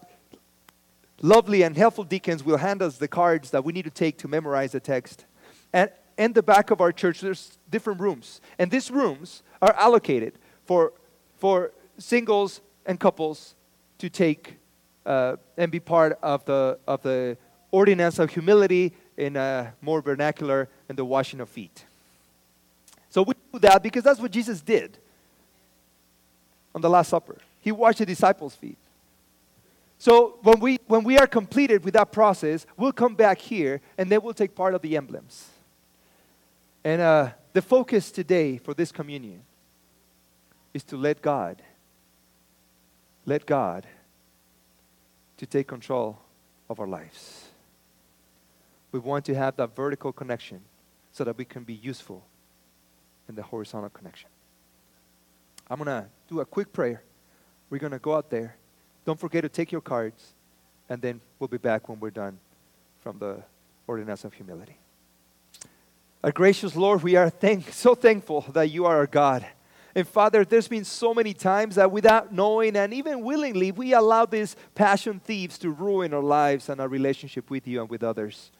lovely 1.22 1.62
and 1.62 1.76
helpful 1.76 2.04
deacons 2.04 2.44
will 2.44 2.56
hand 2.56 2.82
us 2.82 2.98
the 2.98 3.08
cards 3.08 3.50
that 3.50 3.64
we 3.64 3.72
need 3.72 3.84
to 3.84 3.90
take 3.90 4.18
to 4.18 4.28
memorize 4.28 4.72
the 4.72 4.80
text. 4.80 5.24
And 5.72 5.90
in 6.16 6.32
the 6.32 6.42
back 6.42 6.70
of 6.70 6.80
our 6.80 6.92
church, 6.92 7.20
there's 7.20 7.58
different 7.70 8.00
rooms. 8.00 8.40
And 8.58 8.70
these 8.70 8.90
rooms 8.90 9.42
are 9.60 9.72
allocated 9.74 10.34
for, 10.66 10.92
for 11.36 11.72
singles 11.98 12.60
and 12.86 13.00
couples 13.00 13.54
to 13.98 14.08
take 14.08 14.56
uh, 15.06 15.36
and 15.56 15.70
be 15.70 15.80
part 15.80 16.18
of 16.22 16.44
the, 16.44 16.78
of 16.86 17.02
the 17.02 17.36
ordinance 17.70 18.18
of 18.18 18.30
humility 18.30 18.92
in 19.16 19.36
a 19.36 19.72
more 19.80 20.00
vernacular 20.00 20.68
in 20.88 20.96
the 20.96 21.04
washing 21.04 21.40
of 21.40 21.48
feet. 21.48 21.84
So 23.10 23.22
we 23.22 23.34
do 23.52 23.58
that 23.60 23.82
because 23.82 24.02
that's 24.02 24.20
what 24.20 24.30
Jesus 24.30 24.60
did 24.60 24.98
on 26.74 26.80
the 26.80 26.90
Last 26.90 27.10
Supper. 27.10 27.38
He 27.60 27.70
washed 27.72 27.98
the 27.98 28.06
disciples' 28.06 28.54
feet. 28.54 28.78
So 29.98 30.38
when 30.42 30.60
we, 30.60 30.78
when 30.86 31.04
we 31.04 31.16
are 31.18 31.26
completed 31.26 31.84
with 31.84 31.94
that 31.94 32.12
process, 32.12 32.66
we'll 32.76 32.92
come 32.92 33.14
back 33.14 33.38
here 33.38 33.80
and 33.96 34.10
then 34.10 34.20
we'll 34.22 34.34
take 34.34 34.54
part 34.54 34.74
of 34.74 34.82
the 34.82 34.96
emblems. 34.96 35.48
And 36.82 37.00
uh, 37.00 37.30
the 37.52 37.62
focus 37.62 38.10
today 38.10 38.58
for 38.58 38.74
this 38.74 38.92
communion 38.92 39.42
is 40.74 40.82
to 40.84 40.96
let 40.96 41.22
God, 41.22 41.62
let 43.24 43.46
God 43.46 43.86
to 45.36 45.46
take 45.46 45.66
control 45.66 46.18
of 46.68 46.80
our 46.80 46.86
lives. 46.86 47.48
We 48.92 49.00
want 49.00 49.24
to 49.26 49.34
have 49.34 49.56
that 49.56 49.74
vertical 49.74 50.12
connection 50.12 50.60
so 51.12 51.24
that 51.24 51.36
we 51.36 51.44
can 51.44 51.64
be 51.64 51.74
useful 51.74 52.24
in 53.28 53.34
the 53.34 53.42
horizontal 53.42 53.90
connection. 53.90 54.28
I'm 55.68 55.78
going 55.78 55.86
to 55.86 56.06
do 56.28 56.40
a 56.40 56.44
quick 56.44 56.72
prayer. 56.72 57.02
We're 57.70 57.78
going 57.78 57.92
to 57.92 57.98
go 57.98 58.14
out 58.14 58.30
there. 58.30 58.56
Don't 59.04 59.18
forget 59.18 59.42
to 59.42 59.48
take 59.48 59.72
your 59.72 59.80
cards, 59.80 60.32
and 60.88 61.00
then 61.00 61.20
we'll 61.38 61.48
be 61.48 61.58
back 61.58 61.88
when 61.88 62.00
we're 62.00 62.10
done 62.10 62.38
from 63.02 63.18
the 63.18 63.42
ordinance 63.86 64.24
of 64.24 64.32
humility. 64.32 64.76
Our 66.22 66.32
gracious 66.32 66.74
Lord, 66.74 67.02
we 67.02 67.16
are 67.16 67.28
thank- 67.28 67.70
so 67.72 67.94
thankful 67.94 68.42
that 68.52 68.70
you 68.70 68.86
are 68.86 68.96
our 68.96 69.06
God. 69.06 69.46
And 69.94 70.06
Father, 70.08 70.44
there's 70.44 70.66
been 70.66 70.84
so 70.84 71.14
many 71.14 71.32
times 71.32 71.76
that 71.76 71.92
without 71.92 72.32
knowing 72.32 72.76
and 72.76 72.92
even 72.92 73.22
willingly, 73.22 73.70
we 73.70 73.92
allow 73.92 74.26
these 74.26 74.56
passion 74.74 75.20
thieves 75.20 75.56
to 75.58 75.70
ruin 75.70 76.12
our 76.12 76.22
lives 76.22 76.68
and 76.68 76.80
our 76.80 76.88
relationship 76.88 77.48
with 77.48 77.68
you 77.68 77.80
and 77.80 77.88
with 77.88 78.02
others. 78.02 78.50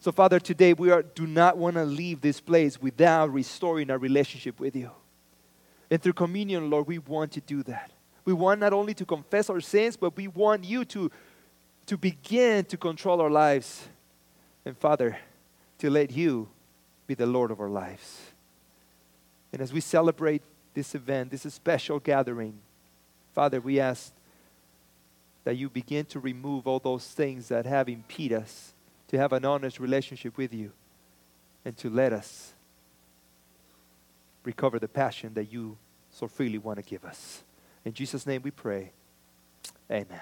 So, 0.00 0.12
Father, 0.12 0.38
today 0.38 0.74
we 0.74 0.90
are, 0.90 1.02
do 1.02 1.26
not 1.26 1.56
want 1.56 1.76
to 1.76 1.84
leave 1.84 2.20
this 2.20 2.40
place 2.40 2.80
without 2.80 3.32
restoring 3.32 3.90
our 3.90 3.98
relationship 3.98 4.60
with 4.60 4.76
you. 4.76 4.90
And 5.90 6.00
through 6.00 6.12
communion, 6.12 6.70
Lord, 6.70 6.86
we 6.86 6.98
want 6.98 7.32
to 7.32 7.40
do 7.40 7.62
that. 7.64 7.90
We 8.24 8.34
want 8.34 8.60
not 8.60 8.72
only 8.72 8.94
to 8.94 9.04
confess 9.04 9.50
our 9.50 9.60
sins, 9.60 9.96
but 9.96 10.16
we 10.16 10.28
want 10.28 10.64
you 10.64 10.84
to, 10.86 11.10
to 11.86 11.96
begin 11.96 12.64
to 12.66 12.76
control 12.76 13.20
our 13.20 13.30
lives. 13.30 13.88
And, 14.64 14.76
Father, 14.76 15.18
to 15.78 15.90
let 15.90 16.12
you 16.12 16.48
be 17.06 17.14
the 17.14 17.26
Lord 17.26 17.50
of 17.50 17.60
our 17.60 17.70
lives. 17.70 18.20
And 19.52 19.60
as 19.60 19.72
we 19.72 19.80
celebrate 19.80 20.42
this 20.74 20.94
event, 20.94 21.30
this 21.30 21.42
special 21.52 21.98
gathering, 21.98 22.58
Father, 23.32 23.60
we 23.60 23.80
ask 23.80 24.12
that 25.44 25.56
you 25.56 25.68
begin 25.68 26.04
to 26.06 26.20
remove 26.20 26.66
all 26.66 26.78
those 26.78 27.06
things 27.06 27.48
that 27.48 27.66
have 27.66 27.88
impeded 27.88 28.38
us 28.38 28.74
to 29.08 29.18
have 29.18 29.32
an 29.32 29.44
honest 29.44 29.80
relationship 29.80 30.36
with 30.36 30.54
you 30.54 30.72
and 31.64 31.76
to 31.76 31.90
let 31.90 32.12
us 32.12 32.52
recover 34.44 34.78
the 34.78 34.88
passion 34.88 35.34
that 35.34 35.52
you 35.52 35.76
so 36.10 36.26
freely 36.28 36.58
want 36.58 36.78
to 36.78 36.82
give 36.82 37.04
us. 37.04 37.42
In 37.84 37.92
Jesus' 37.92 38.26
name 38.26 38.42
we 38.42 38.50
pray. 38.50 38.92
Amen. 39.90 40.20